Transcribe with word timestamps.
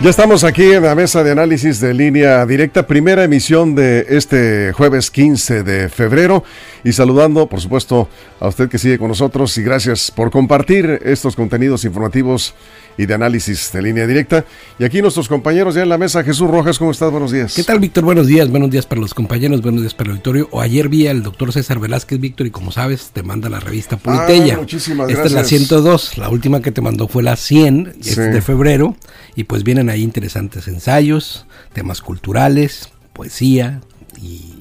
Ya 0.00 0.10
estamos 0.10 0.44
aquí 0.44 0.62
en 0.62 0.84
la 0.84 0.94
mesa 0.94 1.24
de 1.24 1.32
análisis 1.32 1.80
de 1.80 1.92
línea 1.92 2.46
directa, 2.46 2.86
primera 2.86 3.24
emisión 3.24 3.74
de 3.74 4.06
este 4.10 4.72
jueves 4.72 5.10
15 5.10 5.64
de 5.64 5.88
febrero 5.88 6.44
y 6.84 6.92
saludando 6.92 7.48
por 7.48 7.60
supuesto 7.60 8.08
a 8.38 8.46
usted 8.46 8.68
que 8.68 8.78
sigue 8.78 8.96
con 8.96 9.08
nosotros 9.08 9.58
y 9.58 9.62
gracias 9.64 10.12
por 10.12 10.30
compartir 10.30 11.00
estos 11.04 11.34
contenidos 11.34 11.84
informativos 11.84 12.54
y 12.96 13.06
de 13.06 13.14
análisis 13.14 13.70
de 13.72 13.82
línea 13.82 14.06
directa. 14.06 14.44
Y 14.78 14.84
aquí 14.84 15.02
nuestros 15.02 15.28
compañeros 15.28 15.74
ya 15.74 15.82
en 15.82 15.88
la 15.88 15.98
mesa, 15.98 16.22
Jesús 16.24 16.48
Rojas, 16.50 16.78
¿cómo 16.78 16.90
estás? 16.92 17.10
Buenos 17.12 17.30
días. 17.32 17.54
¿Qué 17.54 17.62
tal, 17.64 17.78
Víctor? 17.80 18.04
Buenos 18.04 18.26
días, 18.28 18.48
buenos 18.50 18.70
días 18.70 18.86
para 18.86 19.00
los 19.00 19.14
compañeros, 19.14 19.62
buenos 19.62 19.82
días 19.82 19.94
para 19.94 20.08
el 20.10 20.12
auditorio. 20.12 20.48
O 20.52 20.60
ayer 20.60 20.88
vi 20.88 21.06
al 21.08 21.22
doctor 21.24 21.52
César 21.52 21.78
Velázquez, 21.80 22.18
Víctor, 22.20 22.46
y 22.48 22.50
como 22.50 22.72
sabes, 22.72 23.10
te 23.12 23.22
manda 23.24 23.48
la 23.48 23.60
revista 23.60 23.96
Politella. 23.96 24.54
Ah, 24.54 24.58
muchísimas 24.60 25.08
Esta 25.10 25.22
gracias. 25.22 25.42
es 25.52 25.52
la 25.52 25.58
102, 25.58 26.18
la 26.18 26.28
última 26.28 26.60
que 26.60 26.72
te 26.72 26.80
mandó 26.80 27.06
fue 27.08 27.22
la 27.22 27.36
100, 27.36 27.94
es 28.00 28.14
Sí. 28.14 28.20
de 28.20 28.42
febrero, 28.42 28.96
y 29.36 29.44
pues 29.44 29.62
vienen 29.62 29.87
ahí 29.90 30.02
interesantes 30.02 30.68
ensayos, 30.68 31.46
temas 31.72 32.00
culturales, 32.00 32.90
poesía 33.12 33.80
y 34.20 34.54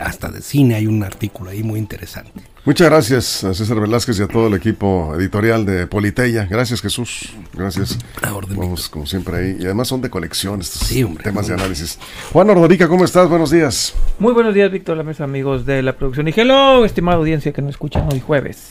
hasta 0.00 0.28
de 0.30 0.40
cine 0.40 0.74
hay 0.74 0.86
un 0.86 1.02
artículo 1.02 1.50
ahí 1.50 1.62
muy 1.62 1.78
interesante. 1.78 2.32
Muchas 2.64 2.88
gracias 2.88 3.42
a 3.44 3.54
César 3.54 3.80
Velázquez 3.80 4.20
y 4.20 4.22
a 4.22 4.28
todo 4.28 4.46
el 4.46 4.54
equipo 4.54 5.14
editorial 5.16 5.66
de 5.66 5.88
Politeya. 5.88 6.46
Gracias, 6.48 6.80
Jesús. 6.80 7.32
Gracias. 7.52 7.98
A 8.22 8.32
orden, 8.34 8.56
Vamos, 8.56 8.88
como 8.88 9.04
siempre, 9.04 9.36
ahí. 9.36 9.56
Y 9.58 9.64
además 9.64 9.88
son 9.88 10.00
de 10.00 10.08
colección 10.10 10.60
estos 10.60 10.86
Sí, 10.86 11.02
hombre. 11.02 11.24
temas 11.24 11.48
de 11.48 11.54
análisis. 11.54 11.98
Juan 12.32 12.48
Ordorica, 12.50 12.86
¿cómo 12.86 13.04
estás? 13.04 13.28
Buenos 13.28 13.50
días. 13.50 13.94
Muy 14.20 14.32
buenos 14.32 14.54
días, 14.54 14.70
Víctor, 14.70 14.96
la 14.96 15.02
mesa, 15.02 15.24
amigos 15.24 15.66
de 15.66 15.82
la 15.82 15.96
producción. 15.96 16.28
Y 16.28 16.32
hello, 16.36 16.84
estimada 16.84 17.18
audiencia 17.18 17.52
que 17.52 17.62
nos 17.62 17.70
escuchan 17.72 18.08
hoy 18.12 18.20
jueves 18.20 18.62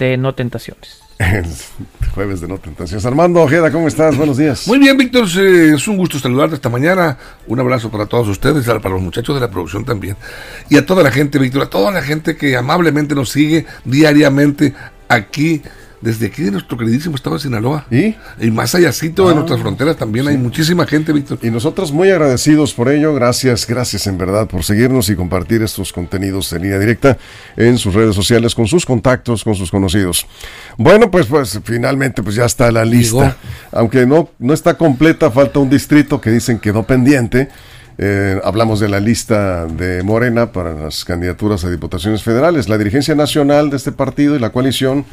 de 0.00 0.16
No 0.16 0.34
Tentaciones. 0.34 1.00
El 1.18 1.44
jueves 2.14 2.40
de 2.40 2.46
No 2.46 2.58
Tentaciones. 2.58 3.04
Armando 3.04 3.42
Ojeda, 3.42 3.72
¿cómo 3.72 3.88
estás? 3.88 4.16
Buenos 4.16 4.36
días. 4.36 4.68
Muy 4.68 4.78
bien, 4.78 4.96
Víctor, 4.96 5.26
eh, 5.36 5.74
es 5.74 5.88
un 5.88 5.96
gusto 5.96 6.16
saludarte 6.18 6.54
esta 6.54 6.68
mañana. 6.68 7.18
Un 7.48 7.58
abrazo 7.58 7.90
para 7.90 8.06
todos 8.06 8.28
ustedes, 8.28 8.64
para 8.66 8.90
los 8.90 9.02
muchachos 9.02 9.34
de 9.34 9.40
la 9.40 9.50
producción 9.50 9.84
también. 9.84 10.16
Y 10.68 10.76
a 10.76 10.86
toda 10.86 11.02
la 11.02 11.10
gente, 11.10 11.40
Víctor, 11.40 11.62
a 11.62 11.70
toda 11.70 11.90
la 11.90 12.02
gente 12.02 12.36
que 12.36 12.56
amablemente 12.56 13.16
nos 13.16 13.30
sigue 13.30 13.66
diariamente 13.84 14.74
aquí, 15.08 15.60
desde 16.00 16.26
aquí 16.26 16.42
de 16.42 16.52
nuestro 16.52 16.76
queridísimo 16.76 17.16
estado 17.16 17.36
de 17.36 17.42
Sinaloa. 17.42 17.86
¿Y? 17.90 18.14
Y 18.40 18.50
más 18.50 18.74
allácito 18.74 19.28
de 19.28 19.34
nuestras 19.34 19.60
fronteras 19.60 19.96
también 19.96 20.28
hay 20.28 20.36
muchísima 20.36 20.86
gente, 20.86 21.12
Víctor. 21.12 21.38
Y 21.42 21.50
nosotros 21.50 21.92
muy 21.92 22.10
agradecidos 22.10 22.72
por 22.74 22.88
ello. 22.88 23.14
Gracias, 23.14 23.66
gracias 23.66 24.06
en 24.06 24.18
verdad 24.18 24.46
por 24.46 24.64
seguirnos 24.64 25.08
y 25.08 25.16
compartir 25.16 25.62
estos 25.62 25.92
contenidos 25.92 26.50
de 26.50 26.60
línea 26.60 26.78
directa 26.78 27.18
en 27.56 27.78
sus 27.78 27.94
redes 27.94 28.14
sociales, 28.14 28.54
con 28.54 28.66
sus 28.66 28.86
contactos, 28.86 29.44
con 29.44 29.54
sus 29.54 29.70
conocidos. 29.70 30.26
Bueno, 30.76 31.10
pues, 31.10 31.26
pues 31.26 31.60
finalmente 31.64 32.22
pues 32.22 32.36
ya 32.36 32.44
está 32.44 32.70
la 32.70 32.84
lista. 32.84 33.16
Llegó. 33.16 33.34
Aunque 33.72 34.06
no, 34.06 34.30
no 34.38 34.54
está 34.54 34.74
completa, 34.74 35.30
falta 35.30 35.58
un 35.58 35.70
distrito 35.70 36.20
que 36.20 36.30
dicen 36.30 36.58
quedó 36.58 36.84
pendiente. 36.84 37.48
Eh, 38.00 38.40
hablamos 38.44 38.78
de 38.78 38.88
la 38.88 39.00
lista 39.00 39.66
de 39.66 40.04
Morena 40.04 40.52
para 40.52 40.72
las 40.72 41.04
candidaturas 41.04 41.64
a 41.64 41.70
diputaciones 41.70 42.22
federales. 42.22 42.68
La 42.68 42.78
dirigencia 42.78 43.16
nacional 43.16 43.70
de 43.70 43.76
este 43.76 43.90
partido 43.90 44.36
y 44.36 44.38
la 44.38 44.50
coalición 44.50 45.04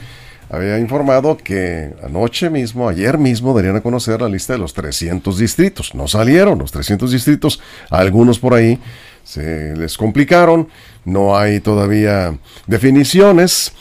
había 0.50 0.80
informado 0.80 1.38
que 1.38 1.94
anoche 2.04 2.50
mismo, 2.50 2.88
ayer 2.88 3.18
mismo, 3.18 3.54
darían 3.54 3.76
a 3.76 3.82
conocer 3.82 4.22
la 4.22 4.30
lista 4.30 4.54
de 4.54 4.60
los 4.60 4.74
300 4.74 5.38
distritos. 5.38 5.96
No 5.96 6.08
salieron 6.08 6.60
los 6.60 6.72
300 6.72 7.12
distritos, 7.12 7.62
algunos 7.90 8.40
por 8.40 8.54
ahí 8.54 8.80
se 9.26 9.76
les 9.76 9.98
complicaron, 9.98 10.70
no 11.04 11.38
hay 11.38 11.60
todavía 11.60 12.38
definiciones, 12.68 13.74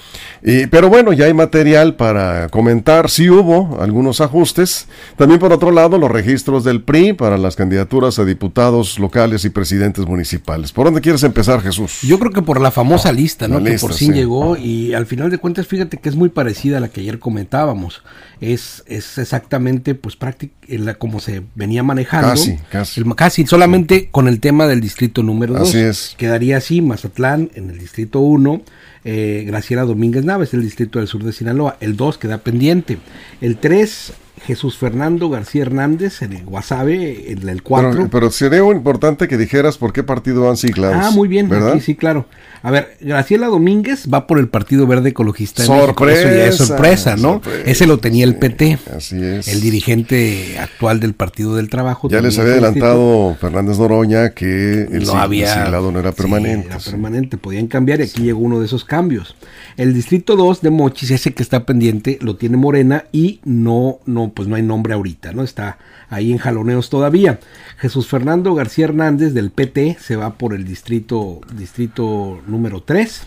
y- 0.43 0.67
pero 0.67 0.89
bueno, 0.89 1.13
ya 1.13 1.27
hay 1.27 1.33
material 1.35 1.95
para 1.95 2.49
comentar, 2.49 3.09
sí 3.09 3.31
hubo 3.31 3.79
algunos 3.81 4.21
ajustes. 4.21 4.87
También 5.17 5.39
por 5.41 5.53
otro 5.53 5.71
lado, 5.71 5.97
los 5.99 6.11
registros 6.11 6.65
del 6.65 6.83
PRI 6.83 7.13
para 7.13 7.39
las 7.39 7.57
candidaturas 7.57 8.19
a 8.19 8.25
diputados 8.25 8.99
locales 8.99 9.45
y 9.45 9.51
presidentes 9.51 10.05
municipales. 10.07 10.73
¿Por 10.73 10.87
dónde 10.87 11.01
quieres 11.01 11.23
empezar, 11.23 11.61
Jesús? 11.63 12.01
Yo 12.03 12.19
creo 12.19 12.33
que 12.33 12.43
por 12.43 12.61
la 12.61 12.71
famosa 12.71 13.13
lista, 13.13 13.47
¿no? 13.49 13.59
La 13.59 13.65
que 13.67 13.71
lista, 13.73 13.87
por 13.87 13.97
fin 13.97 14.09
sí. 14.13 14.19
llegó 14.19 14.57
y 14.57 14.93
al 14.95 15.07
final 15.07 15.31
de 15.31 15.39
cuentas, 15.39 15.67
fíjate 15.67 15.99
que 15.99 16.09
es 16.09 16.17
muy 16.17 16.31
parecida 16.31 16.79
a 16.79 16.81
la 16.81 16.89
que 16.89 17.01
ayer 17.01 17.19
comentábamos. 17.19 18.03
Es, 18.41 18.83
es 18.87 19.17
exactamente, 19.19 19.95
pues, 19.95 20.17
prácticamente 20.17 20.55
como 20.99 21.21
se 21.21 21.43
venía 21.55 21.83
manejando. 21.83 22.31
Casi, 22.31 22.59
casi. 22.71 23.01
El- 23.01 23.15
casi, 23.15 23.47
solamente 23.47 24.09
con 24.11 24.29
el 24.29 24.41
tema 24.41 24.67
del 24.67 24.81
distrito 24.81 25.23
número 25.23 25.34
2. 25.39 25.61
Así 25.61 25.79
es. 25.79 26.15
Quedaría 26.17 26.57
así, 26.57 26.81
Mazatlán 26.81 27.51
en 27.55 27.71
el 27.71 27.79
distrito 27.79 28.21
1, 28.21 28.63
eh, 29.05 29.45
Graciela 29.47 29.85
Domínguez 29.85 30.25
Naves, 30.25 30.55
el 30.55 30.63
distrito 30.63 30.99
del 30.99 31.09
sur 31.09 31.23
de 31.23 31.33
Sinaloa. 31.33 31.77
El 31.81 31.97
2 31.97 32.19
queda 32.19 32.39
pendiente. 32.39 32.99
El 33.41 33.59
3, 33.59 34.13
Jesús 34.47 34.77
Fernando 34.79 35.31
García 35.31 35.63
Hernández 35.63 36.23
en 36.23 36.35
el 36.35 36.45
Guasave, 36.45 37.33
en 37.33 37.49
el 37.49 37.63
4. 37.63 37.91
Pero, 37.91 38.09
pero 38.09 38.31
sería 38.31 38.59
importante 38.59 39.29
que 39.29 39.37
dijeras 39.39 39.79
por 39.79 39.93
qué 39.93 40.03
partido 40.03 40.49
han 40.51 40.57
siglado. 40.57 40.95
Ah, 40.95 41.11
muy 41.11 41.29
bien, 41.29 41.49
¿verdad? 41.49 41.73
aquí 41.73 41.81
sí, 41.81 41.95
claro. 41.95 42.27
A 42.63 42.71
ver, 42.71 42.97
Graciela 43.01 43.49
Domínguez 43.49 44.09
va 44.13 44.27
por 44.27 44.39
el 44.39 44.49
Partido 44.49 44.87
Verde 44.87 45.11
Ecologista. 45.11 45.63
Sorpresa, 45.65 46.21
Eso 46.23 46.37
ya 46.37 46.47
es 46.47 46.57
sorpresa, 46.57 47.17
¿no? 47.17 47.35
sorpresa, 47.35 47.71
Ese 47.71 47.87
lo 47.87 47.99
tenía 47.99 48.25
el 48.25 48.37
PT. 48.37 48.79
así 48.97 49.23
es. 49.23 49.49
El 49.49 49.61
dirigente 49.61 50.59
actual 50.59 50.99
del 50.99 51.13
Partido 51.13 51.57
del 51.57 51.69
Trabajo. 51.69 52.09
Ya 52.09 52.23
les 52.23 52.39
había 52.39 52.53
adelantado 52.53 53.37
Fernández 53.39 53.79
Noroña 53.79 54.31
que 54.31 54.83
el 54.91 55.05
no 55.05 55.15
había 55.17 55.53
siglado 55.63 55.93
no 55.93 56.01
era 56.01 56.13
sí, 56.13 56.17
permanente. 56.17 56.69
era 56.69 56.81
sí. 56.81 56.91
permanente, 56.91 57.37
podían 57.37 57.67
cambiar 57.67 58.01
y 58.01 58.05
aquí 58.05 58.23
llegó 58.23 58.41
uno 58.41 58.61
de 58.61 58.67
esos 58.67 58.85
cambios. 58.85 59.37
El 59.77 59.93
distrito 59.93 60.37
2 60.37 60.63
de 60.63 60.71
Mochis, 60.71 61.11
ese 61.11 61.35
que 61.35 61.43
está 61.43 61.67
pendiente, 61.67 62.19
lo 62.23 62.37
tiene 62.37 62.57
Morena 62.57 63.05
y 63.13 63.41
no, 63.45 63.99
no, 64.07 64.33
pues 64.35 64.49
no 64.49 64.57
hay 64.57 64.63
nombre 64.63 64.95
ahorita, 64.95 65.33
¿no? 65.33 65.43
Está 65.43 65.79
ahí 66.09 66.33
en 66.33 66.39
jaloneos 66.39 66.91
todavía. 66.91 67.41
Jesús 67.79 68.09
Fernando 68.09 68.55
García 68.55 68.87
Hernández 68.87 69.33
del 69.33 69.51
PT 69.51 69.97
se 70.01 70.17
va 70.17 70.35
por 70.35 70.55
el 70.55 70.65
distrito, 70.65 71.41
distrito 71.57 72.41
número 72.47 72.83
3. 72.83 73.27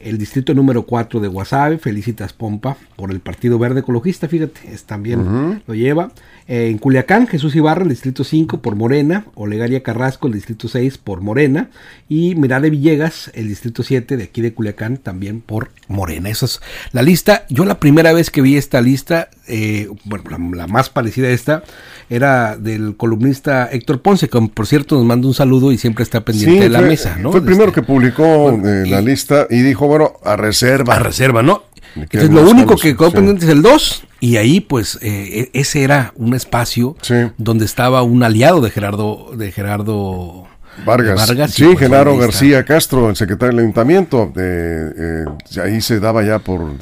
El 0.00 0.18
distrito 0.18 0.52
número 0.52 0.84
4 0.84 1.20
de 1.20 1.28
Guasave, 1.28 1.78
Felicitas 1.78 2.34
Pompa, 2.34 2.76
por 2.94 3.10
el 3.10 3.20
Partido 3.20 3.58
Verde 3.58 3.80
Ecologista, 3.80 4.28
fíjate, 4.28 4.60
es 4.70 4.84
también 4.84 5.62
lo 5.66 5.74
lleva. 5.74 6.10
Eh, 6.46 6.68
en 6.68 6.76
Culiacán, 6.78 7.26
Jesús 7.26 7.56
Ibarra, 7.56 7.82
el 7.84 7.88
distrito 7.88 8.22
5 8.22 8.60
por 8.60 8.76
Morena. 8.76 9.24
Olegaria 9.34 9.82
Carrasco, 9.82 10.26
el 10.26 10.34
distrito 10.34 10.68
6 10.68 10.98
por 10.98 11.20
Morena. 11.22 11.70
Y 12.08 12.34
Mirade 12.34 12.68
Villegas, 12.70 13.30
el 13.34 13.48
distrito 13.48 13.82
7 13.82 14.16
de 14.18 14.24
aquí 14.24 14.42
de 14.42 14.52
Culiacán, 14.52 14.98
también 14.98 15.40
por 15.40 15.70
Morena. 15.88 16.28
Esa 16.28 16.44
es 16.46 16.60
la 16.92 17.02
lista. 17.02 17.46
Yo 17.48 17.64
la 17.64 17.80
primera 17.80 18.12
vez 18.12 18.30
que 18.30 18.42
vi 18.42 18.56
esta 18.56 18.80
lista, 18.82 19.30
eh, 19.48 19.88
bueno, 20.04 20.24
la, 20.30 20.56
la 20.56 20.66
más 20.66 20.90
parecida 20.90 21.28
a 21.28 21.30
esta, 21.30 21.62
era 22.10 22.56
del 22.58 22.96
columnista 22.96 23.68
Héctor 23.72 24.02
Ponce, 24.02 24.28
que 24.28 24.38
por 24.52 24.66
cierto 24.66 24.96
nos 24.96 25.06
manda 25.06 25.26
un 25.26 25.34
saludo 25.34 25.72
y 25.72 25.78
siempre 25.78 26.02
está 26.02 26.22
pendiente 26.22 26.56
Sí, 26.56 26.60
de 26.62 26.68
la 26.68 26.80
fue, 26.80 26.88
mesa, 26.88 27.16
¿no? 27.18 27.30
fue 27.30 27.40
el 27.40 27.46
primero 27.46 27.68
Este, 27.68 27.80
que 27.80 27.86
publicó 27.86 28.50
bueno, 28.50 28.68
eh, 28.68 28.86
la 28.86 29.00
y- 29.00 29.04
lista 29.06 29.46
y 29.48 29.62
dijo, 29.62 29.86
bueno, 29.86 30.12
a 30.22 30.36
reserva. 30.36 30.96
a 30.96 30.98
reserva, 30.98 31.42
¿no? 31.42 31.62
Entonces 31.94 32.30
lo 32.30 32.48
único 32.48 32.76
que 32.76 32.96
quedó 32.96 33.10
sí. 33.10 33.16
pendiente 33.16 33.44
es 33.44 33.50
el 33.50 33.62
2 33.62 34.04
y 34.20 34.36
ahí 34.36 34.60
pues 34.60 34.98
eh, 35.02 35.50
e- 35.52 35.60
ese 35.60 35.82
era 35.82 36.12
un 36.16 36.34
espacio 36.34 36.96
Sí. 37.02 37.14
donde 37.38 37.64
estaba 37.64 38.02
un 38.02 38.22
aliado 38.22 38.60
de 38.60 38.70
Gerardo 38.70 39.30
de 39.36 39.52
Gerardo 39.52 40.44
Vargas. 40.84 41.28
Vargas, 41.28 41.52
sí, 41.52 41.64
pues, 41.66 41.78
Genaro. 41.78 42.16
García 42.18 42.64
Castro, 42.64 43.08
el 43.10 43.14
secretario 43.16 43.54
del 43.54 43.60
ayuntamiento. 43.64 44.32
eh, 44.36 45.24
eh, 45.54 45.60
ahí 45.62 45.80
se 45.80 46.00
daba 46.00 46.24
ya 46.24 46.40
por, 46.40 46.72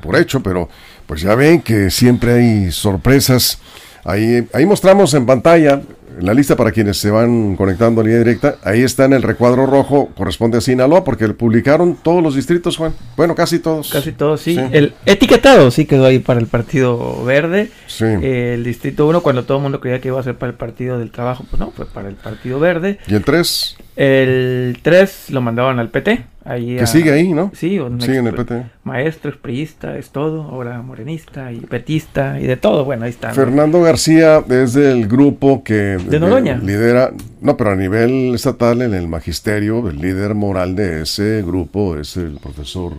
por 0.00 0.16
hecho, 0.16 0.42
pero 0.42 0.68
pues 1.06 1.20
ya 1.20 1.34
ven 1.36 1.60
que 1.62 1.90
siempre 1.90 2.32
hay 2.34 2.72
sorpresas. 2.72 3.58
Ahí, 4.04 4.48
ahí 4.52 4.66
mostramos 4.66 5.12
en 5.14 5.26
pantalla 5.26 5.80
la 6.22 6.34
lista 6.34 6.56
para 6.56 6.72
quienes 6.72 6.98
se 6.98 7.10
van 7.10 7.56
conectando 7.56 8.00
a 8.00 8.04
línea 8.04 8.18
directa. 8.18 8.56
Ahí 8.62 8.82
está 8.82 9.04
en 9.04 9.12
el 9.12 9.22
recuadro 9.22 9.66
rojo, 9.66 10.10
corresponde 10.16 10.58
a 10.58 10.60
Sinaloa, 10.60 11.04
porque 11.04 11.28
publicaron 11.28 11.96
todos 11.96 12.22
los 12.22 12.34
distritos, 12.34 12.76
Juan. 12.76 12.94
Bueno, 13.16 13.34
casi 13.34 13.58
todos. 13.58 13.90
Casi 13.90 14.12
todo, 14.12 14.36
sí. 14.36 14.54
Sí. 14.54 14.60
El 14.72 14.94
etiquetado 15.06 15.70
sí 15.70 15.86
quedó 15.86 16.06
ahí 16.06 16.18
para 16.18 16.40
el 16.40 16.46
Partido 16.46 17.24
Verde. 17.24 17.70
Sí. 17.86 18.04
Eh, 18.04 18.54
el 18.54 18.64
Distrito 18.64 19.06
1, 19.06 19.20
cuando 19.22 19.44
todo 19.44 19.58
el 19.58 19.62
mundo 19.62 19.80
creía 19.80 20.00
que 20.00 20.08
iba 20.08 20.20
a 20.20 20.22
ser 20.22 20.36
para 20.36 20.50
el 20.50 20.56
Partido 20.56 20.98
del 20.98 21.10
Trabajo, 21.10 21.44
pues 21.48 21.60
no, 21.60 21.70
fue 21.70 21.86
para 21.86 22.08
el 22.08 22.16
Partido 22.16 22.58
Verde. 22.58 22.98
¿Y 23.06 23.14
el 23.14 23.24
3? 23.24 23.76
El 24.02 24.78
3 24.80 25.26
lo 25.30 25.42
mandaban 25.42 25.78
al 25.78 25.90
PT. 25.90 26.24
Ahí 26.42 26.76
Que 26.76 26.82
a- 26.84 26.86
sigue 26.86 27.12
ahí, 27.12 27.34
¿no? 27.34 27.50
Sí, 27.54 27.78
Sigue 27.98 28.16
en 28.16 28.26
el 28.28 28.34
PT. 28.34 28.62
Maestro, 28.82 29.30
expriista, 29.30 29.98
es 29.98 30.08
todo. 30.10 30.40
Ahora 30.44 30.80
morenista 30.80 31.52
y 31.52 31.60
petista 31.60 32.40
y 32.40 32.46
de 32.46 32.56
todo. 32.56 32.86
Bueno, 32.86 33.04
ahí 33.04 33.10
está. 33.10 33.30
Fernando 33.34 33.82
García 33.82 34.42
es 34.48 34.72
del 34.72 35.06
grupo 35.06 35.62
que 35.62 35.98
¿De 35.98 36.18
Noroña? 36.18 36.56
lidera, 36.56 37.10
no, 37.42 37.58
pero 37.58 37.72
a 37.72 37.76
nivel 37.76 38.34
estatal 38.34 38.80
en 38.80 38.94
el 38.94 39.06
magisterio, 39.06 39.86
el 39.90 39.98
líder 39.98 40.34
moral 40.34 40.74
de 40.76 41.02
ese 41.02 41.42
grupo 41.42 41.98
es 41.98 42.16
el 42.16 42.38
profesor 42.42 42.94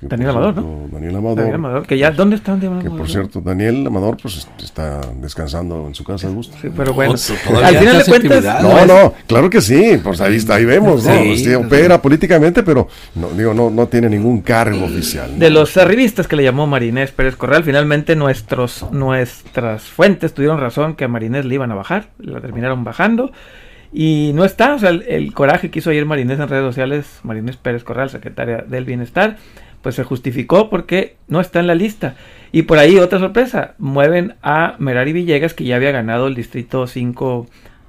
Daniel 0.00 0.30
Amador, 0.30 0.54
cierto, 0.54 0.88
Daniel 0.92 1.16
Amador. 1.16 1.36
Daniel 1.36 1.54
Amador, 1.56 1.86
que 1.86 1.98
ya, 1.98 2.10
¿dónde 2.12 2.36
está 2.36 2.52
Daniel 2.52 2.80
Que 2.80 2.86
Amador? 2.86 2.98
por 2.98 3.10
cierto, 3.10 3.40
Daniel 3.40 3.86
Amador 3.86 4.16
pues 4.20 4.46
está 4.62 5.00
descansando 5.20 5.86
en 5.88 5.94
su 5.94 6.04
casa 6.04 6.28
a 6.28 6.30
gusto. 6.30 6.56
Sí, 6.60 6.68
pero 6.76 6.94
bueno. 6.94 7.14
Al 7.64 7.76
final 7.76 7.98
de 7.98 8.04
cuentas. 8.04 8.62
No, 8.62 8.86
no, 8.86 9.14
claro 9.26 9.50
que 9.50 9.60
sí, 9.60 10.00
pues 10.02 10.20
ahí 10.20 10.36
está, 10.36 10.54
ahí 10.54 10.64
vemos, 10.64 11.04
¿no? 11.04 11.12
Sí. 11.12 11.38
Sí, 11.38 11.54
opera 11.54 12.00
políticamente, 12.00 12.62
pero 12.62 12.88
no, 13.14 13.28
digo, 13.30 13.54
no, 13.54 13.70
no 13.70 13.88
tiene 13.88 14.08
ningún 14.08 14.40
cargo 14.40 14.84
oficial. 14.84 15.32
¿no? 15.32 15.38
de 15.38 15.50
los 15.50 15.76
arribistas 15.76 16.28
que 16.28 16.36
le 16.36 16.44
llamó 16.44 16.66
Marinés 16.66 17.10
Pérez 17.10 17.36
Corral, 17.36 17.64
finalmente 17.64 18.14
nuestros, 18.16 18.86
nuestras 18.92 19.82
fuentes 19.82 20.32
tuvieron 20.34 20.60
razón 20.60 20.94
que 20.94 21.04
a 21.04 21.08
Marinés 21.08 21.44
le 21.44 21.54
iban 21.54 21.72
a 21.72 21.74
bajar, 21.74 22.08
la 22.18 22.40
terminaron 22.40 22.84
bajando. 22.84 23.32
Y 23.92 24.32
no 24.34 24.44
está, 24.44 24.74
o 24.74 24.78
sea, 24.78 24.90
el, 24.90 25.02
el 25.08 25.32
coraje 25.32 25.70
que 25.70 25.78
hizo 25.78 25.90
ayer 25.90 26.04
Marinés 26.04 26.38
en 26.40 26.48
redes 26.48 26.64
sociales, 26.64 27.20
Marinés 27.22 27.56
Pérez 27.56 27.84
Corral, 27.84 28.10
secretaria 28.10 28.58
del 28.68 28.84
Bienestar, 28.84 29.36
pues 29.82 29.94
se 29.94 30.04
justificó 30.04 30.68
porque 30.68 31.16
no 31.28 31.40
está 31.40 31.60
en 31.60 31.66
la 31.68 31.74
lista. 31.74 32.14
Y 32.52 32.62
por 32.62 32.78
ahí 32.78 32.98
otra 32.98 33.18
sorpresa, 33.18 33.74
mueven 33.78 34.34
a 34.42 34.74
Merari 34.78 35.12
Villegas, 35.12 35.54
que 35.54 35.64
ya 35.64 35.76
había 35.76 35.90
ganado 35.92 36.26
el 36.26 36.34
distrito 36.34 36.86
5 36.86 37.46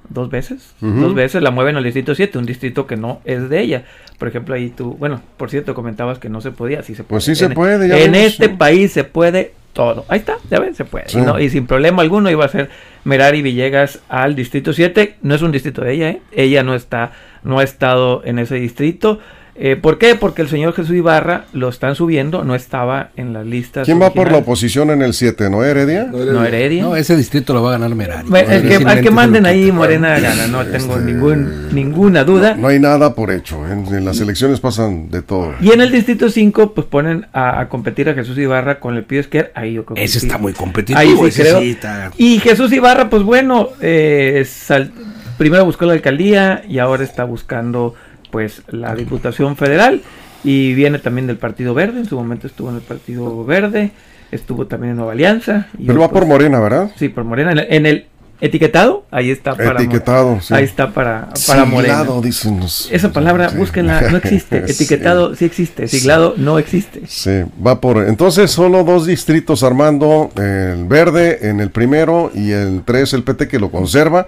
dos 0.08 0.28
veces, 0.28 0.74
dos 0.80 1.14
veces 1.14 1.40
la 1.40 1.52
mueven 1.52 1.76
al 1.76 1.84
distrito 1.84 2.14
7, 2.16 2.36
un 2.38 2.44
distrito 2.46 2.86
que 2.86 2.96
no 2.96 3.20
es 3.24 3.48
de 3.48 3.60
ella. 3.60 3.84
Por 4.18 4.26
ejemplo, 4.28 4.54
ahí 4.54 4.68
tú, 4.70 4.94
bueno, 4.98 5.22
por 5.36 5.50
cierto, 5.50 5.72
comentabas 5.74 6.18
que 6.18 6.28
no 6.28 6.40
se 6.40 6.50
podía, 6.50 6.82
sí 6.82 6.94
se 6.94 7.04
puede. 7.04 7.08
Pues 7.16 7.24
sí 7.24 7.34
se 7.36 7.44
En- 7.46 7.54
puede, 7.54 7.88
ya 7.88 7.96
En 7.98 8.12
vemos, 8.12 8.26
este 8.26 8.48
país 8.48 8.92
se 8.92 9.04
puede 9.04 9.52
todo. 9.72 10.04
Ahí 10.08 10.18
está, 10.18 10.36
ya 10.50 10.58
ven, 10.60 10.74
se 10.74 10.84
puede. 10.84 11.08
Sí. 11.08 11.18
Y, 11.18 11.22
no- 11.22 11.38
y 11.40 11.48
sin 11.50 11.66
problema 11.66 12.02
alguno 12.02 12.30
iba 12.30 12.44
a 12.44 12.48
ser 12.48 12.70
Merari 13.04 13.42
Villegas 13.42 14.00
al 14.08 14.34
distrito 14.34 14.72
7. 14.72 15.16
No 15.22 15.34
es 15.34 15.42
un 15.42 15.52
distrito 15.52 15.82
de 15.82 15.92
ella, 15.92 16.10
¿eh? 16.10 16.20
Ella 16.32 16.62
no 16.62 16.74
está, 16.74 17.12
no 17.42 17.58
ha 17.58 17.62
estado 17.64 18.22
en 18.24 18.38
ese 18.38 18.56
distrito. 18.56 19.20
Eh, 19.56 19.76
¿Por 19.76 19.98
qué? 19.98 20.14
Porque 20.14 20.40
el 20.42 20.48
señor 20.48 20.72
Jesús 20.74 20.94
Ibarra 20.96 21.44
lo 21.52 21.68
están 21.68 21.94
subiendo, 21.94 22.44
no 22.44 22.54
estaba 22.54 23.10
en 23.16 23.32
las 23.32 23.44
listas. 23.44 23.84
¿Quién 23.84 24.00
va 24.00 24.10
por 24.12 24.30
la 24.32 24.38
oposición 24.38 24.90
en 24.90 25.02
el 25.02 25.12
7? 25.12 25.50
¿No 25.50 25.62
Heredia? 25.64 26.04
No, 26.04 26.44
Heredia. 26.44 26.82
No, 26.82 26.96
ese 26.96 27.16
distrito 27.16 27.52
lo 27.52 27.62
va 27.62 27.70
a 27.70 27.72
ganar 27.78 27.94
Merari. 27.94 28.28
Bueno, 28.28 28.50
el 28.52 28.66
que, 28.66 28.76
al 28.76 29.00
que 29.02 29.10
manden 29.10 29.44
ahí. 29.46 29.70
Morena 29.70 30.18
gana, 30.18 30.46
no 30.46 30.64
tengo 30.64 30.94
Este, 30.96 31.04
ningún, 31.12 31.68
ninguna 31.74 32.24
duda. 32.24 32.54
No 32.54 32.68
hay 32.68 32.78
nada 32.78 33.14
por 33.14 33.30
hecho. 33.30 33.66
En, 33.68 33.86
en 33.94 34.04
las 34.04 34.20
elecciones 34.20 34.60
pasan 34.60 35.10
de 35.10 35.22
todo. 35.22 35.54
Y 35.60 35.72
en 35.72 35.80
el 35.80 35.92
distrito 35.92 36.30
5, 36.30 36.72
pues 36.74 36.86
ponen 36.86 37.26
a, 37.32 37.60
a 37.60 37.68
competir 37.68 38.08
a 38.08 38.14
Jesús 38.14 38.38
Ibarra 38.38 38.80
con 38.80 38.96
el 38.96 39.04
Pío 39.04 39.20
Esquer. 39.20 39.52
Ahí 39.54 39.74
yo 39.74 39.84
creo 39.84 39.96
que 39.96 40.04
Ese 40.04 40.18
está 40.18 40.38
muy 40.38 40.52
competitivo. 40.54 40.98
Ahí 40.98 41.14
sí 41.16 41.26
ese 41.26 41.42
creo. 41.42 41.60
sí 41.60 41.70
está- 41.70 42.10
Y 42.16 42.38
Jesús 42.38 42.72
Ibarra, 42.72 43.10
pues 43.10 43.22
bueno, 43.22 43.68
eh, 43.82 44.44
sal- 44.48 44.90
primero 45.36 45.64
buscó 45.64 45.84
la 45.86 45.92
alcaldía 45.94 46.62
y 46.68 46.78
ahora 46.78 47.02
está 47.04 47.24
buscando 47.24 47.94
pues 48.30 48.62
la 48.68 48.94
Diputación 48.94 49.56
Federal 49.56 50.02
y 50.44 50.74
viene 50.74 50.98
también 50.98 51.26
del 51.26 51.36
Partido 51.36 51.74
Verde, 51.74 52.00
en 52.00 52.06
su 52.06 52.16
momento 52.16 52.46
estuvo 52.46 52.70
en 52.70 52.76
el 52.76 52.82
Partido 52.82 53.44
Verde, 53.44 53.90
estuvo 54.30 54.66
también 54.66 54.92
en 54.92 54.96
Nueva 54.96 55.12
Alianza. 55.12 55.66
y 55.78 55.86
Pero 55.86 56.00
va 56.00 56.10
por 56.10 56.26
Morena, 56.26 56.60
¿verdad? 56.60 56.90
Sí, 56.96 57.08
por 57.08 57.24
Morena. 57.24 57.52
En 57.52 57.58
el, 57.58 57.66
en 57.70 57.86
el 57.86 58.06
etiquetado, 58.40 59.04
ahí 59.10 59.30
está 59.30 59.54
para 59.54 59.72
Etiquetado, 59.82 60.40
sí. 60.40 60.54
Ahí 60.54 60.64
está 60.64 60.90
para, 60.94 61.28
para 61.46 61.66
Morena. 61.66 61.98
Siglado, 61.98 62.22
dicen 62.22 62.58
los- 62.58 62.88
Esa 62.90 63.12
palabra, 63.12 63.50
Sí. 63.50 63.56
búsquenla, 63.58 64.00
no 64.10 64.16
existe. 64.16 64.66
Sí. 64.66 64.72
Etiquetado 64.72 65.34
sí 65.34 65.44
existe, 65.44 65.86
siglado 65.88 66.34
no 66.38 66.58
existe. 66.58 67.02
Sí, 67.06 67.42
va 67.64 67.80
por. 67.82 67.98
Entonces, 68.08 68.50
solo 68.50 68.82
dos 68.82 69.04
distritos, 69.06 69.62
Armando. 69.62 70.30
El 70.36 70.86
verde 70.86 71.50
en 71.50 71.60
el 71.60 71.70
primero 71.70 72.30
y 72.34 72.52
el 72.52 72.82
3, 72.84 73.12
el 73.12 73.24
PT 73.24 73.46
que 73.46 73.58
lo 73.58 73.70
conserva. 73.70 74.26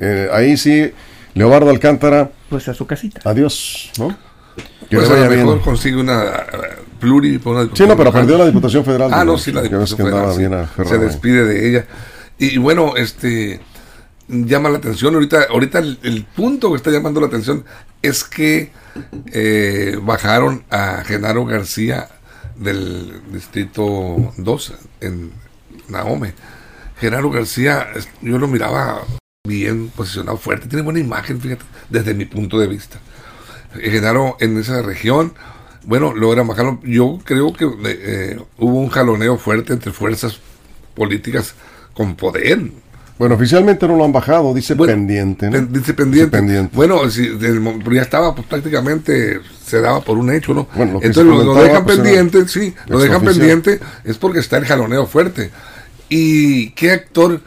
Eh, 0.00 0.28
ahí 0.32 0.56
sí, 0.56 0.90
Leobardo 1.34 1.70
Alcántara, 1.70 2.30
Pues 2.48 2.68
a 2.68 2.74
su 2.74 2.86
casita. 2.86 3.20
adiós, 3.24 3.90
¿no? 3.98 4.08
Que 4.88 4.96
Pues 4.96 5.08
le 5.08 5.14
a 5.14 5.16
lo 5.20 5.28
vaya 5.28 5.42
bien. 5.44 5.58
consigue 5.60 5.96
una 5.96 6.24
eh, 6.24 6.78
pluri. 7.00 7.40
una 7.44 7.68
Sí, 7.74 7.86
no, 7.86 7.96
pero 7.96 8.12
perdió 8.12 8.36
la 8.38 8.46
Diputación 8.46 8.84
Federal. 8.84 9.10
Ah, 9.12 9.24
no, 9.24 9.38
sí, 9.38 9.50
la 9.52 9.62
Diputación 9.62 9.96
que 9.96 10.04
Federal, 10.04 10.36
bien 10.38 10.68
sí. 10.76 10.88
Se 10.88 10.98
despide 10.98 11.44
de 11.46 11.68
ella. 11.70 11.86
Y, 12.38 12.58
bueno, 12.58 12.96
este 12.96 13.60
llama 14.28 14.68
la 14.70 14.78
atención. 14.78 15.14
Ahorita, 15.14 15.46
ahorita 15.50 15.78
el, 15.78 15.98
el 16.02 16.24
punto 16.24 16.70
que 16.70 16.76
está 16.76 16.90
llamando 16.90 17.20
la 17.20 17.26
atención 17.28 17.64
es 18.02 18.24
que 18.24 18.72
eh, 19.32 19.98
bajaron 20.02 20.64
a 20.70 21.02
Genaro 21.04 21.44
García 21.46 22.08
del 22.56 23.22
distrito 23.32 24.32
2 24.36 24.74
en 25.00 25.32
Naome. 25.88 26.34
Genaro 27.00 27.30
García, 27.30 27.88
yo 28.20 28.38
lo 28.38 28.48
miraba 28.48 29.02
bien 29.48 29.88
posicionado, 29.88 30.36
fuerte, 30.36 30.68
tiene 30.68 30.84
buena 30.84 31.00
imagen, 31.00 31.40
fíjate, 31.40 31.64
desde 31.90 32.14
mi 32.14 32.26
punto 32.26 32.60
de 32.60 32.68
vista. 32.68 33.00
Eh, 33.74 33.90
Genaro 33.90 34.36
en 34.38 34.56
esa 34.56 34.82
región, 34.82 35.32
bueno, 35.82 36.14
logra 36.14 36.44
bajarlo. 36.44 36.78
Yo 36.84 37.18
creo 37.24 37.52
que 37.52 37.68
eh, 37.84 38.38
hubo 38.58 38.78
un 38.78 38.88
jaloneo 38.88 39.36
fuerte 39.38 39.72
entre 39.72 39.90
fuerzas 39.90 40.38
políticas 40.94 41.56
con 41.92 42.14
poder. 42.14 42.70
Bueno, 43.18 43.34
oficialmente 43.34 43.88
no 43.88 43.96
lo 43.96 44.04
han 44.04 44.12
bajado, 44.12 44.54
dice 44.54 44.74
Bueno, 44.74 44.92
pendiente. 44.92 45.46
¿no? 45.46 45.52
Pen- 45.54 45.72
Dice 45.72 45.92
pendiente. 45.94 46.36
Dice 46.36 46.38
pendiente. 46.38 46.76
Bueno, 46.76 47.10
si, 47.10 47.36
ya 47.36 48.02
estaba 48.02 48.36
pues, 48.36 48.46
prácticamente, 48.46 49.40
se 49.66 49.80
daba 49.80 50.02
por 50.02 50.18
un 50.18 50.32
hecho, 50.32 50.54
¿no? 50.54 50.68
Bueno, 50.76 50.92
lo 50.92 51.02
Entonces 51.02 51.24
lo, 51.24 51.54
dejan 51.56 51.84
pues, 51.84 51.96
pendiente, 51.96 52.46
sí, 52.46 52.72
lo 52.86 53.00
dejan 53.00 53.24
pendiente, 53.24 53.80
es 54.04 54.18
porque 54.18 54.38
está 54.38 54.58
el 54.58 54.66
jaloneo 54.66 55.04
fuerte. 55.06 55.50
¿Y 56.08 56.70
qué 56.72 56.92
actor 56.92 57.40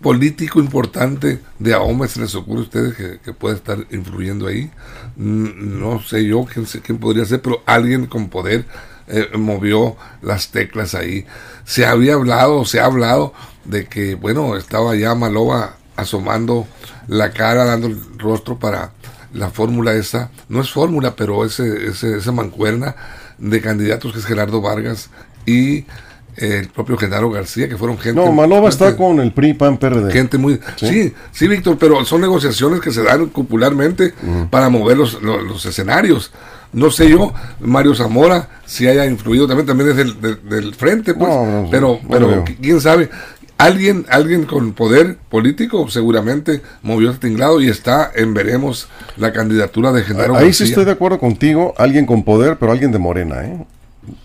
político 0.00 0.60
importante 0.60 1.40
de 1.58 1.74
AOME 1.74 2.08
se 2.08 2.20
les 2.20 2.34
ocurre 2.34 2.60
a 2.60 2.62
ustedes 2.62 3.18
que, 3.22 3.32
puede 3.32 3.56
estar 3.56 3.78
influyendo 3.90 4.46
ahí? 4.46 4.70
Mm, 5.16 5.78
No 5.80 6.02
sé 6.02 6.24
yo 6.24 6.46
quién, 6.46 6.98
podría 6.98 7.24
ser, 7.24 7.42
pero 7.42 7.62
alguien 7.66 8.06
con 8.06 8.28
poder 8.28 8.66
eh, 9.08 9.28
movió 9.36 9.96
las 10.22 10.50
teclas 10.50 10.94
ahí. 10.94 11.26
Se 11.64 11.86
había 11.86 12.14
hablado, 12.14 12.64
se 12.64 12.80
ha 12.80 12.86
hablado 12.86 13.32
de 13.64 13.86
que, 13.86 14.14
bueno, 14.14 14.56
estaba 14.56 14.96
ya 14.96 15.14
Maloba 15.14 15.76
asomando 15.96 16.66
la 17.08 17.30
cara, 17.32 17.64
dando 17.64 17.88
el 17.88 18.18
rostro 18.18 18.58
para 18.58 18.92
la 19.32 19.50
fórmula 19.50 19.92
esa, 19.94 20.30
no 20.48 20.60
es 20.60 20.70
fórmula, 20.70 21.14
pero 21.14 21.44
ese, 21.44 21.88
ese, 21.88 22.16
esa 22.16 22.32
mancuerna 22.32 22.96
de 23.38 23.60
candidatos 23.60 24.12
que 24.12 24.18
es 24.18 24.26
Gerardo 24.26 24.60
Vargas 24.60 25.10
y 25.46 25.84
el 26.40 26.68
propio 26.68 26.96
Genaro 26.96 27.30
García, 27.30 27.68
que 27.68 27.76
fueron 27.76 27.98
gente... 27.98 28.20
No, 28.20 28.32
Maloba 28.32 28.68
está 28.68 28.86
gente- 28.86 28.98
con 28.98 29.20
el 29.20 29.32
PRI, 29.32 29.54
PAN, 29.54 29.76
PRD. 29.78 30.10
Gente 30.12 30.38
muy... 30.38 30.58
Sí, 30.76 31.12
sí, 31.32 31.48
Víctor, 31.48 31.76
pero 31.78 32.04
son 32.04 32.20
negociaciones 32.20 32.80
que 32.80 32.90
se 32.92 33.02
dan 33.02 33.26
cupularmente 33.26 34.14
para 34.50 34.68
mover 34.68 34.96
los, 34.96 35.22
los, 35.22 35.42
los 35.42 35.64
escenarios. 35.66 36.32
No 36.72 36.90
sé 36.90 37.10
yo, 37.10 37.32
Mario 37.60 37.94
Zamora, 37.94 38.48
si 38.64 38.86
haya 38.86 39.04
influido 39.04 39.46
también, 39.48 39.66
también 39.66 39.88
desde 39.88 40.02
el 40.02 40.20
del, 40.20 40.48
del 40.48 40.74
frente, 40.74 41.14
pues, 41.14 41.28
No, 41.28 41.44
no, 41.62 41.68
pero, 41.70 41.98
no 42.02 42.08
pero 42.08 42.44
quién 42.60 42.80
sabe. 42.80 43.10
Alguien, 43.58 44.06
alguien 44.08 44.46
con 44.46 44.72
poder 44.72 45.18
político 45.28 45.90
seguramente 45.90 46.62
movió 46.82 47.10
este 47.10 47.28
tinglado 47.28 47.60
y 47.60 47.68
está 47.68 48.10
en 48.14 48.32
veremos 48.32 48.88
la 49.18 49.32
candidatura 49.34 49.92
de 49.92 50.02
Genaro 50.02 50.34
Ahí 50.36 50.44
sí 50.54 50.60
García. 50.62 50.66
estoy 50.68 50.84
de 50.86 50.92
acuerdo 50.92 51.18
contigo, 51.18 51.74
alguien 51.76 52.06
con 52.06 52.22
poder, 52.22 52.56
pero 52.58 52.72
alguien 52.72 52.90
de 52.92 52.98
Morena, 52.98 53.44
¿eh? 53.44 53.66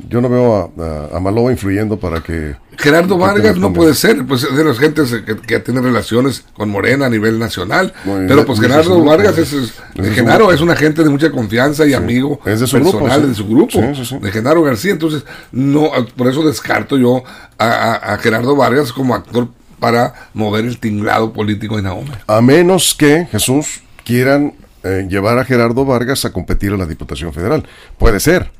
Yo 0.07 0.21
no 0.21 0.29
veo 0.29 0.71
a, 0.77 1.17
a, 1.17 1.51
influyendo 1.51 1.99
para 1.99 2.21
que... 2.21 2.55
Gerardo 2.77 3.17
Vargas 3.17 3.57
no 3.57 3.73
puede 3.73 3.93
ser, 3.93 4.25
pues 4.25 4.43
es 4.43 4.55
de 4.55 4.63
las 4.63 4.79
gentes 4.79 5.13
que, 5.25 5.35
que 5.35 5.59
tiene 5.59 5.81
relaciones 5.81 6.45
con 6.53 6.69
Morena 6.69 7.07
a 7.07 7.09
nivel 7.09 7.39
nacional. 7.39 7.93
No, 8.05 8.13
pero 8.27 8.45
pues 8.45 8.59
Gerardo 8.59 8.95
grupo, 8.95 9.09
Vargas 9.09 9.37
es- 9.37 9.53
es, 9.53 9.73
es- 9.95 10.13
Genaro 10.13 10.51
es 10.51 10.61
una 10.61 10.75
gente 10.75 11.03
de 11.03 11.09
mucha 11.09 11.29
confianza 11.31 11.85
y 11.85 11.93
amigo 11.93 12.39
Es 12.45 12.61
de 12.61 12.67
su 12.67 12.77
personal 12.77 13.21
grupo, 13.21 13.21
sí. 13.21 13.27
de 13.29 13.35
su 13.35 13.47
grupo, 13.47 14.05
Sí, 14.05 14.17
de 14.21 14.31
Genaro 14.31 14.63
García. 14.63 14.91
Entonces, 14.93 15.23
no, 15.51 15.91
por 16.15 16.27
eso 16.27 16.43
descarto 16.43 16.97
yo 16.97 17.23
a, 17.57 18.17
Gerardo 18.17 18.55
Vargas 18.55 18.93
como 18.93 19.13
actor 19.13 19.49
para 19.79 20.29
mover 20.33 20.65
el 20.65 20.79
tinglado 20.79 21.33
político 21.33 21.75
de 21.75 21.83
Naome. 21.83 22.11
A 22.27 22.41
menos 22.41 22.95
que, 22.95 23.27
Jesús, 23.29 23.81
quieran 24.05 24.53
eh, 24.83 25.05
llevar 25.09 25.37
a 25.37 25.45
Gerardo 25.45 25.83
Vargas 25.85 26.23
a 26.25 26.31
competir 26.31 26.71
a 26.71 26.77
la 26.77 26.85
Diputación 26.85 27.33
Federal. 27.33 27.65
Puede 27.97 28.19
ser. 28.19 28.51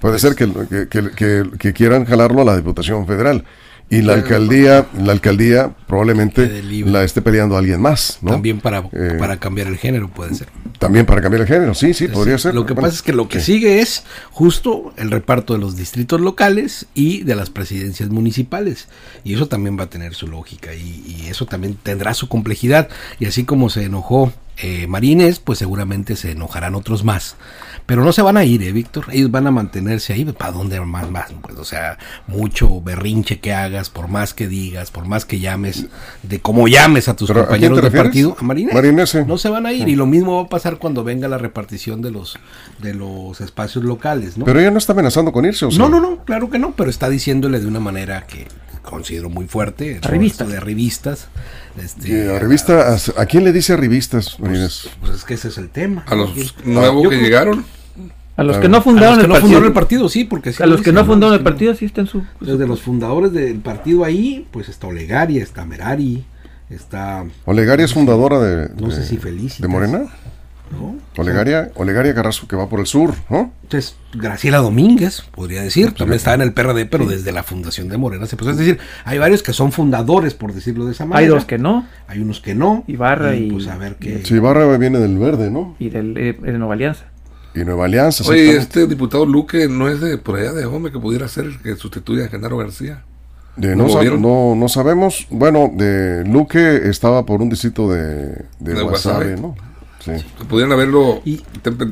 Puede 0.00 0.18
ser 0.18 0.34
que, 0.34 0.46
que, 0.68 0.88
que- 0.88 1.10
que- 1.10 1.50
que 1.58 1.72
quieran 1.72 2.04
jalarlo 2.04 2.42
a 2.42 2.44
la 2.44 2.56
Diputación 2.56 3.06
Federal. 3.06 3.44
Y 3.88 4.02
la 4.02 4.14
alcaldía, 4.14 4.84
la 4.98 5.12
alcaldía 5.12 5.70
probablemente 5.86 6.60
la 6.86 7.04
esté 7.04 7.22
peleando 7.22 7.56
alguien 7.56 7.80
más, 7.80 8.18
¿no? 8.20 8.32
También 8.32 8.58
para, 8.60 8.78
Eh, 8.92 9.14
para 9.16 9.36
cambiar 9.38 9.68
el 9.68 9.76
género 9.78 10.08
puede 10.08 10.34
ser. 10.34 10.48
También 10.80 11.06
para 11.06 11.22
cambiar 11.22 11.42
el 11.42 11.46
género, 11.46 11.72
sí, 11.72 11.94
sí, 11.94 12.08
podría 12.08 12.36
ser. 12.36 12.52
Lo 12.52 12.66
que 12.66 12.72
Bueno, 12.72 12.88
pasa 12.88 12.96
es 12.96 13.02
que 13.02 13.12
lo 13.12 13.28
que 13.28 13.38
sí. 13.38 13.52
sigue 13.52 13.80
es 13.80 14.02
justo 14.32 14.92
el 14.96 15.12
reparto 15.12 15.52
de 15.52 15.60
los 15.60 15.76
distritos 15.76 16.20
locales 16.20 16.86
y 16.94 17.22
de 17.22 17.36
las 17.36 17.48
presidencias 17.50 18.08
municipales. 18.10 18.88
Y 19.22 19.34
eso 19.34 19.46
también 19.46 19.78
va 19.78 19.84
a 19.84 19.88
tener 19.90 20.14
su 20.14 20.26
lógica 20.26 20.74
y, 20.74 21.04
y 21.06 21.28
eso 21.28 21.46
también 21.46 21.76
tendrá 21.80 22.12
su 22.12 22.26
complejidad. 22.28 22.88
Y 23.20 23.26
así 23.26 23.44
como 23.44 23.70
se 23.70 23.84
enojó 23.84 24.32
eh, 24.56 24.88
Marines, 24.88 25.38
pues 25.38 25.60
seguramente 25.60 26.16
se 26.16 26.32
enojarán 26.32 26.74
otros 26.74 27.04
más. 27.04 27.36
Pero 27.86 28.02
no 28.02 28.12
se 28.12 28.20
van 28.20 28.36
a 28.36 28.44
ir, 28.44 28.62
¿eh, 28.62 28.72
Víctor? 28.72 29.04
Ellos 29.12 29.30
van 29.30 29.46
a 29.46 29.52
mantenerse 29.52 30.12
ahí. 30.12 30.24
¿Para 30.24 30.52
dónde 30.52 30.80
más, 30.80 31.08
más? 31.10 31.32
Pues, 31.40 31.56
o 31.56 31.64
sea, 31.64 31.98
mucho 32.26 32.80
berrinche 32.80 33.38
que 33.38 33.54
hagas, 33.54 33.90
por 33.90 34.08
más 34.08 34.34
que 34.34 34.48
digas, 34.48 34.90
por 34.90 35.06
más 35.06 35.24
que 35.24 35.38
llames, 35.38 35.86
de 36.24 36.40
cómo 36.40 36.66
llames 36.66 37.08
a 37.08 37.14
tus 37.14 37.28
¿Pero 37.28 37.42
a 37.42 37.46
quién 37.46 37.70
compañeros 37.70 37.92
de 37.92 37.98
partido, 37.98 38.36
a 38.38 38.42
Marines. 38.42 38.74
Marines, 38.74 39.10
sí. 39.10 39.18
No 39.26 39.38
se 39.38 39.48
van 39.48 39.66
a 39.66 39.72
ir. 39.72 39.88
Y 39.88 39.94
lo 39.94 40.06
mismo 40.06 40.36
va 40.36 40.42
a 40.42 40.48
pasar 40.48 40.78
cuando 40.78 41.04
venga 41.04 41.28
la 41.28 41.38
repartición 41.38 42.02
de 42.02 42.10
los, 42.10 42.38
de 42.82 42.94
los 42.94 43.40
espacios 43.40 43.84
locales, 43.84 44.36
¿no? 44.36 44.44
Pero 44.44 44.58
ella 44.58 44.72
no 44.72 44.78
está 44.78 44.92
amenazando 44.92 45.30
con 45.30 45.44
irse, 45.44 45.64
¿o 45.64 45.70
sí? 45.70 45.78
No, 45.78 45.88
no, 45.88 46.00
no, 46.00 46.24
claro 46.24 46.50
que 46.50 46.58
no, 46.58 46.72
pero 46.72 46.90
está 46.90 47.08
diciéndole 47.08 47.60
de 47.60 47.66
una 47.66 47.80
manera 47.80 48.26
que 48.26 48.48
considero 48.86 49.28
muy 49.28 49.46
fuerte. 49.46 50.00
Arribista. 50.02 50.44
esto 50.44 50.54
de 50.54 50.60
revistas. 50.60 51.28
Este, 51.82 52.08
Y 52.08 52.28
a 52.28 52.38
revista, 52.38 52.94
a, 52.94 53.22
¿a 53.22 53.26
quién 53.26 53.44
le 53.44 53.52
dice 53.52 53.76
revistas, 53.76 54.40
Marines? 54.40 54.88
Pues 55.00 55.12
es 55.16 55.24
que 55.24 55.34
ese 55.34 55.48
es 55.48 55.58
el 55.58 55.68
tema. 55.68 56.04
A 56.06 56.14
los 56.14 56.30
nuevos 56.64 57.08
que 57.10 57.16
llegaron. 57.16 57.66
A 58.38 58.42
los 58.42 58.58
que 58.58 58.68
no 58.68 58.78
a 58.78 58.82
fundaron 58.82 59.16
los 59.16 59.18
que 59.18 59.22
el 59.24 59.28
no 59.28 59.34
partido. 59.34 59.46
fundaron 59.48 59.66
el 59.66 59.72
partido, 59.72 60.08
sí, 60.08 60.24
porque 60.24 60.52
sí 60.52 60.62
a 60.62 60.66
lo 60.66 60.72
los 60.72 60.82
que 60.82 60.92
no 60.92 61.04
fundaron 61.04 61.34
el 61.34 61.42
partido 61.42 61.74
sí 61.74 61.84
está 61.86 62.02
en 62.02 62.06
su. 62.06 62.22
Desde 62.40 62.66
los 62.66 62.82
fundadores 62.82 63.32
del 63.32 63.58
partido 63.60 64.04
ahí, 64.04 64.46
pues 64.50 64.68
está 64.68 64.86
Olegaria, 64.88 65.42
está 65.42 65.64
Merari, 65.64 66.24
está, 66.68 67.24
Olegaria 67.46 67.84
es 67.86 67.94
fundadora 67.94 68.38
de, 68.40 68.68
no 68.80 68.90
sé 68.90 69.04
si 69.04 69.16
Felicitas. 69.16 69.60
de 69.60 69.68
Morena. 69.68 70.06
¿No? 70.72 70.96
Olegaria, 71.16 71.70
Olegaria 71.76 72.14
Carrasco 72.14 72.46
que 72.48 72.56
va 72.56 72.68
por 72.68 72.80
el 72.80 72.86
sur, 72.86 73.14
¿no? 73.30 73.52
Entonces, 73.62 73.96
Graciela 74.14 74.58
Domínguez, 74.58 75.22
podría 75.34 75.62
decir, 75.62 75.92
también 75.92 76.16
estaba 76.16 76.34
en 76.34 76.42
el 76.42 76.52
PRD, 76.52 76.86
pero 76.86 77.06
desde 77.06 77.32
la 77.32 77.42
fundación 77.42 77.88
de 77.88 77.96
Morena 77.96 78.26
se 78.26 78.36
puede 78.36 78.52
Es 78.52 78.58
decir, 78.58 78.78
hay 79.04 79.18
varios 79.18 79.42
que 79.42 79.52
son 79.52 79.72
fundadores, 79.72 80.34
por 80.34 80.52
decirlo 80.52 80.84
de 80.86 80.92
esa 80.92 81.04
manera. 81.06 81.20
Hay 81.20 81.26
dos 81.28 81.44
que 81.44 81.58
no. 81.58 81.86
Hay 82.08 82.20
unos 82.20 82.40
que 82.40 82.54
no. 82.54 82.84
Ibarra 82.86 83.34
y- 83.34 83.50
Pues 83.50 83.66
a 83.68 83.76
ver 83.76 83.96
qué. 83.96 84.22
Sí, 84.24 84.38
Barra 84.38 84.76
viene 84.78 84.98
del 84.98 85.18
verde, 85.18 85.50
¿no? 85.50 85.74
Y 85.78 85.90
del, 85.90 86.16
eh, 86.16 86.36
de 86.40 86.52
Nueva 86.58 86.74
Alianza. 86.74 87.04
Y 87.54 87.60
Nueva 87.64 87.86
Alianza. 87.86 88.24
Oye, 88.28 88.56
este 88.56 88.86
diputado 88.86 89.24
Luque 89.24 89.66
no 89.68 89.88
es 89.88 90.00
de 90.00 90.18
por 90.18 90.38
allá 90.38 90.52
de 90.52 90.66
Home 90.66 90.92
que 90.92 90.98
pudiera 90.98 91.26
ser 91.28 91.46
el 91.46 91.58
que 91.62 91.74
sustituya 91.76 92.26
a 92.26 92.28
Genaro 92.28 92.58
García. 92.58 93.02
De- 93.56 93.74
¿Lo 93.74 93.86
no, 93.88 94.18
no, 94.18 94.54
no 94.54 94.68
sabemos. 94.68 95.26
Bueno, 95.30 95.70
de 95.74 96.24
Luque 96.26 96.88
estaba 96.90 97.24
por 97.24 97.40
un 97.40 97.48
distrito 97.48 97.90
de, 97.90 98.26
de, 98.60 98.74
De 98.74 98.82
Guasave, 98.82 99.34
Guasave. 99.34 99.40
¿no? 99.40 99.56
Sí. 100.06 100.12
Que 100.38 100.44
pudieran 100.46 100.72
haberlo. 100.72 101.20
Y- 101.24 101.42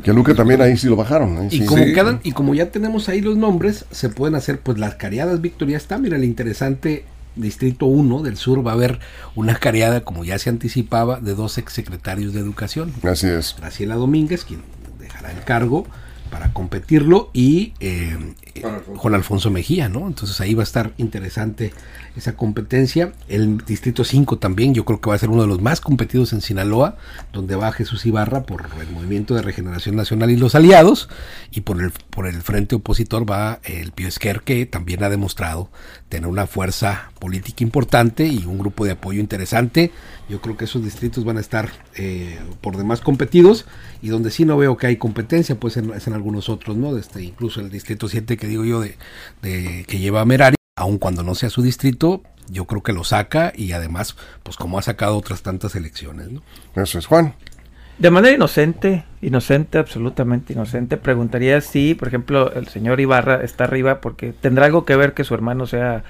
Que 0.03 0.13
Luque 0.15 0.35
también 0.35 0.63
ahí 0.63 0.77
sí 0.79 0.87
lo 0.89 0.97
bajaron. 0.97 1.37
ahí 1.37 1.49
Y 1.51 1.59
sí. 1.59 1.65
como 1.67 1.85
Sí. 1.85 1.93
quedan, 1.93 2.21
y 2.23 2.33
como 2.33 2.55
ya 2.55 2.71
tenemos 2.71 3.09
ahí 3.11 3.21
los 3.21 3.37
nombres, 3.37 3.85
se 3.91 4.09
pueden 4.09 4.35
hacer 4.37 4.61
pues 4.61 4.79
las 4.79 4.95
cariadas, 4.95 5.41
Víctor, 5.41 5.69
ya 5.69 5.77
está, 5.77 5.99
mira 5.99 6.17
el 6.17 6.25
interesante 6.25 7.05
Distrito 7.37 7.87
1 7.87 8.23
del 8.23 8.37
sur 8.37 8.65
va 8.65 8.71
a 8.71 8.75
haber 8.75 9.01
una 9.35 9.57
cariada, 9.57 10.03
como 10.05 10.25
ya 10.25 10.39
se 10.39 10.51
anticipaba, 10.51 11.19
de 11.19 11.35
dos 11.35 11.59
exsecretarios 11.59 12.33
de 12.33 12.39
educación. 12.41 12.93
Así 13.03 13.27
es. 13.27 13.57
Graciela 13.59 13.97
Domínguez, 13.97 14.45
quien 14.45 14.61
dejará 15.01 15.33
el 15.33 15.43
cargo 15.43 15.85
para 16.31 16.53
competirlo, 16.53 17.31
y 17.33 17.75
eh, 17.81 18.17
Juan 18.97 19.15
Alfonso. 19.15 19.51
Mejía, 19.51 19.89
¿no? 19.89 20.07
Entonces 20.07 20.41
ahí 20.41 20.55
va 20.55 20.63
a 20.63 20.65
estar 20.65 20.93
interesante 20.97 21.73
esa 22.17 22.37
competencia. 22.37 23.13
El 23.29 23.59
Distrito 23.59 24.05
5 24.05 24.39
también, 24.39 24.75
yo 24.75 24.85
creo 24.85 25.01
que 25.01 25.09
va 25.09 25.17
a 25.17 25.19
ser 25.19 25.31
uno 25.31 25.43
de 25.43 25.49
los 25.49 25.61
más 25.61 25.81
competidos 25.81 26.33
en 26.33 26.41
Sinaloa, 26.41 26.97
donde 27.33 27.57
va 27.57 27.73
Jesús 27.73 28.07
Ibarra 28.07 28.45
por 28.45 28.67
el 28.81 28.91
Movimiento 28.91 29.35
de 29.35 29.43
Regeneración 29.43 29.97
Nacional 29.97 30.31
y 30.31 30.37
los 30.37 30.55
aliados, 30.55 31.09
y 31.51 31.63
por 31.63 31.83
el, 31.83 31.91
por 32.11 32.27
el 32.27 32.43
frente 32.43 32.77
opositor 32.77 33.31
va 33.31 33.61
el 33.65 33.93
Pío 33.93 34.09
Esquer, 34.09 34.43
que 34.43 34.67
también 34.67 35.03
ha 35.03 35.11
demostrado 35.11 35.71
tener 36.09 36.29
una 36.29 36.47
fuerza 36.47 37.11
política 37.19 37.65
importante 37.65 38.27
y 38.27 38.45
un 38.45 38.59
grupo 38.59 38.85
de 38.85 38.93
apoyo 38.93 39.21
interesante. 39.21 39.91
Yo 40.29 40.41
creo 40.41 40.57
que 40.57 40.65
esos 40.65 40.85
distritos 40.85 41.25
van 41.25 41.37
a 41.37 41.41
estar 41.41 41.71
eh, 41.97 42.39
por 42.61 42.77
demás 42.77 43.01
competidos 43.01 43.67
y 44.01 44.09
donde 44.09 44.31
sí 44.31 44.45
no 44.45 44.57
veo 44.57 44.77
que 44.77 44.87
hay 44.87 44.97
competencia, 44.97 45.59
pues 45.59 45.77
en, 45.77 45.93
es 45.93 46.07
en 46.07 46.15
algunos 46.15 46.49
otros, 46.49 46.77
¿no? 46.77 46.97
Este, 46.97 47.23
incluso 47.23 47.61
el 47.61 47.71
distrito 47.71 48.09
7 48.09 48.37
que 48.37 48.44
digo 48.47 48.65
yo 48.65 48.81
de, 48.81 48.97
de 49.43 49.85
que 49.89 49.99
lleva 49.99 50.21
a 50.21 50.25
Merari, 50.25 50.57
aun 50.77 50.99
cuando 50.99 51.23
no 51.23 51.35
sea 51.35 51.51
su 51.51 51.63
distrito, 51.63 52.23
yo 52.49 52.67
creo 52.67 52.83
que 52.83 52.93
lo 52.93 53.05
saca 53.05 53.53
y 53.55 53.73
además, 53.73 54.17
pues 54.43 54.57
como 54.57 54.79
ha 54.79 54.83
sacado 54.83 55.17
otras 55.17 55.43
tantas 55.43 55.75
elecciones, 55.75 56.31
¿no? 56.31 56.43
Eso 56.75 56.99
es. 56.99 57.07
Juan. 57.07 57.35
De 57.99 58.11
manera 58.11 58.35
inocente, 58.35 59.05
inocente, 59.23 59.79
absolutamente 59.79 60.53
inocente, 60.53 60.97
preguntaría 60.97 61.61
si, 61.61 61.95
por 61.95 62.09
ejemplo, 62.09 62.53
el 62.53 62.67
señor 62.67 63.01
Ibarra 63.01 63.43
está 63.45 63.65
arriba 63.65 64.01
porque 64.01 64.33
tendrá 64.33 64.67
algo 64.67 64.85
que 64.85 64.97
ver 64.97 65.15
que 65.15 65.23
su 65.23 65.33
hermano 65.33 65.67
sea 65.67 66.03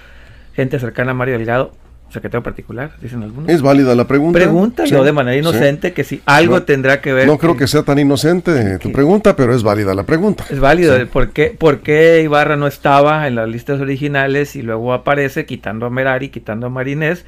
gente 0.54 0.78
cercana 0.78 1.10
a 1.10 1.14
Mario 1.14 1.36
Delgado, 1.36 1.72
secretario 2.14 2.42
particular, 2.42 2.92
dicen 3.02 3.22
algunos. 3.22 3.50
¿Es 3.50 3.60
válida 3.60 3.94
la 3.94 4.06
pregunta? 4.06 4.38
Pregunta 4.38 4.84
yo 4.86 5.00
Sí, 5.00 5.04
de 5.04 5.12
manera 5.12 5.34
sí. 5.34 5.40
inocente 5.40 5.92
que 5.92 6.02
si 6.04 6.22
algo 6.24 6.54
No- 6.56 6.62
tendrá 6.62 7.00
que 7.02 7.12
ver. 7.12 7.26
No 7.26 7.36
creo 7.36 7.56
que 7.56 7.66
sea 7.66 7.82
tan 7.82 7.98
inocente 7.98 8.78
tu 8.78 8.90
pregunta, 8.92 9.36
pero 9.36 9.54
es 9.54 9.62
válida 9.62 9.94
la 9.94 10.04
pregunta. 10.04 10.44
Es 10.50 10.60
válido, 10.60 10.94
de 10.96 11.04
por 11.06 11.30
qué, 11.32 11.54
por 11.58 11.80
qué 11.80 12.22
Ibarra 12.24 12.56
no 12.56 12.66
estaba 12.66 13.26
en 13.28 13.34
las 13.34 13.48
listas 13.48 13.80
originales 13.80 14.56
y 14.56 14.62
luego 14.62 14.92
aparece 14.94 15.44
quitando 15.44 15.84
a 15.86 15.90
Merari, 15.90 16.30
quitando 16.30 16.66
a 16.66 16.70
Marinés, 16.70 17.24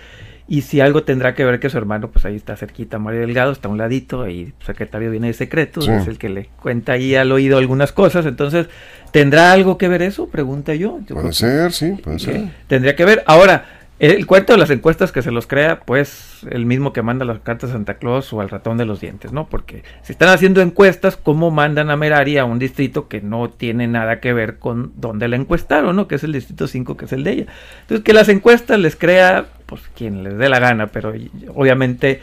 y 0.48 0.62
si 0.62 0.80
algo 0.80 1.02
tendrá 1.02 1.34
que 1.34 1.44
ver 1.44 1.58
que 1.58 1.68
su 1.68 1.76
hermano, 1.76 2.08
pues 2.12 2.24
ahí 2.24 2.36
está 2.36 2.56
cerquita, 2.56 3.00
Mario 3.00 3.22
Delgado, 3.22 3.50
está 3.50 3.66
a 3.66 3.70
un 3.72 3.78
ladito, 3.78 4.28
y 4.28 4.52
secretario 4.64 5.10
viene 5.10 5.26
de 5.26 5.32
secretos, 5.32 5.86
Sí. 5.86 5.90
es 5.90 6.06
el 6.06 6.18
que 6.18 6.28
le 6.28 6.48
cuenta 6.62 6.92
ahí 6.92 7.16
al 7.16 7.32
oído 7.32 7.58
algunas 7.58 7.90
cosas, 7.90 8.26
entonces, 8.26 8.68
¿tendrá 9.10 9.50
algo 9.50 9.76
que 9.76 9.88
ver 9.88 10.02
eso? 10.02 10.28
Pregunta 10.28 10.72
yo. 10.76 11.00
Puede 11.08 11.28
que- 11.30 11.32
ser, 11.34 11.72
sí, 11.72 11.96
puede 12.02 12.20
ser. 12.20 12.44
Tendría 12.68 12.94
que 12.94 13.04
ver. 13.04 13.24
Ahora, 13.26 13.75
el 13.98 14.26
cuento 14.26 14.52
de 14.52 14.58
las 14.58 14.68
encuestas 14.68 15.10
que 15.10 15.22
se 15.22 15.30
los 15.30 15.46
crea, 15.46 15.80
pues 15.80 16.40
el 16.50 16.66
mismo 16.66 16.92
que 16.92 17.00
manda 17.00 17.24
las 17.24 17.38
cartas 17.38 17.70
a 17.70 17.72
Santa 17.72 17.94
Claus 17.94 18.30
o 18.32 18.42
al 18.42 18.50
ratón 18.50 18.76
de 18.76 18.84
los 18.84 19.00
dientes, 19.00 19.32
¿no? 19.32 19.48
Porque 19.48 19.84
si 20.02 20.12
están 20.12 20.28
haciendo 20.28 20.60
encuestas, 20.60 21.16
¿cómo 21.16 21.50
mandan 21.50 21.88
a 21.90 21.96
Merari 21.96 22.36
a 22.36 22.44
un 22.44 22.58
distrito 22.58 23.08
que 23.08 23.22
no 23.22 23.48
tiene 23.48 23.86
nada 23.86 24.20
que 24.20 24.34
ver 24.34 24.58
con 24.58 24.92
donde 24.96 25.28
la 25.28 25.36
encuestaron, 25.36 25.96
¿no? 25.96 26.08
Que 26.08 26.16
es 26.16 26.24
el 26.24 26.32
distrito 26.32 26.66
5, 26.66 26.96
que 26.96 27.06
es 27.06 27.12
el 27.12 27.24
de 27.24 27.32
ella. 27.32 27.46
Entonces, 27.82 28.04
que 28.04 28.12
las 28.12 28.28
encuestas 28.28 28.78
les 28.78 28.96
crea, 28.96 29.46
pues 29.64 29.82
quien 29.96 30.22
les 30.22 30.36
dé 30.36 30.50
la 30.50 30.58
gana, 30.58 30.88
pero 30.88 31.14
obviamente 31.54 32.20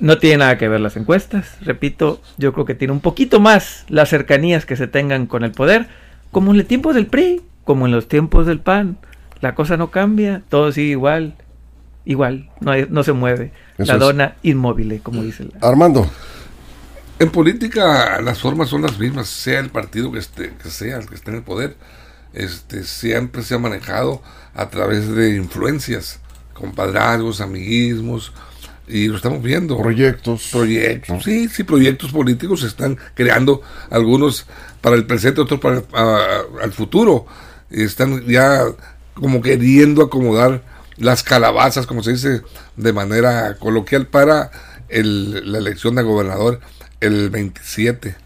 no 0.00 0.18
tiene 0.18 0.38
nada 0.38 0.58
que 0.58 0.68
ver 0.68 0.80
las 0.80 0.98
encuestas. 0.98 1.56
Repito, 1.62 2.20
yo 2.36 2.52
creo 2.52 2.66
que 2.66 2.74
tiene 2.74 2.92
un 2.92 3.00
poquito 3.00 3.40
más 3.40 3.86
las 3.88 4.10
cercanías 4.10 4.66
que 4.66 4.76
se 4.76 4.86
tengan 4.86 5.26
con 5.26 5.44
el 5.44 5.52
poder, 5.52 5.86
como 6.30 6.50
en 6.50 6.58
los 6.58 6.66
tiempos 6.66 6.94
del 6.94 7.06
PRI, 7.06 7.40
como 7.64 7.86
en 7.86 7.92
los 7.92 8.06
tiempos 8.06 8.46
del 8.46 8.60
PAN. 8.60 8.98
La 9.40 9.54
cosa 9.54 9.76
no 9.76 9.90
cambia, 9.90 10.42
todo 10.48 10.70
sigue 10.72 10.90
igual, 10.92 11.34
igual, 12.04 12.50
no, 12.60 12.72
hay- 12.72 12.86
no 12.90 13.02
se 13.04 13.12
mueve. 13.12 13.52
Eso 13.78 13.92
la 13.92 13.94
es. 13.94 14.00
dona 14.00 14.36
inmóvil, 14.42 15.00
como 15.02 15.22
dice 15.22 15.44
la... 15.44 15.66
Armando, 15.66 16.10
En 17.18 17.30
política 17.30 18.20
las 18.22 18.38
formas 18.40 18.68
son 18.70 18.82
las 18.82 18.98
mismas, 18.98 19.28
sea 19.28 19.60
el 19.60 19.68
partido 19.70 20.10
que 20.10 20.18
esté, 20.18 20.52
que 20.62 20.70
sea 20.70 20.96
el 20.98 21.06
que 21.06 21.14
esté 21.14 21.30
en 21.30 21.36
el 21.38 21.42
poder, 21.42 21.76
este 22.32 22.84
siempre 22.84 23.42
se 23.42 23.54
ha 23.54 23.58
manejado 23.58 24.22
a 24.54 24.70
través 24.70 25.06
de 25.08 25.36
influencias, 25.36 26.20
compadrazgos, 26.54 27.40
amiguismos, 27.42 28.32
y 28.88 29.06
lo 29.08 29.16
estamos 29.16 29.42
viendo. 29.42 29.76
proyectos. 29.78 30.48
Proyectos, 30.50 31.22
sí, 31.24 31.48
sí, 31.48 31.62
proyectos 31.64 32.10
políticos 32.10 32.60
se 32.60 32.66
están 32.68 32.96
creando, 33.14 33.60
algunos 33.90 34.46
para 34.80 34.96
el 34.96 35.04
presente, 35.06 35.40
otros 35.42 35.60
para 35.60 35.76
el 35.78 35.84
a- 35.92 36.62
al 36.62 36.72
futuro. 36.72 37.26
Están 37.70 38.26
ya 38.26 38.62
como 39.14 39.40
queriendo 39.42 40.02
acomodar 40.02 40.62
las 40.96 41.22
calabazas, 41.22 41.86
como 41.86 42.02
se 42.02 42.12
dice 42.12 42.42
de 42.76 42.92
manera 42.92 43.56
coloquial, 43.58 44.06
para 44.06 44.50
el- 44.88 45.50
la 45.52 45.58
elección 45.58 45.94
de 45.94 46.02
gobernador 46.02 46.60
el 47.00 47.30
27 47.30 48.16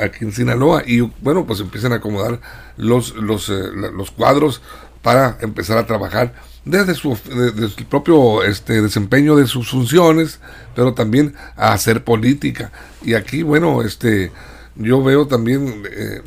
aquí 0.00 0.24
en 0.24 0.32
Sinaloa. 0.32 0.82
Y 0.86 1.00
bueno, 1.00 1.46
pues 1.46 1.60
empiezan 1.60 1.92
a 1.92 1.96
acomodar 1.96 2.40
los, 2.76 3.14
los, 3.16 3.48
eh, 3.48 3.54
los 3.94 4.10
cuadros 4.10 4.62
para 5.02 5.38
empezar 5.40 5.78
a 5.78 5.86
trabajar 5.86 6.32
desde 6.64 6.94
su, 6.94 7.18
de- 7.24 7.68
su 7.68 7.84
propio 7.86 8.44
este, 8.44 8.82
desempeño 8.82 9.34
de 9.36 9.46
sus 9.46 9.70
funciones, 9.70 10.40
pero 10.76 10.94
también 10.94 11.34
a 11.56 11.72
hacer 11.72 12.04
política. 12.04 12.70
Y 13.02 13.14
aquí, 13.14 13.42
bueno, 13.42 13.82
este 13.82 14.30
yo 14.76 15.02
veo 15.02 15.26
también 15.26 15.82
eh, 15.90 16.22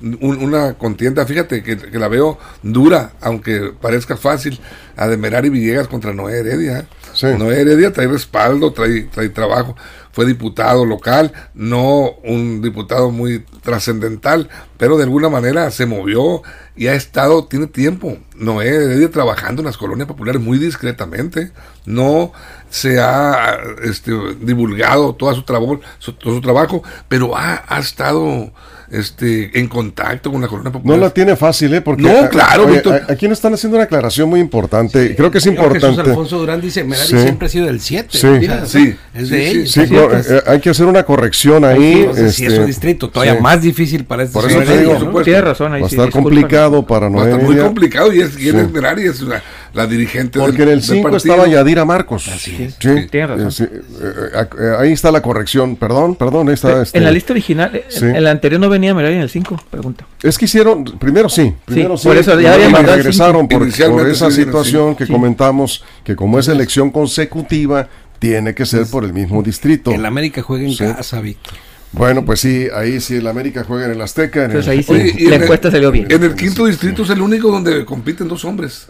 un- 0.00 0.42
una 0.42 0.74
contienda, 0.74 1.24
fíjate 1.26 1.62
que, 1.62 1.76
que 1.76 1.98
la 1.98 2.08
veo 2.08 2.38
dura, 2.62 3.12
aunque 3.20 3.72
parezca 3.80 4.16
fácil, 4.16 4.60
a 4.96 5.08
de 5.08 5.16
Merari 5.16 5.48
Villegas 5.48 5.88
contra 5.88 6.12
Noé 6.12 6.38
Heredia. 6.38 6.86
Sí. 7.12 7.26
Noé 7.38 7.60
Heredia 7.60 7.92
trae 7.92 8.08
respaldo, 8.08 8.72
trae, 8.72 9.02
trae 9.04 9.28
trabajo, 9.28 9.76
fue 10.12 10.26
diputado 10.26 10.84
local, 10.84 11.32
no 11.54 12.10
un 12.24 12.60
diputado 12.62 13.10
muy 13.10 13.44
trascendental, 13.62 14.48
pero 14.78 14.96
de 14.96 15.04
alguna 15.04 15.28
manera 15.28 15.70
se 15.70 15.86
movió 15.86 16.42
y 16.76 16.88
ha 16.88 16.94
estado, 16.94 17.44
tiene 17.46 17.68
tiempo, 17.68 18.18
Noé 18.36 18.68
Heredia 18.68 19.10
trabajando 19.10 19.62
en 19.62 19.66
las 19.66 19.76
colonias 19.76 20.08
populares 20.08 20.40
muy 20.42 20.58
discretamente, 20.58 21.52
no 21.84 22.32
se 22.68 23.00
ha 23.00 23.58
este, 23.84 24.12
divulgado 24.40 25.14
toda 25.14 25.34
su, 25.34 25.42
trabajo, 25.42 25.80
su, 25.98 26.12
todo 26.14 26.34
su 26.34 26.40
trabajo, 26.40 26.82
pero 27.08 27.36
ha, 27.36 27.62
ha 27.68 27.78
estado 27.78 28.52
este, 28.90 29.58
en 29.58 29.68
contacto 29.68 30.30
con 30.30 30.40
la 30.40 30.48
corona 30.48 30.70
popular. 30.72 30.98
No 30.98 31.04
la 31.04 31.10
tiene 31.10 31.36
fácil, 31.36 31.72
¿eh? 31.74 31.80
Porque 31.80 32.02
No, 32.02 32.28
claro, 32.28 32.64
oye, 32.64 32.74
Víctor. 32.74 33.02
aquí 33.08 33.28
nos 33.28 33.38
están 33.38 33.54
haciendo 33.54 33.76
una 33.76 33.84
aclaración 33.84 34.28
muy 34.28 34.40
importante. 34.40 35.14
Creo 35.16 35.30
que 35.30 35.38
es 35.38 35.46
importante. 35.46 35.86
Jesús 35.86 35.98
Alfonso 36.08 36.38
Durán 36.38 36.60
dice, 36.60 36.84
Merari 36.84 37.08
Sí. 37.08 37.18
siempre 37.18 37.46
ha 37.46 37.50
sido 37.50 37.66
del 37.66 37.80
7. 37.80 38.08
Sí. 38.18 38.28
Sí, 38.66 38.96
Es 39.14 39.28
de 39.30 39.38
sí, 39.50 39.58
ellos. 39.58 39.70
Sí, 39.72 39.80
no, 39.90 40.12
eh, 40.12 40.42
hay 40.46 40.60
que 40.60 40.70
hacer 40.70 40.86
una 40.86 41.02
corrección 41.04 41.64
ahí. 41.64 42.08
Si 42.14 42.22
es 42.22 42.40
este, 42.40 42.60
un 42.60 42.66
distrito 42.66 43.08
todavía 43.10 43.36
sí. 43.36 43.40
más 43.42 43.60
difícil 43.62 44.04
para 44.04 44.22
este 44.24 44.32
Por 44.34 44.44
eso 44.50 44.58
señor 44.60 44.64
te 44.66 44.72
digo, 44.78 44.90
Heredia, 44.90 44.98
¿no? 44.98 45.06
supuesto. 45.06 45.24
Tienes 45.24 45.44
razón 45.44 45.72
ahí. 45.74 45.80
Va 45.80 45.86
a 45.86 45.90
sí, 45.90 45.94
estar 45.96 46.06
disculpa. 46.06 46.28
complicado 46.30 46.86
para 46.86 47.08
Va 47.08 47.22
a 47.22 47.24
estar 47.24 47.36
muy 47.38 47.44
Noelia. 47.46 47.64
complicado 47.64 48.12
y 48.12 48.20
es, 48.20 48.38
y 48.38 48.48
es 48.48 48.70
Merari, 48.70 49.04
es 49.06 49.20
la, 49.22 49.42
la 49.74 49.86
dirigente 49.86 50.38
del- 50.38 50.46
Porque 50.48 50.62
en 50.62 50.68
el 50.70 50.74
del 50.76 50.84
5 50.84 51.10
partido. 51.10 51.34
estaba 51.34 51.48
Yadira 51.48 51.84
Marcos. 51.84 52.28
es. 52.28 52.40
Sí, 52.40 52.56
Sí, 52.80 53.06
tienes 53.10 53.28
razón. 53.28 53.46
eh, 53.48 53.50
sí, 53.50 53.64
eh, 53.64 53.68
eh, 54.00 54.46
eh, 54.60 54.76
ahí 54.78 54.92
está 54.92 55.10
la 55.12 55.20
corrección. 55.20 55.76
Perdón, 55.76 56.14
perdón. 56.16 56.48
Ahí 56.48 56.54
está, 56.54 56.82
este, 56.82 56.96
En 56.98 57.04
la 57.04 57.10
lista 57.10 57.32
original, 57.32 57.74
eh, 57.74 57.84
Sí. 57.88 58.04
en 58.06 58.22
la 58.24 58.30
anterior 58.30 58.60
no 58.60 58.68
venía 58.68 58.94
Merari 58.94 59.16
en 59.16 59.20
el 59.22 59.30
5, 59.30 59.60
pregunta. 59.70 60.06
Es 60.22 60.38
que 60.38 60.44
hicieron, 60.46 60.84
primero 60.98 61.28
sí, 61.28 61.52
primero 61.64 61.96
sí, 61.96 62.08
por 62.08 62.16
eso 62.16 62.40
ya 62.40 62.54
había 62.54 62.66
el 62.66 62.86
regresaron 62.86 63.48
por, 63.48 63.66
esa 63.66 64.30
sí, 64.30 64.36
situación 64.44 64.96
que 64.96 65.06
sí. 65.06 65.12
comentamos, 65.12 65.84
que 66.04 66.16
como 66.16 66.38
es 66.38 66.48
elección 66.48 66.90
consecutiva, 66.90 67.88
tiene 68.18 68.54
que 68.54 68.64
ser 68.64 68.86
por 68.86 69.04
el 69.04 69.12
mismo 69.12 69.42
distrito. 69.42 69.90
Que 69.90 69.96
el 69.96 70.06
América 70.06 70.40
juegue 70.42 70.66
en 70.66 70.72
Sí. 70.72 70.84
casa, 70.84 71.20
Víctor. 71.20 71.54
Bueno, 71.92 72.24
pues 72.24 72.40
sí, 72.40 72.66
ahí 72.74 73.00
sí 73.00 73.16
el 73.16 73.26
América 73.28 73.62
juega 73.62 73.84
en 73.84 73.92
el 73.92 74.00
Azteca. 74.00 74.44
En 74.46 74.50
el- 74.50 74.56
Entonces 74.58 74.68
ahí 74.72 74.82
sí, 74.82 74.92
Oye, 74.92 75.14
y 75.16 75.22
la 75.24 75.28
en 75.28 75.34
el- 75.34 75.42
encuesta 75.42 75.70
salió 75.70 75.92
bien. 75.92 76.06
En 76.10 76.24
el 76.24 76.34
quinto 76.34 76.66
distrito 76.66 77.04
es 77.04 77.10
el 77.10 77.20
único 77.20 77.52
donde 77.52 77.84
compiten 77.84 78.26
dos 78.26 78.44
hombres. 78.44 78.88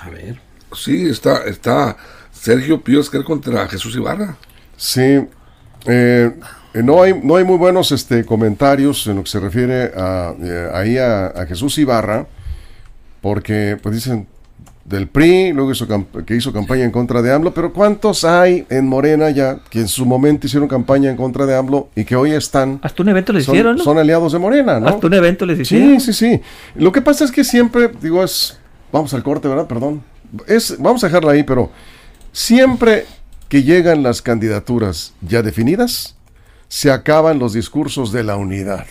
A 0.00 0.10
ver. 0.10 0.40
Sí, 0.74 1.06
está, 1.06 1.44
está 1.44 1.96
Sergio 2.32 2.80
Pío 2.80 3.00
Esquer 3.00 3.24
contra 3.24 3.66
Jesús 3.68 3.96
Ibarra. 3.96 4.36
Sí, 4.76 5.00
eh, 5.00 5.28
eh, 5.86 6.82
no, 6.82 7.02
hay, 7.02 7.20
no 7.22 7.36
hay 7.36 7.44
muy 7.44 7.58
buenos 7.58 7.92
este, 7.92 8.24
comentarios 8.24 9.06
en 9.06 9.16
lo 9.16 9.24
que 9.24 9.30
se 9.30 9.40
refiere 9.40 9.92
a, 9.96 10.34
eh, 10.40 10.70
ahí 10.72 10.98
a, 10.98 11.26
a 11.26 11.46
Jesús 11.46 11.76
Ibarra, 11.78 12.26
porque 13.20 13.78
pues 13.82 13.94
dicen 13.94 14.26
del 14.90 15.06
PRI, 15.06 15.52
luego 15.52 15.70
hizo 15.70 15.86
que 16.26 16.34
hizo 16.34 16.52
campaña 16.52 16.84
en 16.84 16.90
contra 16.90 17.22
de 17.22 17.32
AMLO, 17.32 17.54
pero 17.54 17.72
¿cuántos 17.72 18.24
hay 18.24 18.66
en 18.68 18.88
Morena 18.88 19.30
ya 19.30 19.60
que 19.70 19.80
en 19.80 19.88
su 19.88 20.04
momento 20.04 20.48
hicieron 20.48 20.68
campaña 20.68 21.10
en 21.10 21.16
contra 21.16 21.46
de 21.46 21.54
AMLO 21.54 21.90
y 21.94 22.04
que 22.04 22.16
hoy 22.16 22.32
están, 22.32 22.80
Hasta 22.82 23.02
un 23.02 23.08
evento 23.10 23.32
les 23.32 23.44
son, 23.44 23.54
hicieron, 23.54 23.76
¿no? 23.76 23.84
son 23.84 23.98
aliados 23.98 24.32
de 24.32 24.38
Morena, 24.38 24.80
¿no? 24.80 24.88
Hasta 24.88 25.06
un 25.06 25.14
evento 25.14 25.46
les 25.46 25.60
hicieron. 25.60 26.00
Sí, 26.00 26.12
sí, 26.12 26.12
sí. 26.12 26.40
Lo 26.74 26.90
que 26.90 27.02
pasa 27.02 27.24
es 27.24 27.30
que 27.30 27.44
siempre, 27.44 27.90
digo, 28.02 28.22
es. 28.24 28.58
Vamos 28.92 29.14
al 29.14 29.22
corte, 29.22 29.48
¿verdad? 29.48 29.66
Perdón. 29.66 30.02
Es, 30.46 30.76
vamos 30.78 31.02
a 31.02 31.08
dejarla 31.08 31.32
ahí, 31.32 31.42
pero 31.42 31.70
siempre 32.32 33.06
que 33.48 33.62
llegan 33.62 34.02
las 34.02 34.22
candidaturas 34.22 35.12
ya 35.20 35.42
definidas, 35.42 36.16
se 36.68 36.90
acaban 36.90 37.38
los 37.38 37.52
discursos 37.52 38.12
de 38.12 38.22
la 38.22 38.36
unidad. 38.36 38.86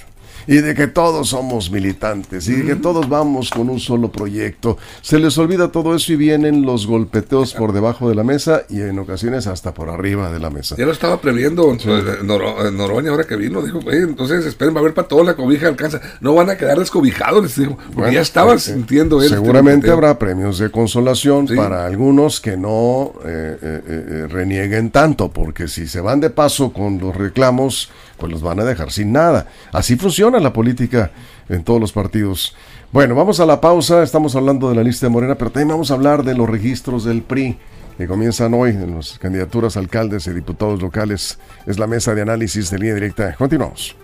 Y 0.47 0.57
de 0.57 0.73
que 0.75 0.87
todos 0.87 1.29
somos 1.29 1.71
militantes, 1.71 2.47
y 2.47 2.53
de 2.55 2.65
que 2.65 2.75
todos 2.75 3.07
vamos 3.09 3.49
con 3.49 3.69
un 3.69 3.79
solo 3.79 4.11
proyecto. 4.11 4.77
Se 5.01 5.19
les 5.19 5.37
olvida 5.37 5.71
todo 5.71 5.95
eso 5.95 6.13
y 6.13 6.15
vienen 6.15 6.63
los 6.63 6.87
golpeteos 6.87 7.53
por 7.53 7.73
debajo 7.73 8.09
de 8.09 8.15
la 8.15 8.23
mesa 8.23 8.63
y 8.69 8.81
en 8.81 8.97
ocasiones 8.99 9.47
hasta 9.47 9.73
por 9.73 9.89
arriba 9.89 10.31
de 10.31 10.39
la 10.39 10.49
mesa. 10.49 10.75
Ya 10.77 10.85
lo 10.85 10.91
estaba 10.91 11.19
previendo 11.21 11.71
eh, 11.73 11.77
Noro- 12.23 12.67
eh, 12.67 12.71
Noroña 12.71 13.11
ahora 13.11 13.25
que 13.25 13.35
vino. 13.35 13.61
Dijo, 13.61 13.79
"Oye, 13.85 13.99
entonces 13.99 14.45
esperen, 14.45 14.73
va 14.73 14.79
a 14.79 14.81
haber 14.81 14.93
para 14.93 15.07
todos 15.07 15.25
la 15.25 15.35
cobija 15.35 15.67
alcanza. 15.67 16.01
No 16.21 16.33
van 16.35 16.49
a 16.49 16.57
quedar 16.57 16.79
descobijados, 16.79 17.43
les 17.43 17.55
dijo. 17.55 17.75
Porque 17.77 17.93
Bueno, 17.95 18.11
ya 18.13 18.21
estaba 18.21 18.53
eh, 18.55 18.59
sintiendo 18.59 19.21
él. 19.21 19.29
Seguramente 19.29 19.87
este 19.87 19.91
habrá 19.91 20.17
premios 20.17 20.57
de 20.59 20.71
consolación 20.71 21.47
Sí. 21.47 21.55
para 21.55 21.85
algunos 21.85 22.39
que 22.41 22.57
no 22.57 23.13
eh, 23.25 23.57
eh, 23.61 23.81
eh, 23.87 24.27
renieguen 24.29 24.91
tanto, 24.91 25.29
porque 25.31 25.67
si 25.67 25.87
se 25.87 26.01
van 26.01 26.19
de 26.19 26.29
paso 26.29 26.71
con 26.73 26.99
los 26.99 27.15
reclamos, 27.15 27.89
pues 28.19 28.31
los 28.31 28.41
van 28.41 28.59
a 28.59 28.65
dejar 28.65 28.91
sin 28.91 29.11
nada. 29.11 29.47
Así 29.71 29.95
funciona 29.95 30.39
la 30.39 30.53
política 30.53 31.11
en 31.47 31.63
todos 31.63 31.79
los 31.79 31.91
partidos. 31.91 32.55
Bueno, 32.91 33.15
vamos 33.15 33.39
a 33.39 33.45
la 33.45 33.61
pausa, 33.61 34.03
estamos 34.03 34.35
hablando 34.35 34.69
de 34.69 34.75
la 34.75 34.83
lista 34.83 35.05
de 35.05 35.11
Morena, 35.11 35.35
pero 35.35 35.51
también 35.51 35.69
vamos 35.69 35.91
a 35.91 35.93
hablar 35.93 36.23
de 36.23 36.35
los 36.35 36.49
registros 36.49 37.03
del 37.03 37.21
PRI 37.21 37.57
que 37.97 38.07
comienzan 38.07 38.53
hoy 38.53 38.71
en 38.71 38.95
las 38.95 39.19
candidaturas 39.19 39.75
a 39.75 39.81
alcaldes 39.81 40.25
y 40.27 40.31
diputados 40.31 40.81
locales. 40.81 41.37
Es 41.65 41.77
la 41.77 41.85
mesa 41.85 42.15
de 42.15 42.21
análisis 42.21 42.71
de 42.71 42.79
línea 42.79 42.95
directa. 42.95 43.35
Continuamos. 43.35 43.95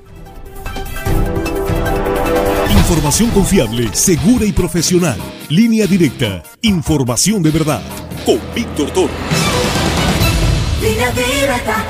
Información 2.70 3.32
confiable, 3.32 3.90
segura 3.94 4.46
y 4.46 4.52
profesional. 4.52 5.18
Línea 5.50 5.88
directa. 5.88 6.44
Información 6.62 7.42
de 7.42 7.52
verdad. 7.52 7.82
Con 8.26 8.40
Víctor 8.54 8.92
Toro. 8.92 9.14
Línea 10.82 11.12
directa. 11.12 11.84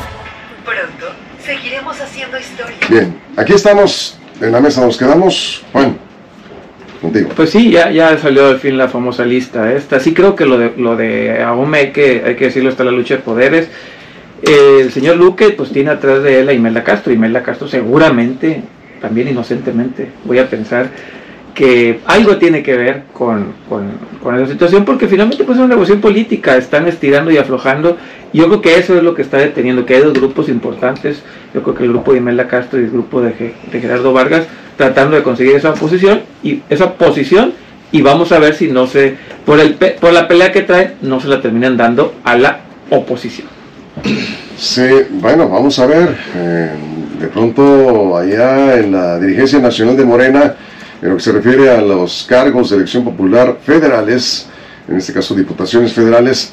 Pronto 0.63 1.24
seguiremos 1.45 1.99
haciendo 2.01 2.37
historia. 2.39 2.75
Bien, 2.89 3.15
aquí 3.37 3.53
estamos 3.53 4.17
en 4.41 4.51
la 4.51 4.59
mesa, 4.59 4.81
nos 4.81 4.97
quedamos. 4.97 5.63
Juan, 5.71 5.97
contigo. 7.01 7.29
Pues 7.35 7.51
sí, 7.51 7.71
ya, 7.71 7.91
ya 7.91 8.17
salió 8.17 8.47
al 8.47 8.59
fin 8.59 8.77
la 8.77 8.87
famosa 8.87 9.25
lista 9.25 9.71
esta. 9.71 9.99
Sí 9.99 10.13
creo 10.13 10.35
que 10.35 10.45
lo 10.45 10.57
de, 10.57 10.73
lo 10.77 10.95
de 10.95 11.43
Ahome 11.43 11.77
hay 11.77 11.91
que, 11.91 12.23
hay 12.25 12.35
que 12.35 12.45
decirlo, 12.45 12.69
está 12.69 12.83
la 12.83 12.91
lucha 12.91 13.17
de 13.17 13.21
poderes. 13.21 13.69
Eh, 14.41 14.79
el 14.81 14.91
señor 14.91 15.17
Luque 15.17 15.49
pues 15.51 15.71
tiene 15.71 15.91
atrás 15.91 16.21
de 16.23 16.39
él 16.41 16.49
a 16.49 16.53
Imelda 16.53 16.83
Castro. 16.83 17.13
Imelda 17.13 17.43
Castro 17.43 17.67
seguramente, 17.67 18.63
también 19.01 19.27
inocentemente, 19.27 20.09
voy 20.25 20.39
a 20.39 20.49
pensar 20.49 20.89
que 21.55 22.01
algo 22.05 22.37
tiene 22.37 22.61
que 22.61 22.75
ver 22.75 23.03
con, 23.13 23.53
con, 23.67 23.93
con 24.21 24.35
esa 24.35 24.51
situación 24.51 24.85
porque 24.85 25.07
finalmente 25.07 25.43
pues 25.43 25.57
es 25.57 25.63
una 25.63 25.73
negociación 25.73 26.01
política, 26.01 26.57
están 26.57 26.87
estirando 26.87 27.31
y 27.31 27.37
aflojando 27.37 27.97
yo 28.33 28.47
creo 28.47 28.61
que 28.61 28.77
eso 28.77 28.97
es 28.97 29.03
lo 29.03 29.15
que 29.15 29.21
está 29.21 29.37
deteniendo, 29.37 29.85
que 29.85 29.95
hay 29.95 30.01
dos 30.01 30.13
grupos 30.13 30.49
importantes, 30.49 31.23
yo 31.53 31.63
creo 31.63 31.73
que 31.73 31.83
el 31.83 31.89
grupo 31.89 32.11
de 32.11 32.17
Imelda 32.17 32.47
Castro 32.47 32.79
y 32.79 32.83
el 32.83 32.91
grupo 32.91 33.21
de, 33.21 33.53
de 33.71 33.81
Gerardo 33.81 34.11
Vargas 34.11 34.45
tratando 34.77 35.15
de 35.15 35.23
conseguir 35.23 35.55
esa 35.55 35.73
posición 35.73 36.21
y 36.43 36.61
esa 36.69 36.93
posición 36.93 37.53
y 37.91 38.01
vamos 38.01 38.33
a 38.33 38.39
ver 38.39 38.53
si 38.53 38.67
no 38.67 38.87
se, 38.87 39.15
por, 39.45 39.59
el, 39.61 39.75
por 39.75 40.11
la 40.11 40.27
pelea 40.27 40.51
que 40.51 40.63
traen, 40.63 40.95
no 41.01 41.21
se 41.21 41.29
la 41.29 41.41
terminan 41.41 41.77
dando 41.77 42.13
a 42.25 42.35
la 42.35 42.59
oposición. 42.89 43.47
Sí, 44.57 44.89
bueno, 45.11 45.47
vamos 45.47 45.79
a 45.79 45.85
ver. 45.85 46.17
eh, 46.35 46.71
de 47.19 47.27
pronto, 47.27 48.17
allá 48.17 48.77
en 48.77 48.91
la 48.91 49.19
dirigencia 49.19 49.59
nacional 49.59 49.95
de 49.95 50.05
Morena, 50.05 50.55
en 51.01 51.09
lo 51.09 51.15
que 51.17 51.23
se 51.23 51.31
refiere 51.31 51.69
a 51.71 51.81
los 51.81 52.25
cargos 52.27 52.69
de 52.69 52.77
elección 52.77 53.03
popular 53.03 53.57
federales, 53.63 54.47
en 54.87 54.97
este 54.97 55.13
caso 55.13 55.33
diputaciones 55.35 55.93
federales, 55.93 56.51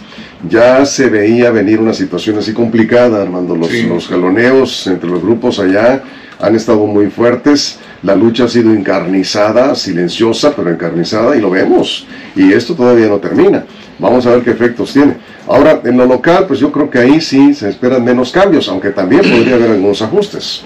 ya 0.49 0.85
se 0.87 1.09
veía 1.09 1.51
venir 1.51 1.79
una 1.81 1.93
situación 1.93 2.39
así 2.39 2.53
complicada, 2.53 3.23
Armando. 3.23 3.55
Los, 3.55 3.69
Sí. 3.69 3.83
los 3.85 4.09
jaloneos 4.09 4.87
entre 4.87 5.09
los 5.11 5.23
grupos 5.23 5.59
allá 5.59 6.03
han 6.41 6.57
estado 6.57 6.87
muy 6.87 7.07
fuertes. 7.11 7.79
La 8.03 8.17
lucha 8.17 8.45
ha 8.45 8.49
sido 8.49 8.73
encarnizada, 8.73 9.75
silenciosa, 9.77 10.55
pero 10.57 10.71
encarnizada, 10.71 11.37
y 11.37 11.41
lo 11.41 11.51
vemos. 11.51 12.07
Y 12.35 12.53
esto 12.53 12.75
todavía 12.75 13.07
no 13.07 13.19
termina. 13.19 13.65
Vamos 14.01 14.27
a 14.27 14.31
ver 14.31 14.43
qué 14.43 14.51
efectos 14.51 14.93
tiene. 14.93 15.15
Ahora, 15.47 15.81
en 15.85 15.97
lo 15.97 16.07
local, 16.07 16.47
pues 16.49 16.59
yo 16.59 16.73
creo 16.73 16.91
que 16.91 16.99
ahí 16.99 17.21
sí 17.21 17.55
se 17.55 17.69
esperan 17.69 18.03
menos 18.03 18.33
cambios, 18.33 18.69
aunque 18.69 18.91
también 18.91 19.21
podría 19.23 19.55
haber 19.55 19.71
algunos 19.73 20.03
ajustes. 20.03 20.63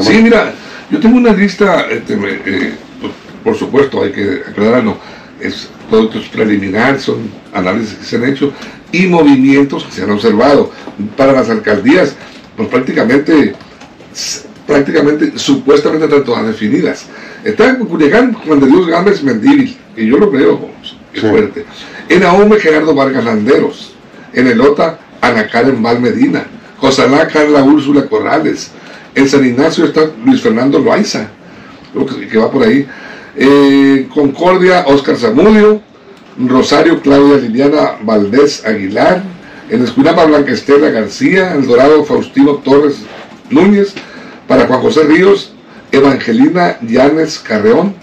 Sí, 0.00 0.20
mira, 0.22 0.52
yo 0.90 0.98
tengo 0.98 1.16
una 1.18 1.32
lista, 1.32 1.86
este, 1.90 2.16
me- 2.16 2.40
eh, 2.44 2.74
por 3.42 3.56
supuesto, 3.56 4.02
hay 4.02 4.12
que 4.12 4.42
aclararlo, 4.48 4.96
es, 5.40 5.68
todo 5.90 6.04
esto 6.04 6.18
es 6.18 6.28
preliminar, 6.28 7.00
son 7.00 7.30
análisis 7.52 7.94
que 7.94 8.04
se 8.04 8.16
han 8.16 8.24
hecho 8.24 8.52
y 8.92 9.06
movimientos 9.06 9.84
que 9.84 9.92
se 9.92 10.02
han 10.02 10.10
observado. 10.10 10.70
Para 11.16 11.32
las 11.32 11.48
alcaldías, 11.50 12.16
pues 12.56 12.68
prácticamente, 12.68 13.54
prácticamente, 14.66 15.38
supuestamente 15.38 16.06
están 16.06 16.24
todas 16.24 16.46
definidas. 16.46 17.06
Está 17.44 17.70
en 17.70 17.76
Culiacán, 17.86 18.32
Juan 18.34 18.60
de 18.60 18.66
Dios 18.66 18.86
Gámez 18.86 19.22
Mendívil, 19.22 19.76
y 19.96 20.06
yo 20.06 20.18
lo 20.18 20.30
creo, 20.30 20.70
es 20.82 21.20
Sí. 21.20 21.26
fuerte. 21.26 21.64
En 22.08 22.24
Aume, 22.24 22.58
Gerardo 22.58 22.94
Vargas 22.94 23.24
Landeros. 23.24 23.94
En 24.32 24.46
Elota, 24.46 24.98
Ana 25.20 25.48
Karen 25.48 25.82
Val 25.82 26.00
Medina. 26.00 26.44
Josalá, 26.78 27.26
Carla 27.28 27.62
Úrsula 27.62 28.06
Corrales. 28.06 28.70
En 29.14 29.28
San 29.28 29.44
Ignacio 29.44 29.84
está 29.86 30.02
Luis 30.24 30.40
Fernando 30.40 30.78
Loaiza, 30.78 31.28
que 32.30 32.38
va 32.38 32.50
por 32.50 32.62
ahí. 32.62 32.86
Eh, 33.40 34.08
Concordia, 34.12 34.84
Oscar 34.86 35.16
Zamudio. 35.16 35.80
Rosario, 36.38 37.00
Claudia 37.00 37.38
Liliana 37.38 37.98
Valdés 38.02 38.64
Aguilar. 38.66 39.22
En 39.70 39.82
Escuinapa, 39.84 40.24
Blanca 40.24 40.52
Estela 40.52 40.90
García. 40.90 41.54
El 41.54 41.66
Dorado, 41.66 42.04
Faustino 42.04 42.54
Torres 42.56 42.96
Núñez. 43.48 43.94
Para 44.48 44.66
Juan 44.66 44.80
José 44.80 45.04
Ríos, 45.04 45.52
Evangelina 45.92 46.78
Llanes 46.82 47.38
Carreón. 47.38 47.94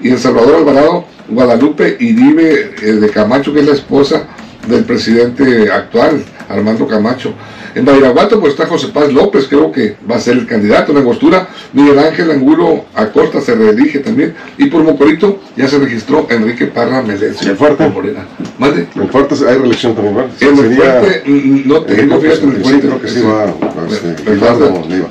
Y 0.00 0.08
en 0.08 0.18
Salvador 0.18 0.56
Alvarado, 0.56 1.04
Guadalupe 1.28 1.96
Iribe 2.00 2.74
eh, 2.80 2.92
de 2.92 3.10
Camacho, 3.10 3.52
que 3.52 3.60
es 3.60 3.66
la 3.66 3.74
esposa 3.74 4.26
del 4.68 4.84
presidente 4.84 5.70
actual, 5.70 6.22
Armando 6.48 6.86
Camacho. 6.86 7.32
En 7.72 7.84
Badiraguato 7.84 8.40
pues 8.40 8.54
está 8.54 8.66
José 8.66 8.88
Paz 8.88 9.12
López, 9.12 9.46
creo 9.48 9.70
que 9.70 9.94
va 10.10 10.16
a 10.16 10.20
ser 10.20 10.36
el 10.36 10.44
candidato 10.46 10.90
en 10.90 10.96
la 10.96 11.00
Angostura. 11.02 11.48
Miguel 11.72 12.00
Ángel 12.00 12.28
Angulo 12.32 12.86
Acosta 12.96 13.40
se 13.40 13.54
reelige 13.54 14.00
también. 14.00 14.34
Y 14.58 14.66
por 14.66 14.82
Mocorito 14.82 15.38
ya 15.56 15.68
se 15.68 15.78
registró 15.78 16.26
Enrique 16.30 16.66
Parra 16.66 17.00
Meléndez. 17.00 17.40
¿Y 17.42 17.50
el 17.50 17.56
fuerte? 17.56 17.88
Morena. 17.88 18.26
Mande. 18.58 18.88
En 18.96 19.08
Fuerte 19.08 19.36
hay 19.48 19.56
reelección 19.56 19.94
también, 19.94 20.16
¿verdad? 20.16 20.30
En 20.40 20.48
el 20.48 20.56
Sería- 20.56 21.00
fuerte 21.00 21.22
no 21.64 21.82
tengo, 21.82 22.20
fíjate, 22.20 22.42
en 22.44 22.50
el 22.50 22.62
fuerte. 22.64 22.80
creo 22.80 23.00
que 23.00 23.08
sí 23.08 23.20
va, 23.22 23.44
este. 23.88 25.04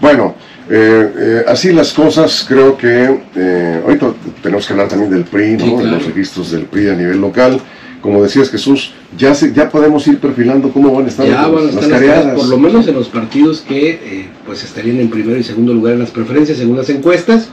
Bueno, 0.00 0.34
Eh, 0.70 1.12
eh, 1.18 1.44
así 1.48 1.72
las 1.72 1.92
cosas, 1.92 2.46
creo 2.48 2.78
que 2.78 3.20
eh, 3.34 3.80
ahorita 3.84 4.12
tenemos 4.42 4.64
que 4.64 4.72
hablar 4.72 4.88
también 4.88 5.10
del 5.10 5.24
PRI, 5.24 5.56
¿no? 5.56 5.64
Sí, 5.64 5.70
de 5.70 5.76
claro. 5.82 5.96
los 5.96 6.06
registros 6.06 6.50
del 6.52 6.62
PRI 6.66 6.88
a 6.88 6.94
nivel 6.94 7.20
local. 7.20 7.60
Como 8.02 8.20
decías 8.22 8.50
Jesús, 8.50 8.92
ya 9.16 9.32
se, 9.34 9.52
ya 9.54 9.70
podemos 9.70 10.06
ir 10.08 10.18
perfilando 10.18 10.70
cómo 10.70 10.92
van 10.92 11.04
a 11.06 11.08
estar 11.08 11.24
Ya 11.26 11.42
las, 11.42 11.52
van 11.52 11.58
a 11.58 11.66
las 11.66 11.74
estar 11.76 11.88
las 11.88 11.98
careadas. 12.00 12.24
cosas, 12.34 12.38
por 12.40 12.48
lo 12.48 12.58
menos 12.58 12.88
en 12.88 12.94
los 12.94 13.08
partidos 13.08 13.60
que 13.60 13.90
eh, 13.90 14.28
pues 14.44 14.64
estarían 14.64 14.98
en 14.98 15.08
primero 15.08 15.38
y 15.38 15.44
segundo 15.44 15.72
lugar 15.72 15.94
en 15.94 16.00
las 16.00 16.10
preferencias 16.10 16.58
según 16.58 16.76
las 16.76 16.90
encuestas 16.90 17.48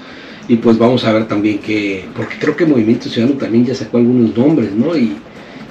y 0.47 0.55
pues 0.55 0.79
vamos 0.79 1.05
a 1.05 1.13
ver 1.13 1.27
también 1.27 1.59
que 1.59 2.05
porque 2.15 2.35
creo 2.39 2.55
que 2.55 2.65
Movimiento 2.65 3.07
Ciudadano 3.09 3.37
también 3.39 3.63
ya 3.65 3.75
sacó 3.75 3.97
algunos 3.99 4.35
nombres 4.35 4.71
no 4.73 4.97
y, 4.97 5.13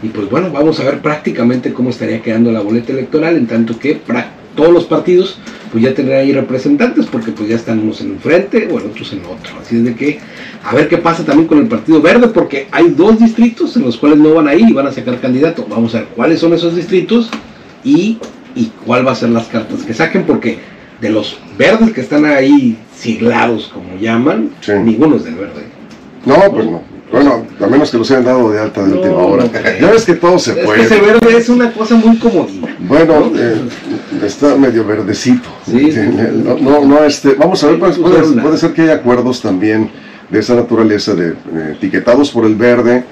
y 0.04 0.08
pues 0.14 0.30
bueno 0.30 0.52
vamos 0.52 0.78
a 0.78 0.84
ver 0.84 1.00
prácticamente 1.02 1.72
cómo 1.72 1.90
estaría 1.90 2.22
quedando 2.22 2.52
la 2.52 2.60
boleta 2.60 2.92
electoral 2.92 3.36
en 3.36 3.48
tanto 3.48 3.76
que 3.80 4.00
pra- 4.00 4.28
todos 4.58 4.72
los 4.72 4.84
partidos 4.86 5.38
pues 5.70 5.84
ya 5.84 5.94
tendrán 5.94 6.18
ahí 6.20 6.32
representantes 6.32 7.06
porque 7.06 7.30
pues 7.30 7.48
ya 7.48 7.54
están 7.54 7.78
unos 7.78 8.00
en 8.00 8.10
un 8.10 8.18
frente 8.18 8.68
o 8.72 8.80
en 8.80 8.86
otros 8.90 9.12
en 9.12 9.20
otro 9.20 9.52
así 9.62 9.76
es 9.76 9.84
de 9.84 9.94
que 9.94 10.18
a 10.64 10.74
ver 10.74 10.88
qué 10.88 10.98
pasa 10.98 11.24
también 11.24 11.46
con 11.46 11.58
el 11.58 11.68
Partido 11.68 12.02
Verde 12.02 12.26
porque 12.28 12.66
hay 12.72 12.88
dos 12.90 13.20
distritos 13.20 13.76
en 13.76 13.82
los 13.84 13.96
cuales 13.96 14.18
no 14.18 14.34
van 14.34 14.48
a 14.48 14.54
ir 14.54 14.68
y 14.68 14.72
van 14.72 14.88
a 14.88 14.92
sacar 14.92 15.20
candidato 15.20 15.64
vamos 15.70 15.94
a 15.94 15.98
ver 16.00 16.08
cuáles 16.16 16.40
son 16.40 16.52
esos 16.54 16.74
distritos 16.74 17.30
y, 17.84 18.18
y 18.56 18.72
cuál 18.84 19.06
va 19.06 19.12
a 19.12 19.14
ser 19.14 19.28
las 19.30 19.46
cartas 19.46 19.82
que 19.84 19.94
saquen, 19.94 20.24
porque 20.24 20.58
de 21.00 21.10
los 21.10 21.38
verdes 21.56 21.92
que 21.92 22.00
están 22.00 22.24
ahí 22.24 22.76
siglados, 22.98 23.68
como 23.72 23.96
llaman, 24.00 24.50
Sí. 24.60 24.72
ninguno 24.84 25.14
es 25.16 25.24
del 25.24 25.36
verde. 25.36 25.62
No, 26.26 26.34
pues 26.50 26.66
no. 26.66 26.82
Bueno, 27.12 27.46
a 27.60 27.66
menos 27.68 27.90
que 27.90 27.96
los 27.98 28.10
hayan 28.10 28.24
dado 28.24 28.50
de 28.50 28.58
alta 28.60 28.82
de 28.84 28.88
No, 28.88 28.96
última 29.00 29.16
hora. 29.18 29.44
no 29.44 29.80
ya 29.86 29.90
ves 29.92 30.04
que 30.04 30.14
todo 30.14 30.38
se 30.38 30.50
es 30.58 30.66
puede. 30.66 30.80
que 30.80 30.86
ese 30.86 31.00
verde 31.00 31.36
es 31.38 31.48
una 31.48 31.72
cosa 31.72 31.94
muy 31.94 32.16
comodina. 32.18 32.76
Bueno, 32.80 33.30
¿no? 33.32 33.38
eh, 33.38 33.56
está 34.24 34.56
medio 34.56 34.84
verdecito. 34.84 35.48
Sí, 35.66 35.92
no, 36.44 36.56
no, 36.58 36.84
no, 36.84 37.04
este, 37.04 37.34
vamos 37.34 37.62
a 37.62 37.68
ver, 37.68 37.78
puede, 37.78 38.56
ser 38.58 38.72
que 38.72 38.82
haya 38.82 38.94
acuerdos 38.94 39.40
también 39.42 39.90
de 40.30 40.38
esa 40.40 40.54
naturaleza, 40.54 41.14
de, 41.14 41.28
eh, 41.30 41.72
etiquetados 41.76 42.30
por 42.30 42.46
el 42.46 42.54
verde 42.54 43.04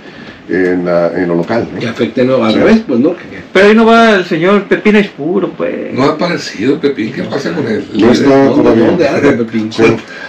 en, 0.49 0.85
la- 0.85 1.13
en 1.15 1.29
lo 1.29 1.35
local. 1.35 1.69
¿no? 1.73 1.79
que 1.81 1.89
afecten 1.89 2.27
¿no? 2.29 2.43
al 2.45 2.53
Sí. 2.53 2.59
revés, 2.59 2.81
pues 2.87 3.01
no. 3.01 3.15
Pero 3.53 3.67
ahí 3.69 3.75
no 3.75 3.85
va 3.87 4.17
el 4.17 4.25
señor 4.25 4.65
Pepín 4.65 4.97
es 4.97 5.09
puro, 5.09 5.51
pues. 5.51 5.93
No 5.93 6.05
ha 6.05 6.09
aparecido 6.13 6.79
Pepín, 6.81 7.13
¿qué 7.13 7.23
pasa 7.25 7.53
con 7.53 7.67
él? 7.67 7.85
No 7.95 8.11
está 8.13 8.29
¿Dónde, 8.47 8.63
todavía. 8.63 8.87
dónde 8.87 9.09
anda, 9.09 9.37
Pepín? 9.45 9.73
Sí. 9.73 9.83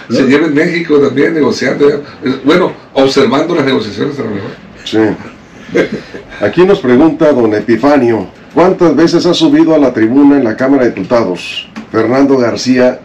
¿No? 0.08 0.16
Se 0.16 0.22
lleva 0.24 0.46
en 0.46 0.54
México 0.54 0.98
también 0.98 1.34
negociando, 1.34 2.02
bueno, 2.44 2.72
observando 2.94 3.54
las 3.54 3.64
negociaciones 3.64 4.18
a 4.18 4.22
lo 4.22 4.30
mejor. 4.30 4.50
Sí. 4.84 4.98
Aquí 6.40 6.64
nos 6.64 6.80
pregunta 6.80 7.32
don 7.32 7.52
Epifanio, 7.54 8.26
¿cuántas 8.54 8.94
veces 8.96 9.24
ha 9.26 9.34
subido 9.34 9.74
a 9.74 9.78
la 9.78 9.92
tribuna 9.92 10.36
en 10.38 10.44
la 10.44 10.56
Cámara 10.56 10.84
de 10.84 10.90
Diputados? 10.90 11.68
Fernando 11.92 12.36
García, 12.36 13.00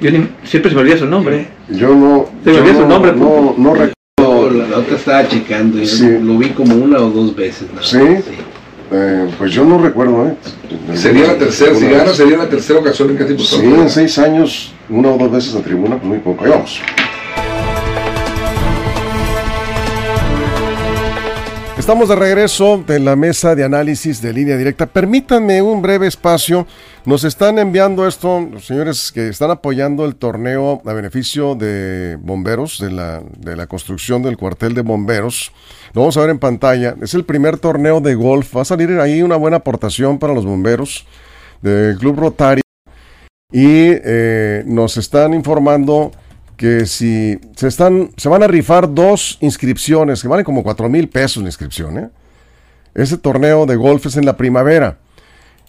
Yo 0.00 0.10
ni- 0.10 0.28
siempre 0.44 0.70
se 0.70 0.74
me 0.76 0.82
olvida 0.82 0.98
su 0.98 1.06
nombre. 1.06 1.48
yo 1.70 1.94
no... 1.94 2.26
Se 2.44 2.50
me 2.50 2.56
yo 2.56 2.62
olvidó 2.62 2.74
su 2.74 2.80
no- 2.82 2.88
nombre, 2.88 3.12
No, 3.12 3.54
no 3.56 3.70
recuerdo. 3.74 3.94
No, 4.20 4.50
la, 4.50 4.68
la 4.68 4.78
otra 4.78 4.96
estaba 4.96 5.28
checando 5.28 5.78
y 5.80 5.86
Sí. 5.86 6.18
lo 6.22 6.38
vi 6.38 6.50
como 6.50 6.74
una 6.76 6.98
o 6.98 7.10
dos 7.10 7.34
veces. 7.34 7.68
nada 7.72 7.86
¿Sí? 7.86 7.98
Eh, 8.92 9.26
pues 9.38 9.50
yo 9.52 9.64
no 9.64 9.78
recuerdo, 9.78 10.28
¿eh? 10.28 10.34
Sería 10.94 11.26
la 11.28 11.38
tercera, 11.38 11.74
si 11.74 11.86
gana 11.88 12.12
sería 12.12 12.36
la 12.36 12.48
tercera 12.48 12.78
ocasión 12.80 13.10
en 13.10 13.16
que 13.18 13.24
tipo 13.24 13.42
Sí, 13.42 13.64
en 13.64 13.88
seis 13.88 14.18
años, 14.18 14.72
una 14.90 15.08
o 15.08 15.18
dos 15.18 15.30
veces 15.32 15.54
en 15.54 15.62
tribuna, 15.62 15.96
pues 15.96 16.04
muy 16.06 16.18
poco. 16.18 16.44
Ahí 16.44 16.50
vamos. 16.50 16.80
Estamos 21.84 22.08
de 22.08 22.16
regreso 22.16 22.82
de 22.86 22.98
la 22.98 23.14
mesa 23.14 23.54
de 23.54 23.62
análisis 23.62 24.22
de 24.22 24.32
línea 24.32 24.56
directa. 24.56 24.86
Permítanme 24.86 25.60
un 25.60 25.82
breve 25.82 26.06
espacio. 26.06 26.66
Nos 27.04 27.24
están 27.24 27.58
enviando 27.58 28.08
esto, 28.08 28.40
los 28.40 28.64
señores 28.64 29.12
que 29.12 29.28
están 29.28 29.50
apoyando 29.50 30.06
el 30.06 30.16
torneo 30.16 30.80
a 30.86 30.92
beneficio 30.94 31.54
de 31.54 32.16
bomberos, 32.18 32.78
de 32.78 32.90
la, 32.90 33.22
de 33.36 33.54
la 33.54 33.66
construcción 33.66 34.22
del 34.22 34.38
cuartel 34.38 34.72
de 34.72 34.80
bomberos. 34.80 35.52
Lo 35.92 36.00
vamos 36.00 36.16
a 36.16 36.20
ver 36.22 36.30
en 36.30 36.38
pantalla. 36.38 36.94
Es 37.02 37.12
el 37.12 37.24
primer 37.24 37.58
torneo 37.58 38.00
de 38.00 38.14
golf. 38.14 38.56
Va 38.56 38.62
a 38.62 38.64
salir 38.64 38.88
ahí 38.98 39.20
una 39.20 39.36
buena 39.36 39.58
aportación 39.58 40.18
para 40.18 40.32
los 40.32 40.46
bomberos 40.46 41.06
del 41.60 41.98
Club 41.98 42.18
Rotario. 42.18 42.62
Y 43.52 43.90
eh, 43.90 44.62
nos 44.64 44.96
están 44.96 45.34
informando 45.34 46.12
que 46.56 46.86
si 46.86 47.38
se 47.56 47.68
están, 47.68 48.10
se 48.16 48.28
van 48.28 48.42
a 48.42 48.46
rifar 48.46 48.92
dos 48.92 49.38
inscripciones 49.40 50.22
que 50.22 50.28
valen 50.28 50.44
como 50.44 50.62
cuatro 50.62 50.88
mil 50.88 51.08
pesos 51.08 51.42
la 51.42 51.48
inscripción. 51.48 51.98
¿eh? 51.98 52.10
Ese 52.94 53.18
torneo 53.18 53.66
de 53.66 53.76
golf 53.76 54.06
es 54.06 54.16
en 54.16 54.24
la 54.24 54.36
primavera. 54.36 54.98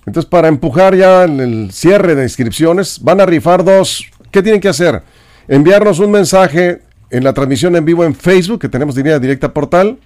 Entonces, 0.06 0.30
para 0.30 0.48
empujar 0.48 0.96
ya 0.96 1.24
el, 1.24 1.72
cierre 1.72 2.14
de 2.14 2.24
inscripciones, 2.24 3.00
van 3.02 3.20
a 3.20 3.26
rifar 3.26 3.64
dos. 3.64 4.06
¿Qué 4.30 4.44
tienen 4.44 4.62
que 4.62 4.70
hacer? 4.70 5.02
Enviarnos 5.48 6.00
un 6.00 6.12
mensaje 6.12 6.82
en 7.10 7.24
la 7.24 7.34
transmisión 7.34 7.76
en 7.76 7.86
vivo 7.86 8.04
en 8.04 8.14
Facebook, 8.14 8.60
que 8.60 8.70
tenemos 8.70 8.96
línea 8.96 9.18
directa 9.18 9.52
portal. 9.52 9.98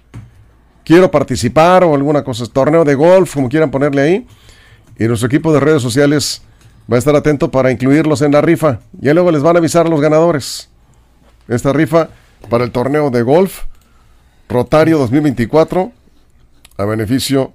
Quiero 0.84 1.10
participar 1.10 1.84
o 1.84 1.94
alguna 1.94 2.24
cosa, 2.24 2.46
torneo 2.46 2.84
de 2.84 2.94
golf, 2.94 3.34
como 3.34 3.50
quieran 3.50 3.70
ponerle 3.70 4.02
ahí. 4.02 4.26
Y 4.98 5.04
nuestro 5.04 5.26
equipo 5.26 5.52
de 5.52 5.60
redes 5.60 5.82
sociales 5.82 6.42
va 6.90 6.96
a 6.96 6.98
estar 6.98 7.14
atento 7.14 7.50
para 7.50 7.70
incluirlos 7.70 8.22
en 8.22 8.32
la 8.32 8.40
rifa. 8.40 8.80
Y 9.02 9.12
luego 9.12 9.30
les 9.30 9.42
van 9.42 9.56
a 9.56 9.58
avisar 9.58 9.86
a 9.86 9.90
los 9.90 10.00
ganadores. 10.00 10.69
Esta 11.50 11.72
rifa 11.72 12.08
para 12.48 12.64
el 12.64 12.70
torneo 12.70 13.10
de 13.10 13.22
golf 13.22 13.64
Rotario 14.48 14.98
2024 14.98 15.92
a 16.78 16.84
beneficio 16.84 17.52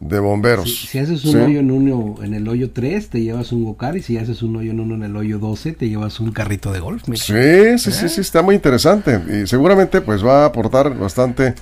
de 0.00 0.18
bomberos. 0.18 0.64
Si, 0.68 0.86
si 0.88 0.98
haces 0.98 1.24
un 1.24 1.32
Sí. 1.32 1.38
hoyo 1.38 1.60
en 1.60 1.70
uno 1.70 2.16
en 2.22 2.34
el 2.34 2.46
hoyo 2.48 2.70
3, 2.70 3.08
te 3.08 3.22
llevas 3.22 3.50
un 3.52 3.64
gocar 3.64 3.96
y 3.96 4.02
si 4.02 4.18
haces 4.18 4.42
un 4.42 4.56
hoyo 4.56 4.72
en 4.72 4.80
uno 4.80 4.94
en 4.96 5.04
el 5.04 5.16
hoyo 5.16 5.38
12, 5.38 5.72
te 5.72 5.88
llevas 5.88 6.20
un 6.20 6.32
carrito 6.32 6.70
de 6.72 6.80
golf. 6.80 7.04
Sí, 7.14 7.78
sí, 7.78 7.92
sí, 7.92 8.08
sí, 8.08 8.20
está 8.20 8.42
muy 8.42 8.54
interesante 8.56 9.22
y 9.42 9.46
seguramente 9.46 10.00
pues 10.02 10.24
va 10.24 10.42
a 10.42 10.46
aportar 10.46 10.96
bastante, 10.98 11.54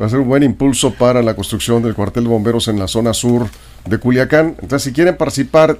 va 0.00 0.06
a 0.06 0.08
ser 0.08 0.18
un 0.18 0.28
buen 0.28 0.42
impulso 0.42 0.92
para 0.94 1.22
la 1.22 1.34
construcción 1.34 1.82
del 1.82 1.94
cuartel 1.94 2.24
de 2.24 2.30
bomberos 2.30 2.66
en 2.68 2.78
la 2.78 2.88
zona 2.88 3.14
sur 3.14 3.46
de 3.86 3.98
Culiacán. 3.98 4.56
Entonces, 4.60 4.82
si 4.82 4.92
quieren 4.92 5.16
participar 5.16 5.78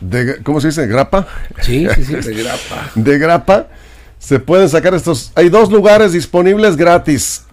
de, 0.00 0.42
¿cómo 0.42 0.60
se 0.60 0.68
dice? 0.68 0.86
¿Grapa? 0.86 1.26
Sí, 1.60 1.86
sí, 1.96 2.02
sí. 2.04 2.14
De 2.30 2.34
grapa. 2.34 2.90
De 2.94 3.18
grapa, 3.18 3.66
se 4.18 4.38
pueden 4.40 4.68
sacar 4.68 4.94
estos. 4.94 5.32
Hay 5.34 5.48
dos 5.48 5.70
lugares 5.70 6.12
disponibles 6.12 6.76
gratis. 6.76 7.44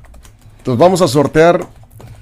Entonces 0.59 0.79
vamos 0.79 1.01
a 1.01 1.07
sortear 1.07 1.67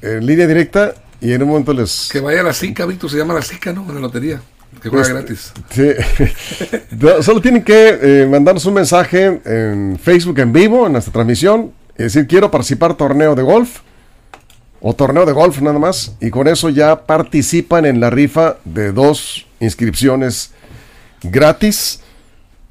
en 0.02 0.26
línea 0.26 0.48
directa 0.48 0.96
y 1.20 1.32
en 1.32 1.44
un 1.44 1.50
momento 1.50 1.74
les... 1.74 2.10
Que 2.12 2.20
vaya 2.20 2.42
a 2.42 2.44
la 2.44 2.54
SICA, 2.54 2.86
Víctor, 2.86 3.10
se 3.12 3.18
llama 3.18 3.36
la 3.36 3.42
SICA, 3.42 3.72
¿no? 3.72 3.84
En 3.88 3.96
la 3.96 4.02
lotería. 4.02 4.42
Que 4.82 4.90
juega 4.90 5.06
Pues, 5.06 5.10
gratis. 5.10 5.52
Sí. 5.70 5.92
Solo 7.22 7.42
tienen 7.42 7.64
que 7.64 8.00
eh, 8.02 8.28
mandarnos 8.30 8.66
un 8.66 8.74
mensaje 8.74 9.42
en 9.46 10.00
Facebook 10.02 10.40
en 10.40 10.52
vivo, 10.52 10.88
en 10.88 10.94
nuestra 10.94 11.14
transmisión, 11.14 11.72
y 11.98 12.04
decir 12.04 12.26
quiero 12.26 12.50
participar 12.50 12.96
torneo 12.96 13.36
de 13.36 13.44
golf 13.44 13.80
o 14.80 14.96
torneo 14.96 15.26
de 15.28 15.34
golf 15.34 15.62
nada 15.62 15.78
más, 15.78 16.16
y 16.20 16.32
con 16.32 16.48
eso 16.48 16.70
ya 16.70 17.06
participan 17.06 17.86
en 17.86 18.00
la 18.00 18.10
rifa 18.10 18.58
de 18.66 18.92
dos 18.92 19.46
inscripciones 19.60 20.52
gratis 21.22 22.00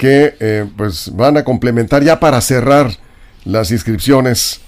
que 0.01 0.35
eh, 0.41 0.65
pues 0.79 1.15
van 1.15 1.37
a 1.37 1.45
complementar 1.45 2.03
ya 2.03 2.19
para 2.19 2.41
cerrar 2.41 2.91
las 3.45 3.71
inscripciones. 3.71 4.63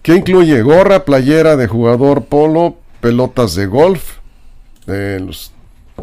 que 0.00 0.14
incluye? 0.14 0.62
Gorra, 0.62 1.04
playera 1.04 1.56
de 1.56 1.66
jugador 1.66 2.26
polo, 2.26 2.76
pelotas 3.00 3.56
de 3.56 3.66
golf, 3.66 4.18
eh, 4.86 5.18
los 5.20 5.50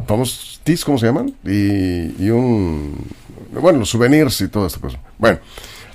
famosos 0.05 0.59
tees, 0.65 0.83
¿cómo 0.83 0.97
se 0.97 1.05
llaman? 1.05 1.33
Y, 1.45 2.25
y 2.25 2.29
un... 2.29 3.07
Bueno, 3.53 3.79
los 3.79 3.89
souvenirs 3.89 4.41
y 4.41 4.49
todo 4.49 4.67
esto. 4.67 4.81
Pues. 4.81 4.95
Bueno, 5.17 5.39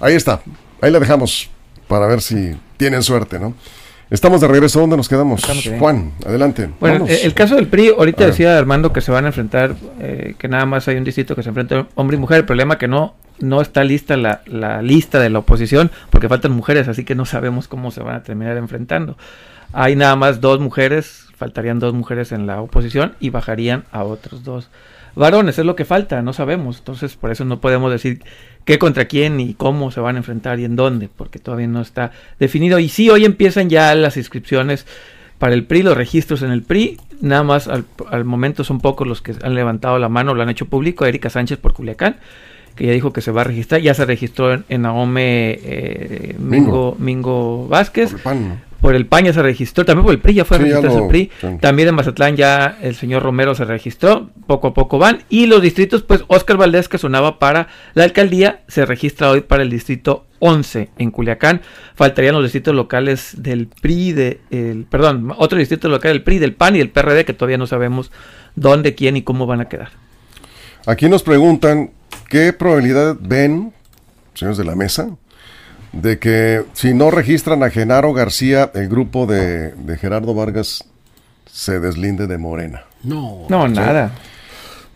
ahí 0.00 0.14
está. 0.14 0.40
Ahí 0.80 0.90
la 0.90 0.98
dejamos 0.98 1.50
para 1.88 2.06
ver 2.06 2.22
si 2.22 2.56
tienen 2.78 3.02
suerte, 3.02 3.38
¿no? 3.38 3.52
Estamos 4.10 4.40
de 4.40 4.48
regreso. 4.48 4.80
¿Dónde 4.80 4.96
nos 4.96 5.08
quedamos? 5.08 5.42
Juan, 5.78 6.12
adelante. 6.26 6.70
Bueno, 6.80 7.00
Vamos. 7.00 7.10
el, 7.10 7.34
caso 7.34 7.56
del 7.56 7.66
PRI, 7.66 7.88
ahorita 7.88 8.24
decía 8.24 8.56
Armando 8.56 8.92
que 8.92 9.02
se 9.02 9.12
van 9.12 9.24
a 9.24 9.28
enfrentar, 9.28 9.76
eh, 10.00 10.34
que 10.38 10.48
nada 10.48 10.64
más 10.64 10.88
hay 10.88 10.96
un 10.96 11.04
distrito 11.04 11.36
que 11.36 11.42
se 11.42 11.50
enfrenta 11.50 11.86
hombre 11.94 12.16
y 12.16 12.20
mujer. 12.20 12.38
El 12.38 12.44
problema 12.46 12.74
es 12.74 12.80
que 12.80 12.88
no, 12.88 13.14
no 13.38 13.60
está 13.60 13.84
lista 13.84 14.16
la, 14.16 14.40
la 14.46 14.80
lista 14.80 15.20
de 15.20 15.28
la 15.28 15.40
oposición 15.40 15.90
porque 16.08 16.28
faltan 16.28 16.52
mujeres, 16.52 16.88
así 16.88 17.04
que 17.04 17.14
no 17.14 17.26
sabemos 17.26 17.68
cómo 17.68 17.90
se 17.90 18.02
van 18.02 18.16
a 18.16 18.22
terminar 18.22 18.56
enfrentando. 18.56 19.18
Hay 19.74 19.94
nada 19.94 20.16
más 20.16 20.40
dos 20.40 20.58
mujeres, 20.58 21.26
faltarían 21.36 21.78
dos 21.78 21.92
mujeres 21.92 22.32
en 22.32 22.46
la 22.46 22.62
oposición 22.62 23.14
y 23.20 23.28
bajarían 23.28 23.84
a 23.92 24.04
otros 24.04 24.42
dos 24.42 24.70
varones. 25.14 25.58
Es 25.58 25.66
lo 25.66 25.76
que 25.76 25.84
falta, 25.84 26.22
no 26.22 26.32
sabemos. 26.32 26.78
Entonces, 26.78 27.14
por 27.16 27.30
eso 27.30 27.44
no 27.44 27.60
podemos 27.60 27.92
decir 27.92 28.22
qué 28.68 28.78
contra 28.78 29.06
quién 29.06 29.40
y 29.40 29.54
cómo 29.54 29.90
se 29.90 29.98
van 29.98 30.16
a 30.16 30.18
enfrentar 30.18 30.60
y 30.60 30.66
en 30.66 30.76
dónde, 30.76 31.08
porque 31.08 31.38
todavía 31.38 31.66
no 31.66 31.80
está 31.80 32.12
definido. 32.38 32.78
Y 32.78 32.90
sí, 32.90 33.08
hoy 33.08 33.24
empiezan 33.24 33.70
ya 33.70 33.94
las 33.94 34.18
inscripciones 34.18 34.84
para 35.38 35.54
el 35.54 35.64
PRI, 35.64 35.84
los 35.84 35.96
registros 35.96 36.42
en 36.42 36.50
el 36.50 36.62
PRI. 36.62 36.98
Nada 37.22 37.42
más 37.44 37.66
al, 37.66 37.86
al 38.10 38.26
momento 38.26 38.64
son 38.64 38.80
pocos 38.80 39.08
los 39.08 39.22
que 39.22 39.32
han 39.42 39.54
levantado 39.54 39.98
la 39.98 40.10
mano, 40.10 40.34
lo 40.34 40.42
han 40.42 40.50
hecho 40.50 40.66
público. 40.66 41.06
Erika 41.06 41.30
Sánchez 41.30 41.56
por 41.56 41.72
Culiacán, 41.72 42.16
que 42.76 42.84
ya 42.84 42.92
dijo 42.92 43.10
que 43.10 43.22
se 43.22 43.30
va 43.30 43.40
a 43.40 43.44
registrar. 43.44 43.80
Ya 43.80 43.94
se 43.94 44.04
registró 44.04 44.52
en, 44.52 44.66
en 44.68 44.84
Ahome 44.84 45.58
eh, 45.62 46.36
Mingo, 46.38 46.94
Mingo 46.98 47.68
Vázquez. 47.68 48.10
Por 48.10 48.18
el 48.18 48.22
PAN, 48.22 48.48
¿no? 48.50 48.67
Por 48.80 48.94
el 48.94 49.06
PAN 49.06 49.24
ya 49.24 49.32
se 49.32 49.42
registró, 49.42 49.84
también 49.84 50.04
por 50.04 50.14
el 50.14 50.20
PRI 50.20 50.34
ya 50.34 50.44
fue 50.44 50.58
Sí, 50.58 50.68
lo- 50.68 50.98
el 51.04 51.08
PRI, 51.08 51.30
sí. 51.40 51.46
también 51.60 51.88
en 51.88 51.94
Mazatlán 51.96 52.36
ya 52.36 52.78
el 52.80 52.94
señor 52.94 53.22
Romero 53.24 53.54
se 53.54 53.64
registró, 53.64 54.30
poco 54.46 54.68
a 54.68 54.74
poco 54.74 54.98
van, 54.98 55.22
y 55.28 55.46
los 55.46 55.60
distritos, 55.62 56.02
pues 56.02 56.24
Oscar 56.28 56.56
Valdés 56.56 56.88
que 56.88 56.96
sonaba 56.98 57.38
para 57.38 57.68
la 57.94 58.04
alcaldía, 58.04 58.60
se 58.68 58.86
registra 58.86 59.30
hoy 59.30 59.40
para 59.40 59.62
el 59.62 59.70
distrito 59.70 60.26
11 60.38 60.90
en 60.98 61.10
Culiacán, 61.10 61.60
faltarían 61.96 62.34
los 62.34 62.44
distritos 62.44 62.74
locales 62.74 63.34
del 63.38 63.66
PRI, 63.66 64.12
de, 64.12 64.40
el, 64.50 64.84
perdón, 64.88 65.34
otro 65.36 65.58
distrito 65.58 65.88
local 65.88 66.12
del 66.12 66.22
PRI, 66.22 66.38
del 66.38 66.54
PAN 66.54 66.76
y 66.76 66.78
del 66.78 66.90
PRD 66.90 67.24
que 67.24 67.32
todavía 67.32 67.58
no 67.58 67.66
sabemos 67.66 68.12
dónde, 68.54 68.94
quién 68.94 69.16
y 69.16 69.22
cómo 69.22 69.46
van 69.46 69.60
a 69.60 69.68
quedar. 69.68 69.90
Aquí 70.86 71.08
nos 71.08 71.22
preguntan 71.24 71.90
qué 72.28 72.52
probabilidad 72.52 73.16
ven, 73.20 73.72
señores 74.34 74.56
de 74.56 74.64
la 74.64 74.76
mesa, 74.76 75.10
de 75.92 76.18
que 76.18 76.64
si 76.74 76.94
no 76.94 77.10
registran 77.10 77.62
a 77.62 77.70
Genaro 77.70 78.12
García, 78.12 78.70
el 78.74 78.88
grupo 78.88 79.26
de, 79.26 79.72
de 79.72 79.96
Gerardo 79.96 80.34
Vargas 80.34 80.84
se 81.50 81.80
deslinde 81.80 82.26
de 82.26 82.38
Morena. 82.38 82.82
No. 83.02 83.46
No, 83.48 83.66
nada, 83.68 84.12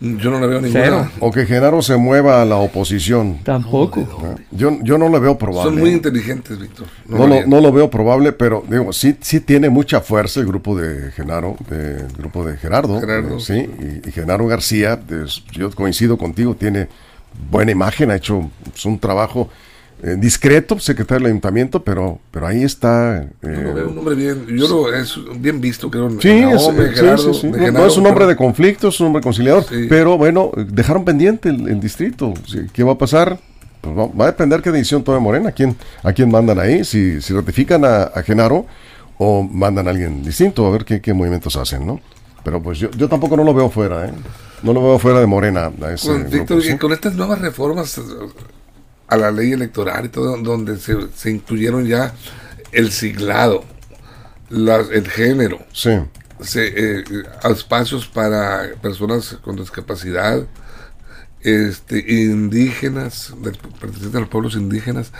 Yo 0.00 0.30
no 0.32 0.40
le 0.40 0.46
veo 0.48 0.60
ninguna. 0.60 0.84
Cero. 0.84 1.10
O 1.20 1.30
que 1.30 1.46
Genaro 1.46 1.80
se 1.80 1.96
mueva 1.96 2.42
a 2.42 2.44
la 2.44 2.56
oposición. 2.56 3.38
tampoco. 3.44 4.00
¿no? 4.00 4.34
Yo, 4.50 4.78
yo 4.82 4.98
no 4.98 5.08
lo 5.08 5.20
veo 5.20 5.38
probable. 5.38 5.70
Son 5.70 5.78
muy 5.80 5.90
inteligentes, 5.90 6.58
Víctor. 6.58 6.86
No, 7.06 7.18
lo, 7.18 7.22
varían. 7.28 7.48
no 7.50 7.60
lo 7.60 7.70
veo 7.72 7.88
probable, 7.88 8.32
pero 8.32 8.64
digo, 8.68 8.92
sí, 8.92 9.16
sí 9.20 9.38
tiene 9.40 9.70
mucha 9.70 10.00
fuerza 10.00 10.40
el 10.40 10.46
grupo 10.46 10.76
de 10.76 11.12
Genaro, 11.12 11.56
de- 11.70 12.00
el 12.00 12.12
grupo 12.18 12.44
de 12.44 12.56
Gerardo. 12.56 12.98
Gerardo. 13.00 13.36
eh, 13.36 13.40
sí, 13.40 13.54
y, 14.04 14.08
y 14.08 14.12
Genaro 14.12 14.46
García, 14.48 15.00
es- 15.24 15.44
yo 15.52 15.70
coincido 15.70 16.18
contigo, 16.18 16.56
tiene 16.56 16.88
buena 17.50 17.70
imagen, 17.70 18.10
ha 18.10 18.16
hecho 18.16 18.50
pues, 18.64 18.84
un 18.84 18.98
trabajo 18.98 19.48
eh, 20.02 20.16
discreto, 20.18 20.78
secretario 20.80 21.20
del 21.24 21.32
ayuntamiento, 21.32 21.82
pero, 21.82 22.18
pero 22.30 22.46
ahí 22.46 22.64
está. 22.64 23.24
Yo 23.42 23.48
eh, 23.48 23.62
lo 23.62 23.74
veo 23.74 23.88
un 23.90 23.98
hombre 23.98 24.14
bien, 24.16 24.46
yo 24.48 24.68
lo 24.68 24.92
es 24.92 25.16
bien 25.36 25.60
visto, 25.60 25.90
creo. 25.90 26.10
Sí, 26.20 26.28
es, 26.28 26.62
eh, 26.62 26.90
Gerardo, 26.94 27.32
sí, 27.34 27.40
sí. 27.52 27.70
No, 27.72 27.86
es 27.86 27.96
un 27.96 28.06
hombre 28.06 28.14
pero- 28.24 28.26
de 28.28 28.36
conflicto, 28.36 28.88
es 28.88 28.98
un 29.00 29.08
hombre 29.08 29.22
conciliador, 29.22 29.64
pero 29.88 30.18
bueno, 30.18 30.50
eh, 30.56 30.64
dejaron 30.68 31.04
pendiente 31.04 31.48
el, 31.50 31.68
el 31.68 31.80
distrito. 31.80 32.34
¿Qué 32.72 32.82
va 32.82 32.92
a 32.92 32.98
pasar? 32.98 33.38
Pues 33.80 33.96
va, 33.96 34.06
va 34.06 34.24
a 34.24 34.26
depender 34.28 34.60
qué 34.62 34.70
decisión 34.70 35.02
tome 35.02 35.18
Morena, 35.18 35.48
a 35.48 35.52
quién, 35.52 35.76
a 36.02 36.12
quién 36.12 36.30
mandan 36.30 36.58
ahí, 36.60 36.84
si, 36.84 37.20
si 37.20 37.32
ratifican 37.32 37.84
a, 37.84 38.02
a 38.04 38.22
Genaro 38.22 38.66
o 39.18 39.42
mandan 39.42 39.86
a 39.88 39.90
alguien 39.90 40.22
distinto, 40.22 40.66
a 40.66 40.70
ver 40.70 40.84
qué, 40.84 41.00
qué 41.00 41.12
movimientos 41.12 41.56
hacen, 41.56 41.86
¿no? 41.86 42.00
Pero 42.44 42.60
pues 42.62 42.78
yo, 42.78 42.90
yo 42.92 43.08
tampoco 43.08 43.36
no 43.36 43.44
lo 43.44 43.54
veo 43.54 43.70
fuera, 43.70 44.06
¿eh? 44.06 44.12
No 44.64 44.72
lo 44.72 44.82
veo 44.82 44.98
fuera 44.98 45.20
de 45.20 45.26
Morena 45.26 45.70
a 45.82 45.92
ese 45.92 46.08
Con, 46.08 46.20
grupo, 46.22 46.30
Víctor, 46.36 46.62
¿sí? 46.62 46.72
y 46.72 46.78
con 46.78 46.92
estas 46.92 47.14
nuevas 47.14 47.40
reformas 47.40 47.98
eh, 47.98 48.02
a 49.12 49.16
la 49.16 49.30
ley 49.30 49.52
electoral 49.52 50.06
y 50.06 50.08
todo, 50.08 50.36
donde 50.38 50.78
se, 50.78 50.94
se 51.14 51.30
incluyeron 51.30 51.86
ya 51.86 52.14
el 52.72 52.90
siglado, 52.92 53.64
el 54.50 55.08
género, 55.08 55.58
Sí, 55.72 55.90
se, 56.40 57.00
eh, 57.00 57.04
espacios 57.50 58.06
para 58.06 58.72
personas 58.80 59.36
con 59.42 59.56
discapacidad, 59.56 60.42
este, 61.40 61.98
indígenas, 62.24 63.34
pertenecientes 63.80 64.14
a 64.14 64.20
los 64.20 64.28
pueblos 64.28 64.54
indígenas, 64.54 65.12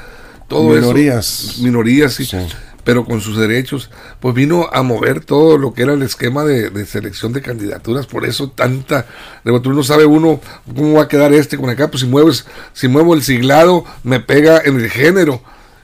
todo 0.49 0.71
Minorías. 0.75 1.51
eso, 1.55 1.63
minorías, 1.63 2.15
sí, 2.15 2.25
Sí. 2.25 2.39
Pero 2.85 3.05
con 3.05 3.21
sus 3.21 3.39
derechos, 3.39 3.91
pues 4.21 4.35
vino 4.35 4.69
a 4.73 4.83
mover 4.83 5.25
todo 5.25 5.59
lo 5.59 5.73
que 5.73 5.83
era 5.83 5.95
el 5.95 6.03
esquema 6.03 6.45
de, 6.45 6.71
de 6.71 6.87
selección 6.87 7.33
de 7.33 7.43
candidaturas, 7.43 8.07
por 8.07 8.25
eso 8.25 8.51
tanta, 8.51 9.07
no 9.45 9.83
sabe 9.83 10.05
uno 10.05 10.41
cómo 10.75 10.95
va 10.95 11.03
a 11.03 11.09
quedar 11.09 11.33
este 11.33 11.57
con 11.57 11.71
acá, 11.71 11.89
pues 11.89 12.03
si 12.03 12.07
mueves, 12.07 12.47
si 12.73 12.89
muevo 12.89 13.15
el 13.15 13.23
siglado, 13.23 13.85
me 14.03 14.21
pega 14.21 14.61
en 14.65 14.81
el 14.81 14.91
género, 14.91 15.43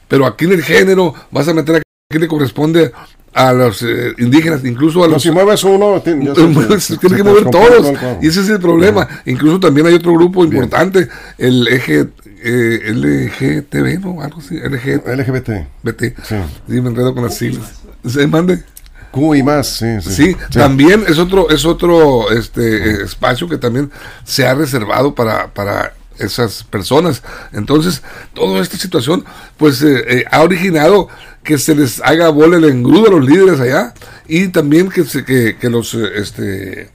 pero 0.08 0.26
aquí 0.26 0.46
en 0.46 0.52
el 0.52 0.62
género 0.62 1.14
vas 1.30 1.48
a 1.48 1.54
meter 1.54 1.76
a 1.76 1.82
quien 2.11 2.22
le 2.22 2.28
corresponde 2.28 2.92
a 3.34 3.52
los 3.52 3.82
eh, 3.82 4.14
indígenas, 4.18 4.64
incluso 4.64 5.04
a 5.04 5.08
los 5.08 5.22
si 5.22 5.30
mueves 5.30 5.62
uno, 5.62 6.00
tiene 6.04 6.32
que 6.34 7.22
mover 7.22 7.50
todos 7.50 7.92
y 8.20 8.26
ese 8.26 8.40
es 8.40 8.48
el 8.48 8.58
problema. 8.58 9.06
Incluso 9.26 9.61
también 9.61 9.87
hay 9.87 9.94
otro 9.94 10.12
grupo 10.14 10.44
importante 10.44 11.08
el 11.37 11.68
eje 11.68 12.08
eh, 12.42 12.92
LGTB 12.92 14.01
no 14.01 14.22
algo 14.22 14.40
así 14.40 14.59
LGBT 14.59 15.07
LGBT, 15.07 15.48
sí. 16.24 16.37
Sí. 16.66 16.81
me 16.81 16.90
enredo 16.90 17.14
con 17.14 17.24
las 17.24 17.37
siglas. 17.37 17.81
se 18.07 18.27
mande. 18.27 18.62
Q 19.11 19.37
y 19.37 19.42
más, 19.42 19.79
sí, 19.79 19.87
sí. 20.03 20.12
sí, 20.12 20.37
también 20.53 21.03
es 21.09 21.18
otro 21.18 21.48
es 21.48 21.64
otro 21.64 22.31
este 22.31 22.77
eh, 22.77 23.05
espacio 23.05 23.48
que 23.48 23.57
también 23.57 23.90
se 24.24 24.46
ha 24.46 24.55
reservado 24.55 25.14
para 25.14 25.48
para 25.55 25.94
esas 26.18 26.64
personas. 26.64 27.22
Entonces 27.53 28.03
toda 28.35 28.61
esta 28.61 28.77
situación 28.77 29.24
pues 29.57 29.83
eh, 29.83 30.05
eh, 30.09 30.24
ha 30.31 30.42
originado 30.42 31.09
que 31.42 31.59
se 31.59 31.74
les 31.74 32.01
haga 32.03 32.29
bola 32.29 32.57
el 32.57 32.64
engrudo 32.64 33.09
a 33.09 33.12
los 33.12 33.24
líderes 33.29 33.61
allá 33.61 33.94
y 34.27 34.48
también 34.48 34.90
que 34.90 35.05
se 35.05 35.24
que, 35.24 35.57
que 35.57 35.70
los 35.70 35.94
eh, 35.94 36.11
este 36.16 36.90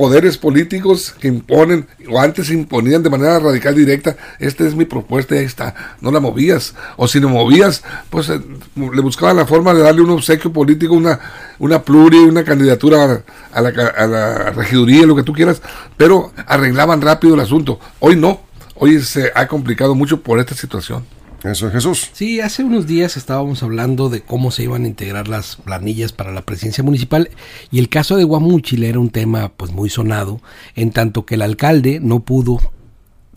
poderes 0.00 0.38
políticos 0.38 1.14
que 1.20 1.28
imponen 1.28 1.86
o 2.08 2.18
antes 2.18 2.50
imponían 2.50 3.02
de 3.02 3.10
manera 3.10 3.38
radical 3.38 3.74
directa, 3.74 4.16
esta 4.38 4.66
es 4.66 4.74
mi 4.74 4.86
propuesta 4.86 5.34
y 5.34 5.40
ahí 5.40 5.44
está, 5.44 5.74
no 6.00 6.10
la 6.10 6.20
movías, 6.20 6.74
o 6.96 7.06
si 7.06 7.20
lo 7.20 7.28
movías, 7.28 7.84
pues 8.08 8.30
eh, 8.30 8.40
le 8.76 9.00
buscaban 9.02 9.36
la 9.36 9.44
forma 9.44 9.74
de 9.74 9.82
darle 9.82 10.00
un 10.00 10.08
obsequio 10.08 10.54
político, 10.54 10.94
una, 10.94 11.20
una 11.58 11.82
pluri, 11.82 12.16
una 12.16 12.44
candidatura 12.44 13.22
a 13.52 13.60
la, 13.60 13.68
a 13.68 14.06
la 14.06 14.50
regiduría, 14.52 15.04
lo 15.04 15.14
que 15.14 15.22
tú 15.22 15.34
quieras, 15.34 15.60
pero 15.98 16.32
arreglaban 16.46 17.02
rápido 17.02 17.34
el 17.34 17.40
asunto. 17.40 17.78
Hoy 17.98 18.16
no, 18.16 18.40
hoy 18.76 19.02
se 19.02 19.32
ha 19.34 19.46
complicado 19.48 19.94
mucho 19.94 20.22
por 20.22 20.40
esta 20.40 20.54
situación. 20.54 21.04
Eso 21.44 21.68
es 21.68 21.72
Jesús. 21.72 22.10
Sí, 22.12 22.40
hace 22.40 22.62
unos 22.62 22.86
días 22.86 23.16
estábamos 23.16 23.62
hablando 23.62 24.10
de 24.10 24.20
cómo 24.20 24.50
se 24.50 24.64
iban 24.64 24.84
a 24.84 24.88
integrar 24.88 25.26
las 25.26 25.56
planillas 25.56 26.12
para 26.12 26.32
la 26.32 26.42
presidencia 26.42 26.84
municipal 26.84 27.30
y 27.70 27.78
el 27.78 27.88
caso 27.88 28.16
de 28.16 28.24
Guamúchil 28.24 28.84
era 28.84 28.98
un 28.98 29.08
tema 29.08 29.50
pues 29.56 29.72
muy 29.72 29.88
sonado, 29.88 30.42
en 30.74 30.90
tanto 30.90 31.24
que 31.24 31.36
el 31.36 31.42
alcalde 31.42 31.98
no 32.00 32.20
pudo 32.20 32.60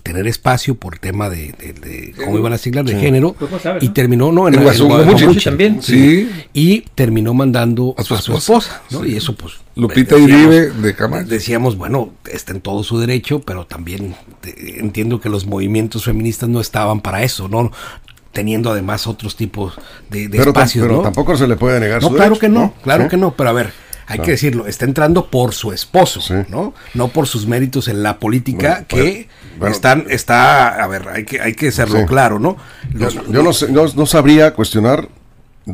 tener 0.03 0.27
espacio 0.27 0.75
por 0.75 0.99
tema 0.99 1.29
de, 1.29 1.53
de- 1.57 1.73
de 1.73 2.13
cómo 2.23 2.37
iban 2.37 2.51
a 2.53 2.57
siglas 2.57 2.85
de 2.85 2.99
género 2.99 3.33
Pues 3.33 3.61
sabes, 3.61 3.81
y 3.83 3.87
¿no? 3.87 3.93
terminó 3.93 4.31
no 4.33 4.47
En 4.49 4.55
en, 4.55 4.59
Guazú- 4.63 4.81
en 4.81 4.87
Gua- 4.89 4.95
Guamúchil 4.97 5.25
Guamúchil, 5.27 5.43
también. 5.43 5.81
Sí. 5.81 6.29
y 6.53 6.81
terminó 6.93 7.33
mandando 7.33 7.95
A 7.97 8.01
a 8.01 8.03
su 8.03 8.15
esposa. 8.15 8.81
¿no? 8.91 9.05
y 9.05 9.15
eso 9.15 9.33
pues 9.35 9.53
Lupita 9.75 10.15
decíamos- 10.15 10.29
Iribe 10.53 10.69
de 10.71 10.93
Camacho. 10.95 11.27
decíamos, 11.29 11.77
bueno, 11.77 12.11
está 12.31 12.51
en 12.51 12.59
todo 12.61 12.83
su 12.83 12.99
derecho, 12.99 13.39
pero 13.39 13.65
también 13.65 14.13
eh, 14.43 14.75
entiendo 14.79 15.19
que 15.21 15.29
los 15.29 15.45
movimientos 15.47 16.03
feministas 16.03 16.49
no 16.49 16.59
estaban 16.59 16.99
para 17.01 17.23
eso, 17.23 17.47
¿no? 17.47 17.71
Teniendo 18.33 18.71
además 18.71 19.07
otros 19.07 19.35
tipos 19.35 19.73
de, 20.09 20.27
de 20.27 20.37
Pero, 20.37 20.49
espacios, 20.51 20.83
pero 20.85 20.97
¿no? 20.97 21.03
tampoco 21.03 21.37
se 21.37 21.47
le 21.47 21.55
puede 21.55 21.79
negar 21.79 22.01
No, 22.01 22.09
su 22.09 22.13
claro 22.15 22.31
derecho, 22.31 22.41
que 22.41 22.49
no, 22.49 22.73
claro 22.83 23.03
¿Sí? 23.03 23.09
que 23.09 23.17
no, 23.17 23.35
pero 23.35 23.49
a 23.49 23.53
ver, 23.53 23.71
hay 24.07 24.19
que 24.19 24.31
decirlo, 24.31 24.67
está 24.67 24.85
entrando 24.85 25.27
por 25.29 25.53
su 25.53 25.71
esposo, 25.71 26.19
Sí. 26.19 26.33
¿no? 26.49 26.73
No 26.93 27.07
por 27.07 27.25
sus 27.27 27.47
méritos 27.47 27.87
en 27.87 28.03
la 28.03 28.19
política 28.19 28.85
Bueno, 28.89 29.05
que 29.05 29.27
bueno. 29.57 29.73
están, 29.73 30.05
está, 30.09 30.83
a 30.83 30.87
ver, 30.87 31.07
hay 31.09 31.23
que, 31.25 31.39
hay 31.41 31.53
que 31.53 31.71
serlo 31.71 31.99
Sí. 31.99 32.05
claro, 32.05 32.39
¿no? 32.39 32.57
Yo, 32.93 32.99
Los- 33.05 33.15
yo 33.29 33.43
no, 33.43 33.53
sé- 33.53 33.71
no, 33.71 33.85
no 33.95 34.05
sabría 34.05 34.53
cuestionar 34.53 35.07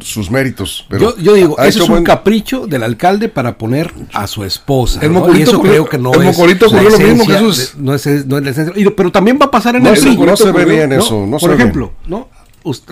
sus 0.01 0.29
méritos. 0.29 0.85
Pero 0.87 1.15
yo, 1.15 1.17
yo 1.23 1.33
digo, 1.33 1.55
hecho 1.59 1.67
es 1.67 1.79
un 1.81 1.87
buen- 1.89 2.03
capricho 2.03 2.67
del 2.67 2.83
alcalde 2.83 3.27
para 3.27 3.57
poner 3.57 3.91
a 4.13 4.27
su 4.27 4.43
esposa. 4.43 4.99
El 5.01 5.11
¿no? 5.13 5.21
Mocorito 5.21 5.39
y 5.39 5.43
eso 5.43 5.57
ocurrió- 5.57 5.71
creo 5.71 5.89
que 5.89 5.97
no 5.97 6.13
el 6.13 6.21
es. 6.21 6.25
Mocorito 6.37 6.67
ocurrió 6.67 6.89
lo 6.91 6.99
mismo, 6.99 7.25
Jesús. 7.25 7.73
no, 7.77 7.95
es, 7.95 8.05
no 8.27 8.37
es 8.37 8.43
la 8.43 8.49
esencia. 8.51 8.73
Y- 8.79 8.87
Pero 8.91 9.11
también 9.11 9.39
va 9.41 9.45
a 9.47 9.51
pasar 9.51 9.75
en 9.75 9.83
No 9.83 9.89
el 9.89 9.97
se- 9.97 10.03
PRI. 10.03 10.17
no 10.17 10.37
se 10.37 10.51
ve 10.51 10.65
bien 10.65 10.91
eso, 10.93 11.25
no 11.25 11.37
Por 11.37 11.51
ejemplo, 11.53 11.93
¿no? 12.05 12.29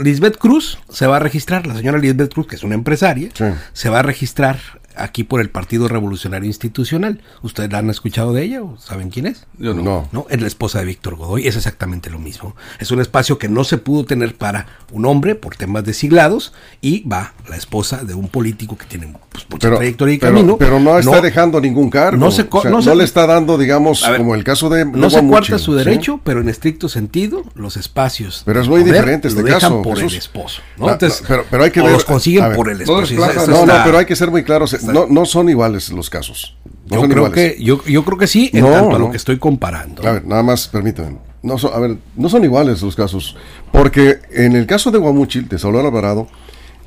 Lisbeth 0.01 0.37
Cruz 0.37 0.79
se 0.89 1.05
va 1.05 1.17
a 1.17 1.19
registrar, 1.19 1.67
la 1.67 1.75
señora 1.75 1.99
Lisbeth 1.99 2.33
Cruz, 2.33 2.47
que 2.47 2.55
es 2.55 2.63
una 2.63 2.73
empresaria, 2.73 3.29
Sí. 3.33 3.43
se 3.73 3.89
va 3.89 3.99
a 3.99 4.01
registrar 4.01 4.57
aquí 4.99 5.23
por 5.23 5.41
el 5.41 5.49
Partido 5.49 5.87
Revolucionario 5.87 6.47
Institucional. 6.47 7.21
¿Ustedes 7.41 7.71
la 7.71 7.79
han 7.79 7.89
escuchado 7.89 8.33
de 8.33 8.43
ella 8.43 8.61
o 8.63 8.77
saben 8.77 9.09
quién 9.09 9.25
es? 9.27 9.45
Yo 9.57 9.73
no. 9.73 9.81
No. 9.83 10.09
¿no? 10.11 10.25
Es 10.29 10.41
la 10.41 10.47
esposa 10.47 10.79
de 10.79 10.85
Víctor 10.85 11.15
Godoy, 11.15 11.47
es 11.47 11.55
exactamente 11.55 12.09
lo 12.09 12.19
mismo. 12.19 12.55
Es 12.79 12.91
un 12.91 12.99
espacio 13.01 13.37
que 13.37 13.49
no 13.49 13.63
se 13.63 13.77
pudo 13.77 14.05
tener 14.05 14.35
para 14.35 14.65
un 14.91 15.05
hombre 15.05 15.35
por 15.35 15.55
temas 15.55 15.83
de 15.83 15.93
siglados 15.93 16.53
y 16.81 17.07
va 17.07 17.33
la 17.49 17.55
esposa 17.55 18.03
de 18.03 18.13
un 18.13 18.27
político 18.27 18.77
que 18.77 18.85
tiene 18.85 19.13
pues, 19.29 19.45
mucha 19.49 19.67
Pero, 19.67 19.77
trayectoria 19.77 20.15
y 20.15 20.17
pero- 20.19 20.33
camino. 20.33 20.57
pero 20.57 20.79
no 20.79 20.97
está 20.97 21.21
dejando 21.21 21.59
ningún 21.61 21.89
cargo. 21.89 22.17
no 22.17 22.31
se 22.31 22.47
co- 22.47 22.59
O 22.59 22.61
sea, 22.61 22.71
no 22.71 22.95
le 22.95 23.03
está 23.03 23.25
dando, 23.27 23.57
digamos, 23.57 24.01
ver, 24.07 24.17
como 24.17 24.35
el 24.35 24.43
caso 24.43 24.69
de. 24.69 24.85
no 24.85 25.09
se 25.09 25.21
cuarta 25.25 25.57
su 25.57 25.71
¿sí? 25.73 25.77
derecho, 25.83 26.19
pero 26.23 26.41
en 26.41 26.49
estricto 26.49 26.89
sentido, 26.89 27.43
los 27.55 27.77
espacios. 27.77 28.43
Pero 28.45 28.61
es 28.61 28.67
muy 28.67 28.81
poder 28.81 28.93
diferente 28.95 29.27
este 29.27 29.41
lo 29.41 29.45
dejan 29.45 29.59
caso, 29.61 29.81
por 29.81 29.95
Jesús. 29.97 30.13
el 30.13 30.19
esposo. 30.19 30.61
¿no? 30.77 30.87
La- 30.87 30.93
Entonces, 30.93 31.23
pero- 31.27 31.45
pero 31.49 31.63
hay 31.63 31.71
que 31.71 31.81
o 31.81 31.83
ver- 31.83 31.93
los 31.93 32.05
consiguen 32.05 32.43
ver, 32.47 32.55
por 32.55 32.69
el 32.69 32.81
esposo. 32.81 33.13
No, 33.47 33.65
no, 33.65 33.73
pero 33.83 33.97
hay 33.97 34.05
que 34.05 34.15
ser 34.15 34.31
muy 34.31 34.43
claros. 34.43 34.73
No, 34.93 35.07
no 35.07 35.25
son 35.25 35.49
iguales 35.49 35.89
los 35.91 36.09
casos. 36.09 36.55
No 36.89 37.01
yo 37.01 37.09
creo 37.09 37.25
iguales. 37.25 37.55
que 37.55 37.63
yo, 37.63 37.83
yo 37.85 38.05
creo 38.05 38.17
que 38.17 38.27
sí, 38.27 38.49
en 38.53 38.61
No, 38.61 38.71
tanto 38.71 38.95
a 38.95 38.99
lo 38.99 39.11
que 39.11 39.17
estoy 39.17 39.37
comparando. 39.39 40.07
A 40.07 40.13
ver, 40.13 40.25
nada 40.25 40.43
más 40.43 40.67
permítanme. 40.67 41.17
No 41.43 41.57
son, 41.57 41.73
a 41.73 41.79
ver, 41.79 41.97
no 42.15 42.29
son 42.29 42.43
iguales 42.43 42.81
los 42.81 42.95
casos. 42.95 43.35
Porque 43.71 44.19
en 44.31 44.55
el 44.55 44.65
caso 44.65 44.91
de 44.91 44.97
Guamuchil, 44.97 45.47
de 45.47 45.59
Saulo 45.59 45.79
Alvarado, 45.79 46.27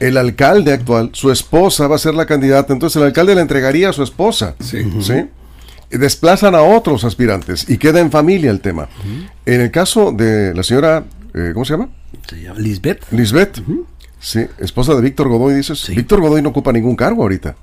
el 0.01 0.17
alcalde 0.17 0.73
actual, 0.73 1.11
su 1.13 1.31
esposa 1.31 1.87
va 1.87 1.97
a 1.97 1.99
ser 1.99 2.15
la 2.15 2.27
candidata, 2.27 2.73
entonces 2.73 2.97
el 2.97 3.07
alcalde 3.07 3.35
le 3.35 3.43
entregaría 3.43 3.91
a 3.91 3.93
su 3.93 4.03
esposa. 4.03 4.57
Sí. 4.59 4.79
¿sí? 5.01 5.27
Desplazan 5.91 6.55
a 6.55 6.63
otros 6.63 7.05
aspirantes 7.05 7.69
y 7.69 7.77
queda 7.77 8.01
en 8.01 8.11
familia 8.11 8.51
el 8.51 8.61
tema. 8.61 8.89
En 9.45 9.61
el 9.61 9.71
caso 9.71 10.13
de 10.13 10.55
la 10.55 10.63
señora, 10.63 11.05
eh, 11.35 11.51
¿cómo 11.53 11.65
se 11.65 11.75
llama? 11.75 11.91
Se 12.29 12.41
llama 12.41 12.59
Lisbeth. 12.61 13.05
Lisbeth. 13.13 13.61
Sí, 14.21 14.47
esposa 14.59 14.95
de 14.95 15.01
Víctor 15.01 15.29
Godoy, 15.29 15.55
dices. 15.55 15.79
Sí. 15.81 15.95
Víctor 15.95 16.21
Godoy 16.21 16.43
no 16.43 16.51
ocupa 16.51 16.73
ningún 16.73 16.95
cargo 16.95 17.23
ahorita. 17.23 17.57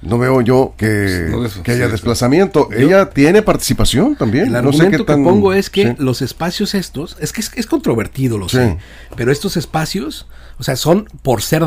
No 0.00 0.16
veo 0.18 0.40
yo 0.42 0.74
que, 0.76 1.26
No, 1.30 1.44
eso, 1.44 1.62
que 1.64 1.72
haya 1.72 1.86
sí, 1.86 1.90
desplazamiento. 1.92 2.68
Ella 2.72 3.10
tiene 3.10 3.42
participación 3.42 4.14
también. 4.14 4.46
El 4.46 4.52
no 4.52 4.58
argumento 4.58 4.84
sé 4.84 4.90
qué 4.98 5.04
tan- 5.04 5.24
que 5.24 5.28
pongo 5.28 5.52
es 5.52 5.70
que 5.70 5.88
sí. 5.88 5.94
los 5.98 6.22
espacios 6.22 6.74
estos, 6.74 7.16
es 7.20 7.32
que 7.32 7.40
es, 7.40 7.50
es 7.56 7.66
controvertido, 7.66 8.38
lo 8.38 8.48
sé, 8.48 8.78
pero 9.16 9.32
estos 9.32 9.56
espacios, 9.56 10.28
o 10.58 10.62
sea, 10.62 10.76
son 10.76 11.08
por 11.22 11.42
ser, 11.42 11.64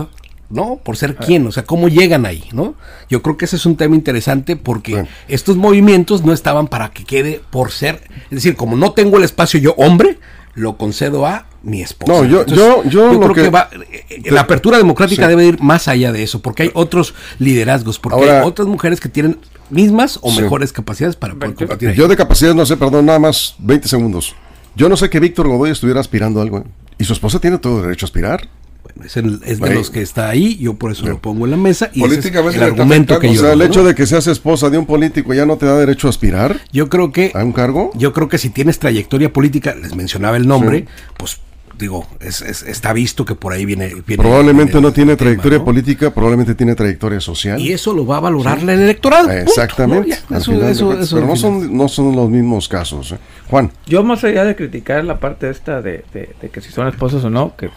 ¿no? 0.49 0.77
Por 0.81 0.95
ser 0.95 1.17
quién, 1.17 1.45
o 1.45 1.51
sea, 1.51 1.63
cómo 1.63 1.89
llegan 1.89 2.25
ahí, 2.25 2.45
¿no? 2.53 2.75
Yo 3.09 3.21
creo 3.21 3.35
que 3.35 3.43
ese 3.45 3.57
es 3.57 3.65
un 3.65 3.75
tema 3.75 3.95
interesante 3.97 4.55
porque 4.55 4.93
Bueno. 4.93 5.07
estos 5.27 5.57
movimientos 5.57 6.23
no 6.23 6.31
estaban 6.31 6.67
para 6.69 6.91
que 6.91 7.03
quede 7.03 7.41
por 7.49 7.71
ser, 7.71 8.01
es 8.25 8.29
decir, 8.29 8.55
como 8.55 8.77
no 8.77 8.93
tengo 8.93 9.17
el 9.17 9.25
espacio 9.25 9.59
yo 9.59 9.73
hombre, 9.75 10.19
lo 10.53 10.77
concedo 10.77 11.25
a 11.25 11.45
mi 11.63 11.81
esposa. 11.81 12.11
No, 12.11 12.25
yo- 12.25 12.45
yo- 12.45 12.83
yo 12.85 13.13
lo 13.13 13.19
creo 13.19 13.33
que, 13.33 13.41
que- 13.43 13.49
va, 13.49 13.69
eh, 13.91 14.05
eh, 14.09 14.31
la 14.31 14.41
apertura 14.41 14.77
democrática 14.77 15.23
Sí. 15.23 15.29
debe 15.29 15.45
ir 15.45 15.61
más 15.61 15.87
allá 15.87 16.11
de 16.11 16.23
eso, 16.23 16.41
porque 16.41 16.63
hay 16.63 16.71
otros 16.73 17.13
liderazgos, 17.39 17.99
porque 17.99 18.15
Ahora- 18.19 18.41
hay 18.41 18.47
otras 18.47 18.67
mujeres 18.67 18.99
que 18.99 19.09
tienen 19.09 19.37
mismas 19.69 20.19
o 20.21 20.31
Sí. 20.31 20.41
mejores 20.41 20.73
capacidades 20.73 21.15
para 21.15 21.35
poder 21.35 21.53
competir. 21.55 21.91
Yo 21.93 22.07
de 22.07 22.17
capacidad 22.17 22.53
no 22.55 22.65
sé, 22.65 22.77
perdón, 22.77 23.05
nada 23.05 23.19
más 23.19 23.55
20 23.59 23.87
segundos. 23.87 24.35
Yo 24.75 24.89
no 24.89 24.97
sé 24.97 25.09
que 25.09 25.19
Víctor 25.19 25.47
Godoy 25.47 25.71
estuviera 25.71 25.99
aspirando 25.99 26.39
a 26.39 26.43
algo. 26.43 26.59
¿eh? 26.59 26.63
Y 26.97 27.03
su 27.03 27.13
esposa 27.13 27.39
tiene 27.39 27.57
todo 27.57 27.77
el 27.77 27.83
derecho 27.83 28.05
a 28.05 28.07
aspirar. 28.07 28.49
Bueno, 28.83 29.03
es, 29.05 29.15
el- 29.17 29.39
es 29.45 29.59
de 29.59 29.69
Ahí. 29.69 29.75
los 29.75 29.89
que 29.91 30.01
está 30.01 30.29
ahí, 30.29 30.57
yo 30.57 30.73
por 30.73 30.91
eso 30.91 31.05
lo 31.07 31.19
pongo 31.19 31.45
en 31.45 31.51
la 31.51 31.57
mesa 31.57 31.89
y 31.93 31.99
ese 31.99 32.07
es 32.07 32.09
Políticamente 32.21 32.57
el 32.57 32.63
argumento 32.63 33.19
que 33.19 33.27
yo 33.33 33.41
o 33.41 33.43
sea, 33.43 33.53
el 33.53 33.61
hecho 33.61 33.81
¿no? 33.81 33.87
de 33.87 33.95
que 33.95 34.05
seas 34.07 34.25
esposa 34.27 34.69
de 34.69 34.77
un 34.77 34.85
político 34.85 35.33
ya 35.33 35.45
no 35.45 35.57
te 35.57 35.65
da 35.67 35.77
derecho 35.77 36.07
a 36.07 36.09
aspirar 36.09 36.59
Yo 36.71 36.89
creo 36.89 37.11
que 37.11 37.31
a 37.35 37.43
un 37.43 37.51
cargo. 37.53 37.91
yo 37.95 38.11
creo 38.13 38.27
que 38.27 38.37
si 38.39 38.49
tienes 38.49 38.79
trayectoria 38.79 39.31
política, 39.31 39.75
les 39.75 39.95
mencionaba 39.95 40.35
el 40.37 40.47
nombre, 40.47 40.87
pues 41.17 41.39
digo, 41.77 42.07
es, 42.19 42.41
es- 42.41 42.61
está 42.63 42.93
visto 42.93 43.23
que 43.25 43.33
por 43.35 43.53
ahí 43.53 43.65
viene, 43.65 43.87
viene- 44.05 44.21
Probablemente 44.21 44.73
viene 44.73 44.87
no 44.87 44.93
tiene 44.93 45.11
tema, 45.15 45.17
trayectoria 45.17 45.57
¿no? 45.59 45.65
política, 45.65 46.11
probablemente 46.13 46.53
tiene 46.53 46.75
trayectoria 46.75 47.19
social. 47.19 47.59
Y 47.59 47.71
eso 47.73 47.93
lo 47.93 48.05
va 48.05 48.17
a 48.17 48.19
valorar 48.19 48.59
el 48.59 48.69
electorado. 48.69 49.27
punto, 49.29 49.41
Exactamente. 49.43 50.09
¿no? 50.09 50.15
Ya, 50.15 50.35
al 50.35 50.41
eso- 50.41 50.51
final 50.51 50.65
de 50.67 50.71
eso- 50.73 50.85
cuentas. 50.87 51.07
eso 51.07 51.15
Pero 51.15 51.27
no 51.27 51.35
son, 51.35 51.75
no 51.77 51.87
son 51.87 52.15
los 52.15 52.29
mismos 52.29 52.67
casos. 52.67 53.11
¿eh? 53.13 53.17
Juan, 53.49 53.71
Yo 53.87 54.03
más 54.03 54.23
allá 54.23 54.43
de 54.45 54.55
criticar 54.55 55.03
la 55.05 55.19
parte 55.19 55.49
esta 55.49 55.81
de, 55.81 56.03
de- 56.13 56.29
de 56.39 56.49
que 56.49 56.61
si 56.61 56.71
son 56.71 56.87
esposos 56.87 57.23
o 57.23 57.29
no, 57.31 57.55
que 57.57 57.69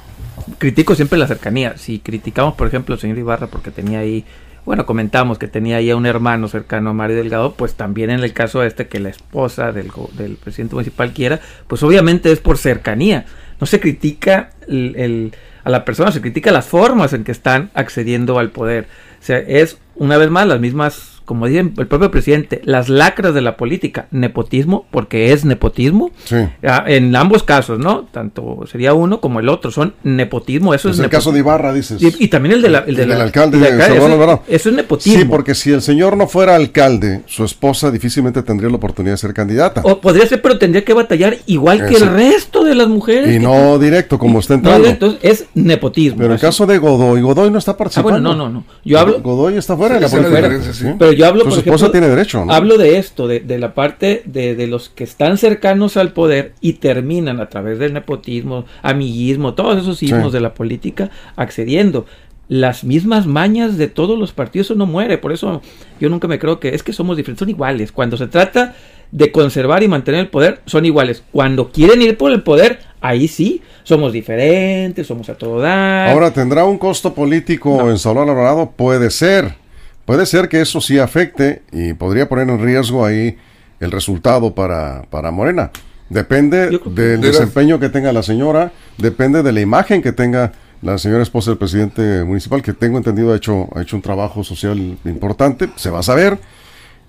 critico 0.59 0.95
siempre 0.95 1.19
la 1.19 1.27
cercanía. 1.27 1.77
Si 1.77 1.99
criticamos, 1.99 2.55
por 2.55 2.67
ejemplo, 2.69 2.95
al 2.95 3.01
señor 3.01 3.19
Ibarra 3.19 3.47
porque 3.49 3.71
tenía 3.71 4.01
ahí, 4.01 4.25
bueno, 4.65 4.87
comentamos 4.87 5.39
que 5.39 5.47
tenía 5.49 5.77
ahí 5.77 5.91
a 5.91 5.97
un 5.97 6.07
hermano 6.07 6.49
cercano 6.49 6.91
a 6.91 6.93
Mario 6.95 7.17
Delgado, 7.17 7.55
pues 7.55 7.75
también 7.75 8.11
en 8.11 8.21
el 8.21 8.33
caso 8.33 8.63
este 8.63 8.87
que 8.89 8.99
la 9.01 9.11
esposa 9.11 9.73
del, 9.73 9.91
del 10.17 10.37
presidente 10.37 10.75
municipal 10.75 11.13
quiera, 11.13 11.41
pues 11.67 11.83
obviamente 11.83 12.33
es 12.33 12.41
por 12.41 12.57
cercanía. 12.59 13.27
No 13.61 13.67
se 13.67 13.79
critica 13.81 14.51
el- 14.69 14.95
el- 14.97 15.35
a 15.65 15.71
la 15.71 15.85
persona, 15.85 16.13
se 16.13 16.21
critica 16.21 16.51
las 16.53 16.67
formas 16.67 17.13
en 17.15 17.25
que 17.25 17.33
están 17.33 17.71
accediendo 17.75 18.39
al 18.39 18.51
poder. 18.51 18.87
O 19.21 19.25
sea, 19.25 19.39
es 19.39 19.79
una 19.95 20.19
vez 20.19 20.29
más 20.31 20.47
las 20.47 20.61
mismas, 20.61 21.14
como 21.25 21.47
dice 21.47 21.61
el 21.61 21.87
propio 21.87 22.11
presidente, 22.11 22.61
las 22.65 22.89
lacras 22.89 23.35
de 23.35 23.41
la 23.41 23.57
política, 23.57 24.07
nepotismo, 24.11 24.87
porque 24.91 25.33
es 25.33 25.45
nepotismo, 25.45 26.11
sí. 26.25 26.37
Ah, 26.63 26.85
En 26.87 27.15
ambos 27.17 27.43
casos, 27.43 27.79
¿no? 27.79 28.07
Tanto 28.13 28.61
sería 28.71 28.95
uno 28.95 29.21
como 29.21 29.41
el 29.41 29.49
otro. 29.49 29.71
Son 29.71 29.95
nepotismo. 30.03 30.75
Eso 30.75 30.89
Es 30.91 30.99
es, 30.99 31.05
el 31.05 31.11
caso 31.11 31.33
de 31.33 31.39
Ibarra, 31.41 31.73
dices. 31.73 32.03
Y, 32.03 32.25
y 32.25 32.29
también 32.29 32.55
el, 32.57 32.63
de 32.63 32.69
la- 32.71 32.79
el 32.81 32.91
El 32.91 32.97
de 32.97 33.07
la- 33.07 33.15
del 33.15 33.23
alcalde 33.23 33.59
de 33.59 33.65
Salvador 33.69 33.97
Eso, 33.97 34.13
Alvarado. 34.13 34.43
eso 34.49 34.69
es 34.71 34.75
nepotismo. 34.77 35.19
Sí, 35.19 35.25
porque 35.25 35.55
si 35.55 35.73
el 35.73 35.83
señor 35.83 36.17
no 36.17 36.27
fuera 36.29 36.55
alcalde, 36.55 37.23
su 37.27 37.45
esposa 37.45 37.91
difícilmente 37.91 38.43
tendría 38.43 38.69
la 38.71 38.77
oportunidad 38.77 39.15
de 39.15 39.19
ser 39.19 39.35
candidata. 39.35 39.81
O 39.85 40.01
podría 40.01 40.27
ser, 40.27 40.41
pero 40.43 40.59
tendría 40.59 40.85
que 40.85 40.93
batallar 40.95 41.37
igual 41.47 41.87
que 41.87 41.97
el 41.97 42.07
resto 42.07 42.65
de 42.65 42.75
las 42.75 42.89
mujeres. 42.89 43.29
y 43.31 43.33
que- 43.35 43.41
no 43.41 43.79
directo, 43.79 44.19
como 44.19 44.41
está 44.41 44.55
no, 44.55 44.59
entrando. 44.59 44.89
entonces 44.89 45.19
es 45.23 45.47
nepotismo. 45.55 46.17
Pero 46.19 46.27
en 46.27 46.33
el 46.33 46.37
Así. 46.37 46.47
caso 46.47 46.67
de 46.67 46.79
Godoy, 46.79 47.21
Godoy 47.23 47.51
no 47.51 47.59
está 47.59 47.73
Ah, 47.73 47.77
participando. 47.77 48.11
bueno, 48.21 48.35
no, 48.37 48.49
no, 48.49 48.51
no. 48.61 48.65
Yo 48.85 48.99
hablo, 48.99 49.21
Godoy 49.23 49.57
está 49.57 49.77
fuera 49.77 49.95
de 49.97 50.01
la 50.03 50.09
política. 50.09 50.37
diferencia, 50.37 50.73
sí. 50.73 50.87
Pero 50.99 51.13
yo 51.17 51.27
hablo, 51.27 51.43
Pues 51.45 51.57
por 51.57 51.67
ejemplo, 51.75 51.91
tiene 51.91 52.09
derecho, 52.09 52.45
¿no? 52.45 52.53
hablo 52.53 52.79
de 52.79 52.99
esto, 52.99 53.27
de, 53.29 53.41
de 53.41 53.59
la 53.59 53.75
parte 53.75 54.23
de, 54.25 54.55
de 54.55 54.67
los 54.67 54.89
que 54.89 55.05
están 55.05 55.39
cercanos 55.39 55.97
al 55.97 56.13
poder 56.13 56.53
y 56.61 56.75
terminan 56.75 57.41
a 57.41 57.49
través 57.49 57.79
del 57.79 57.93
nepotismo, 57.93 58.65
amiguismo, 58.83 59.55
todos 59.55 59.81
esos 59.83 60.03
ismos 60.03 60.33
Sí. 60.33 60.33
de 60.33 60.41
la 60.41 60.55
política 60.55 61.11
accediendo. 61.37 62.07
Las 62.47 62.85
mismas 62.85 63.27
mañas 63.27 63.79
de 63.79 63.87
todos 63.89 64.19
los 64.19 64.33
partidos, 64.33 64.67
eso 64.67 64.75
no 64.75 64.85
muere. 64.85 65.17
Por 65.17 65.33
eso 65.33 65.63
yo 65.99 66.11
nunca 66.11 66.29
me 66.29 66.39
creo 66.39 66.61
que 66.61 66.75
es 66.75 66.83
que 66.83 66.93
somos 66.93 67.17
diferentes, 67.17 67.39
son 67.41 67.49
iguales. 67.49 67.91
Cuando 67.91 68.19
se 68.19 68.27
trata 68.27 68.75
de 69.11 69.33
conservar 69.33 69.83
y 69.83 69.89
mantener 69.89 70.21
el 70.21 70.29
poder, 70.29 70.61
son 70.67 70.85
iguales. 70.85 71.23
Cuando 71.33 71.71
quieren 71.73 72.03
ir 72.03 72.19
por 72.19 72.33
el 72.33 72.43
poder, 72.43 72.81
ahí 73.01 73.29
sí, 73.29 73.63
somos 73.83 74.13
diferentes, 74.13 75.07
somos 75.07 75.31
a 75.31 75.37
todo 75.37 75.59
dar. 75.61 76.11
Ahora, 76.11 76.33
¿tendrá 76.33 76.65
un 76.67 76.77
costo 76.77 77.15
político 77.15 77.89
en 77.89 77.97
Salvador 77.99 78.31
Alvarado? 78.31 78.73
Puede 78.77 79.11
ser. 79.11 79.55
Puede 80.05 80.27
ser 80.27 80.49
que 80.49 80.61
eso 80.61 80.81
sí 80.81 80.99
afecte 80.99 81.63
y 81.73 81.95
podría 81.95 82.29
poner 82.29 82.49
en 82.49 82.63
riesgo 82.63 83.07
ahí 83.07 83.39
el 83.81 83.91
resultado 83.91 84.55
para, 84.55 85.03
para 85.11 85.31
Morena. 85.31 85.71
Depende 86.11 86.79
del 86.87 87.21
desempeño 87.21 87.81
que 87.81 87.89
tenga 87.89 88.13
la 88.13 88.23
señora, 88.23 88.73
depende 88.99 89.43
de 89.43 89.53
la 89.53 89.61
imagen 89.61 90.03
que 90.03 90.13
tenga 90.13 90.53
la 90.83 90.99
señora 90.99 91.23
esposa 91.23 91.51
del 91.51 91.59
presidente 91.59 92.23
municipal, 92.25 92.63
que 92.63 92.75
tengo 92.75 92.99
entendido 92.99 93.33
ha 93.33 93.37
hecho, 93.37 93.69
ha 93.75 93.81
hecho 93.81 93.97
un 93.97 94.03
trabajo 94.03 94.45
social 94.45 94.99
importante, 95.07 95.71
se 95.77 95.89
va 95.89 96.01
a 96.01 96.03
saber, 96.03 96.39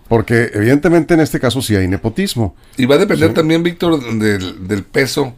porque 0.08 0.50
evidentemente 0.54 1.14
en 1.14 1.20
este 1.20 1.42
caso 1.42 1.62
sí 1.62 1.76
hay 1.76 1.90
nepotismo. 1.90 2.56
Y 2.78 2.86
va 2.86 2.96
a 2.96 3.00
depender 3.00 3.34
también, 3.34 3.64
Víctor, 3.64 4.00
del, 4.18 4.66
del 4.66 4.84
peso 4.84 5.34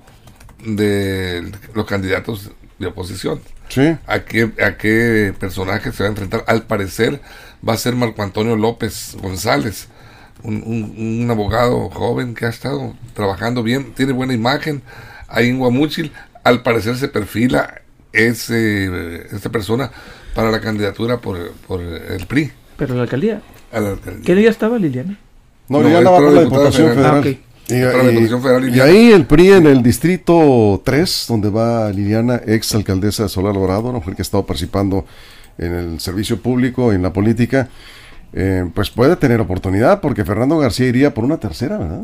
de 0.63 1.52
los 1.74 1.86
candidatos 1.88 2.52
de 2.78 2.88
oposición. 2.88 3.39
Sí, 3.70 3.96
¿A 4.06 4.20
qué, 4.20 4.52
¿A 4.63 4.78
qué 4.78 5.34
personaje 5.38 5.91
se 5.91 6.04
va 6.04 6.08
a 6.08 6.12
enfrentar? 6.12 6.43
Al 6.48 6.63
parecer 6.63 7.20
va 7.68 7.74
a 7.74 7.78
ser 7.78 7.96
Marco 7.96 8.22
Antonio 8.24 8.56
López 8.56 9.18
González, 9.22 9.88
un, 10.44 10.64
un- 10.66 11.22
un 11.24 11.32
abogado 11.32 11.90
joven 11.90 12.34
que 12.36 12.46
ha 12.46 12.50
estado 12.50 12.94
trabajando 13.14 13.64
bien, 13.64 13.94
tiene 13.96 14.14
buena 14.14 14.34
imagen. 14.34 14.82
Ahí 15.28 15.50
en 15.50 15.58
Guamúchil, 15.60 16.12
al 16.44 16.62
parecer 16.64 16.96
se 16.98 17.08
perfila 17.08 17.82
ese, 18.14 19.26
esta 19.36 19.50
persona 19.52 19.92
para 20.34 20.52
la 20.52 20.62
candidatura 20.62 21.18
por, 21.20 21.52
por 21.68 21.82
el 21.82 22.26
PRI. 22.28 22.52
Pero 22.78 22.96
la 22.96 23.04
alcaldía, 23.04 23.42
a 23.72 23.80
la 23.80 23.90
alcaldía. 23.90 24.24
¿qué 24.26 24.36
día 24.36 24.50
estaba 24.50 24.78
Liliana? 24.78 25.18
No, 25.68 25.82
No, 25.82 25.90
no 25.90 26.12
va 26.12 26.18
por 26.20 26.32
la 26.32 26.42
diputada 26.44 26.66
Diputación 26.70 26.94
federal. 26.96 27.24
Federal. 27.24 27.40
Ah. 27.42 27.44
Y, 27.70 27.74
la 27.80 28.04
y- 28.04 28.08
Diputación 28.08 28.42
Federal 28.42 28.64
y 28.64 28.66
Liliana. 28.68 28.90
ahí 28.92 29.12
el 29.12 29.26
PRI 29.26 29.52
en 29.54 29.68
el 29.68 29.84
distrito 29.84 30.82
3, 30.86 31.26
donde 31.28 31.50
va 31.50 31.90
Liliana, 31.92 32.42
ex 32.46 32.74
alcaldesa 32.76 33.24
de 33.24 33.30
Solar 33.30 33.54
Dorado, 33.56 33.90
una 33.90 33.98
mujer 34.00 34.16
que 34.16 34.22
ha 34.22 34.24
estado 34.24 34.46
participando 34.46 35.06
en 35.58 35.74
el 35.74 36.00
servicio 36.00 36.41
público, 36.41 36.91
en 36.93 37.02
la 37.02 37.13
política, 37.13 37.70
eh, 38.34 38.70
pues 38.74 38.89
puede 38.89 39.15
tener 39.15 39.39
oportunidad, 39.41 40.02
porque 40.02 40.26
Fernando 40.26 40.58
García 40.58 40.88
iría 40.88 41.13
por 41.13 41.24
una 41.24 41.38
tercera, 41.38 41.78
¿verdad? 41.78 42.02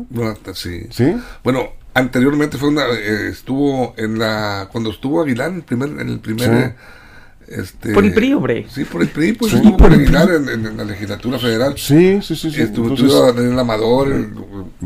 Sí. 0.54 0.86
¿Sí? 0.90 1.14
Bueno, 1.44 1.68
anteriormente 1.92 2.56
fue 2.58 2.68
una, 2.70 2.84
eh, 2.86 3.28
estuvo 3.28 3.94
en 3.96 4.18
la, 4.18 4.68
cuando 4.72 4.90
estuvo 4.90 5.22
Aguilar 5.22 5.50
en 5.50 5.56
el 5.56 5.62
primer, 5.62 5.88
en 5.90 6.08
el 6.08 6.18
primer, 6.20 6.74
Sí. 7.46 7.52
este, 7.60 7.92
Por 7.92 8.04
el 8.06 8.14
PRI, 8.14 8.32
hombre. 8.32 8.66
Sí, 8.70 8.84
por 8.84 9.02
el 9.02 9.08
PRI, 9.08 9.34
pues 9.34 9.50
Sí, 9.52 9.58
estuvo 9.58 9.76
por 9.76 9.92
el 9.92 10.00
Aguilar 10.00 10.30
en, 10.30 10.48
en- 10.48 10.66
en 10.66 10.76
la 10.78 10.84
legislatura 10.84 11.38
federal. 11.38 11.74
Sí, 11.76 12.20
sí, 12.22 12.34
sí. 12.34 12.50
sí. 12.50 12.62
Estuvo, 12.62 12.88
Entonces, 12.88 13.06
estuvo 13.14 13.32
Daniel 13.32 13.58
Amador, 13.58 14.08
el- 14.10 14.32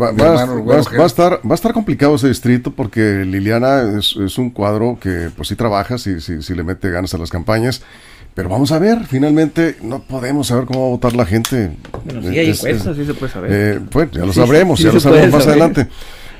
va, 0.00 0.10
el 0.10 1.00
a 1.00 1.06
estar, 1.06 1.34
va 1.46 1.52
a 1.52 1.54
estar 1.54 1.72
complicado 1.72 2.16
ese 2.16 2.28
distrito 2.28 2.72
porque 2.72 3.24
Liliana 3.24 3.96
es, 3.96 4.16
es 4.16 4.36
un 4.38 4.50
cuadro 4.50 4.98
que 5.00 5.30
pues 5.36 5.48
sí 5.48 5.54
trabaja, 5.54 5.98
sí, 5.98 6.20
sí, 6.20 6.42
sí 6.42 6.54
le 6.54 6.64
mete 6.64 6.90
ganas 6.90 7.14
a 7.14 7.18
las 7.18 7.30
campañas. 7.30 7.80
Pero 8.38 8.50
vamos 8.50 8.70
a 8.70 8.78
ver, 8.78 9.04
finalmente 9.04 9.78
no 9.82 10.00
podemos 10.00 10.46
saber 10.46 10.64
cómo 10.66 10.82
va 10.82 10.86
a 10.86 10.90
votar 10.90 11.12
la 11.16 11.26
gente. 11.26 11.72
Bueno, 12.04 12.22
sí 12.22 12.38
hay 12.38 12.50
Es- 12.50 12.58
es- 12.58 12.64
encuestas, 12.66 12.96
sí 12.96 13.04
se 13.04 13.14
puede 13.14 13.32
saber. 13.32 13.50
Eh, 13.52 13.80
pues 13.90 14.12
ya 14.12 14.24
lo 14.24 14.32
sabremos, 14.32 14.78
sí 14.78 14.84
ya 14.84 14.92
lo 14.92 15.00
sabremos 15.00 15.32
más 15.32 15.42
saber. 15.42 15.60
adelante. 15.60 15.88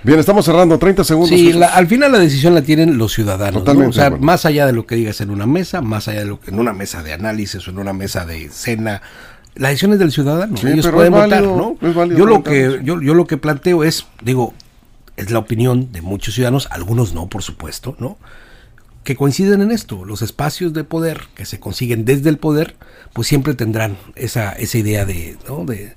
Bien, 0.04 0.20
estamos 0.20 0.44
cerrando 0.44 0.78
30 0.78 1.02
segundos. 1.02 1.30
Sí, 1.30 1.52
la- 1.52 1.66
al 1.74 1.88
final 1.88 2.12
la 2.12 2.20
decisión 2.20 2.54
la 2.54 2.62
tienen 2.62 2.98
los 2.98 3.12
ciudadanos. 3.14 3.52
¿no? 3.54 3.58
Totalmente 3.62 3.90
O 3.90 3.92
sea, 4.00 4.10
más 4.10 4.46
allá 4.46 4.64
de 4.66 4.74
lo 4.74 4.86
que 4.86 4.94
digas 4.94 5.20
en 5.22 5.30
una 5.30 5.46
mesa, 5.48 5.82
más 5.82 6.06
allá 6.06 6.20
de 6.20 6.26
lo 6.26 6.38
que 6.38 6.52
en 6.52 6.60
una 6.60 6.72
mesa 6.72 7.02
de 7.02 7.14
análisis 7.14 7.66
o 7.66 7.70
en 7.72 7.80
una 7.80 7.92
mesa 7.92 8.24
de 8.24 8.48
cena, 8.48 9.02
la 9.56 9.70
decisión 9.70 9.92
es 9.92 9.98
del 9.98 10.12
ciudadano. 10.12 10.56
Sí, 10.56 10.68
Ellos 10.68 10.86
pueden 10.86 11.12
es 11.12 11.20
votar, 11.20 11.42
válido, 11.42 11.56
¿no? 11.80 11.88
es 11.88 11.94
válido 11.96 12.16
yo 12.16 12.26
lo 12.26 12.44
que 12.44 12.78
yo, 12.84 13.02
yo 13.02 13.14
lo 13.14 13.26
que 13.26 13.38
planteo 13.38 13.82
es, 13.82 14.06
digo, 14.22 14.54
es 15.16 15.32
la 15.32 15.40
opinión 15.40 15.90
de 15.90 16.00
muchos 16.00 16.32
ciudadanos, 16.36 16.68
algunos 16.70 17.12
no, 17.12 17.26
por 17.28 17.42
supuesto, 17.42 17.96
¿no? 17.98 18.18
Que 19.08 19.16
coinciden 19.16 19.62
en 19.62 19.70
esto, 19.70 20.04
los 20.04 20.20
espacios 20.20 20.74
de 20.74 20.84
poder 20.84 21.28
que 21.34 21.46
se 21.46 21.58
consiguen 21.58 22.04
desde 22.04 22.28
el 22.28 22.36
poder, 22.36 22.76
pues 23.14 23.26
siempre 23.26 23.54
tendrán 23.54 23.96
esa, 24.16 24.52
esa 24.52 24.76
idea 24.76 25.06
de, 25.06 25.38
¿no? 25.48 25.64
De, 25.64 25.94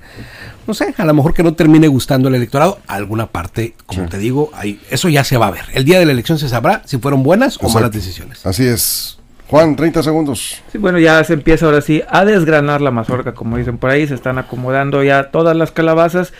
no 0.65 0.73
sé, 0.73 0.95
a 0.97 1.03
lo 1.03 1.13
mejor 1.13 1.33
que 1.33 1.43
no 1.43 1.53
termine 1.53 1.89
gustando 1.89 2.29
al 2.29 2.35
electorado, 2.35 2.79
alguna 2.87 3.27
parte, 3.27 3.75
como 3.85 4.07
te 4.07 4.17
digo, 4.17 4.49
ahí, 4.53 4.79
eso 4.89 5.09
ya 5.09 5.25
se 5.25 5.35
va 5.35 5.47
a 5.47 5.51
ver. 5.51 5.65
El 5.73 5.83
día 5.83 5.99
de 5.99 6.05
la 6.05 6.13
elección 6.13 6.39
se 6.39 6.47
sabrá 6.47 6.83
si 6.85 6.99
fueron 6.99 7.21
buenas 7.21 7.59
o 7.61 7.67
malas 7.67 7.91
decisiones. 7.91 8.45
Así 8.45 8.65
es. 8.65 9.19
Juan, 9.49 9.75
30 9.75 10.03
segundos. 10.03 10.61
Sí, 10.71 10.77
bueno, 10.77 10.97
ya 10.97 11.21
se 11.25 11.33
empieza 11.33 11.65
ahora 11.65 11.81
sí 11.81 12.01
a 12.07 12.23
desgranar 12.23 12.79
la 12.79 12.91
mazorca, 12.91 13.33
como 13.33 13.57
dicen 13.57 13.77
por 13.77 13.89
ahí, 13.89 14.07
se 14.07 14.15
están 14.15 14.37
acomodando 14.37 15.03
ya 15.03 15.31
todas 15.31 15.57
las 15.57 15.71
calabazas 15.71 16.31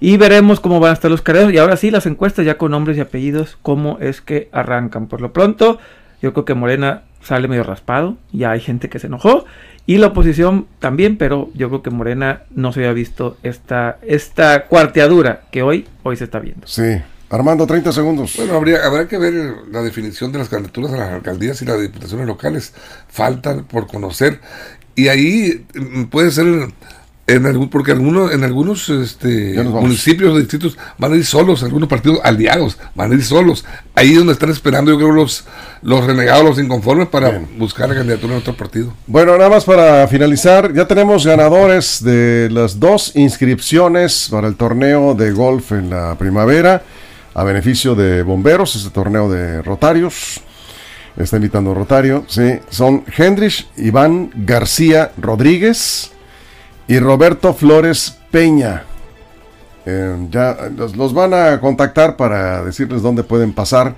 y 0.00 0.18
veremos 0.18 0.60
cómo 0.60 0.80
van 0.80 0.90
a 0.90 0.92
estar 0.92 1.10
los 1.10 1.22
carreros. 1.22 1.50
Y 1.50 1.56
ahora 1.56 1.78
sí, 1.78 1.90
las 1.90 2.04
encuestas 2.04 2.44
ya 2.44 2.58
con 2.58 2.72
nombres 2.72 2.98
y 2.98 3.00
apellidos, 3.00 3.56
cómo 3.62 3.96
es 4.00 4.20
que 4.20 4.50
arrancan. 4.52 5.06
Por 5.06 5.22
lo 5.22 5.32
pronto, 5.32 5.78
Yo 6.22 6.32
creo 6.32 6.44
que 6.44 6.54
Morena 6.54 7.02
sale 7.22 7.48
medio 7.48 7.64
raspado, 7.64 8.16
ya 8.32 8.50
hay 8.50 8.60
gente 8.60 8.88
que 8.88 8.98
se 8.98 9.06
enojó 9.06 9.44
y 9.86 9.98
la 9.98 10.08
oposición 10.08 10.66
también, 10.78 11.16
pero 11.18 11.50
yo 11.54 11.68
creo 11.68 11.82
que 11.82 11.90
Morena 11.90 12.42
no 12.54 12.72
se 12.72 12.80
había 12.80 12.92
visto 12.92 13.36
esta, 13.42 13.98
esta 14.02 14.66
cuarteadura 14.66 15.42
que 15.50 15.62
hoy, 15.62 15.86
hoy 16.02 16.16
se 16.16 16.24
está 16.24 16.38
viendo. 16.38 16.66
Sí. 16.66 17.00
Armando, 17.30 17.64
30 17.66 17.92
segundos. 17.92 18.34
Bueno, 18.36 18.54
habría, 18.54 18.84
habrá 18.84 19.06
que 19.06 19.16
ver 19.16 19.54
la 19.70 19.82
definición 19.82 20.32
de 20.32 20.38
las 20.38 20.48
candidaturas 20.48 20.92
a 20.92 20.96
las 20.96 21.10
alcaldías 21.10 21.62
y 21.62 21.64
las 21.64 21.80
diputaciones 21.80 22.26
locales. 22.26 22.74
Faltan 23.08 23.64
por 23.64 23.86
conocer. 23.86 24.40
Y 24.96 25.08
ahí 25.08 25.64
mm, 25.74 26.04
puede 26.04 26.32
ser 26.32 26.46
en 27.30 27.46
algún, 27.46 27.68
porque 27.68 27.92
algunos, 27.92 28.32
en 28.32 28.44
algunos 28.44 28.88
este, 28.88 29.62
municipios 29.62 30.32
o 30.32 30.38
distritos 30.38 30.76
van 30.98 31.12
a 31.12 31.16
ir 31.16 31.24
solos, 31.24 31.62
algunos 31.62 31.88
partidos 31.88 32.18
aliados 32.24 32.76
van 32.94 33.12
a 33.12 33.14
ir 33.14 33.22
solos. 33.22 33.64
Ahí 33.94 34.12
es 34.12 34.18
donde 34.18 34.32
están 34.32 34.50
esperando, 34.50 34.90
yo 34.90 34.98
creo, 34.98 35.12
los, 35.12 35.44
los 35.82 36.04
renegados, 36.04 36.44
los 36.44 36.58
inconformes 36.58 37.08
para 37.08 37.30
Bien. 37.30 37.48
buscar 37.58 37.88
la 37.88 37.94
candidatura 37.94 38.34
en 38.34 38.40
otro 38.40 38.56
partido. 38.56 38.92
Bueno, 39.06 39.36
nada 39.36 39.50
más 39.50 39.64
para 39.64 40.06
finalizar, 40.08 40.72
ya 40.74 40.86
tenemos 40.86 41.26
ganadores 41.26 42.02
de 42.02 42.48
las 42.50 42.80
dos 42.80 43.12
inscripciones 43.14 44.28
para 44.30 44.48
el 44.48 44.56
torneo 44.56 45.14
de 45.14 45.32
golf 45.32 45.72
en 45.72 45.90
la 45.90 46.16
primavera, 46.18 46.82
a 47.34 47.44
beneficio 47.44 47.94
de 47.94 48.22
bomberos, 48.22 48.74
este 48.76 48.90
torneo 48.90 49.30
de 49.30 49.62
Rotarios. 49.62 50.40
Está 51.16 51.36
invitando 51.36 51.74
Rotario, 51.74 52.24
sí. 52.28 52.60
Son 52.70 53.04
Hendrich 53.16 53.68
Iván 53.76 54.30
García 54.34 55.12
Rodríguez 55.18 56.12
y 56.90 56.98
Roberto 56.98 57.54
Flores 57.54 58.18
Peña. 58.32 58.82
Eh, 59.86 60.26
ya 60.28 60.56
los, 60.76 60.96
los 60.96 61.14
van 61.14 61.32
a 61.32 61.60
contactar 61.60 62.16
para 62.16 62.64
decirles 62.64 63.00
dónde 63.00 63.22
pueden 63.22 63.52
pasar 63.52 63.94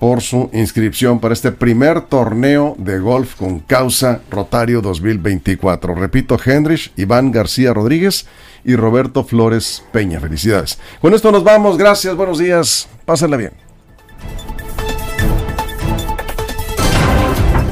por 0.00 0.20
su 0.20 0.50
inscripción 0.52 1.20
para 1.20 1.32
este 1.32 1.52
primer 1.52 2.00
torneo 2.00 2.74
de 2.76 2.98
golf 2.98 3.36
con 3.36 3.60
causa 3.60 4.20
Rotario 4.32 4.80
2024. 4.80 5.94
Repito, 5.94 6.36
Hendrich, 6.44 6.92
Iván 6.96 7.30
García 7.30 7.72
Rodríguez 7.72 8.26
y 8.64 8.74
Roberto 8.74 9.22
Flores 9.22 9.84
Peña. 9.92 10.18
Felicidades. 10.18 10.80
Con 11.00 11.14
esto 11.14 11.30
nos 11.30 11.44
vamos. 11.44 11.78
Gracias, 11.78 12.16
buenos 12.16 12.40
días. 12.40 12.88
Pásenla 13.04 13.36
bien. 13.36 13.67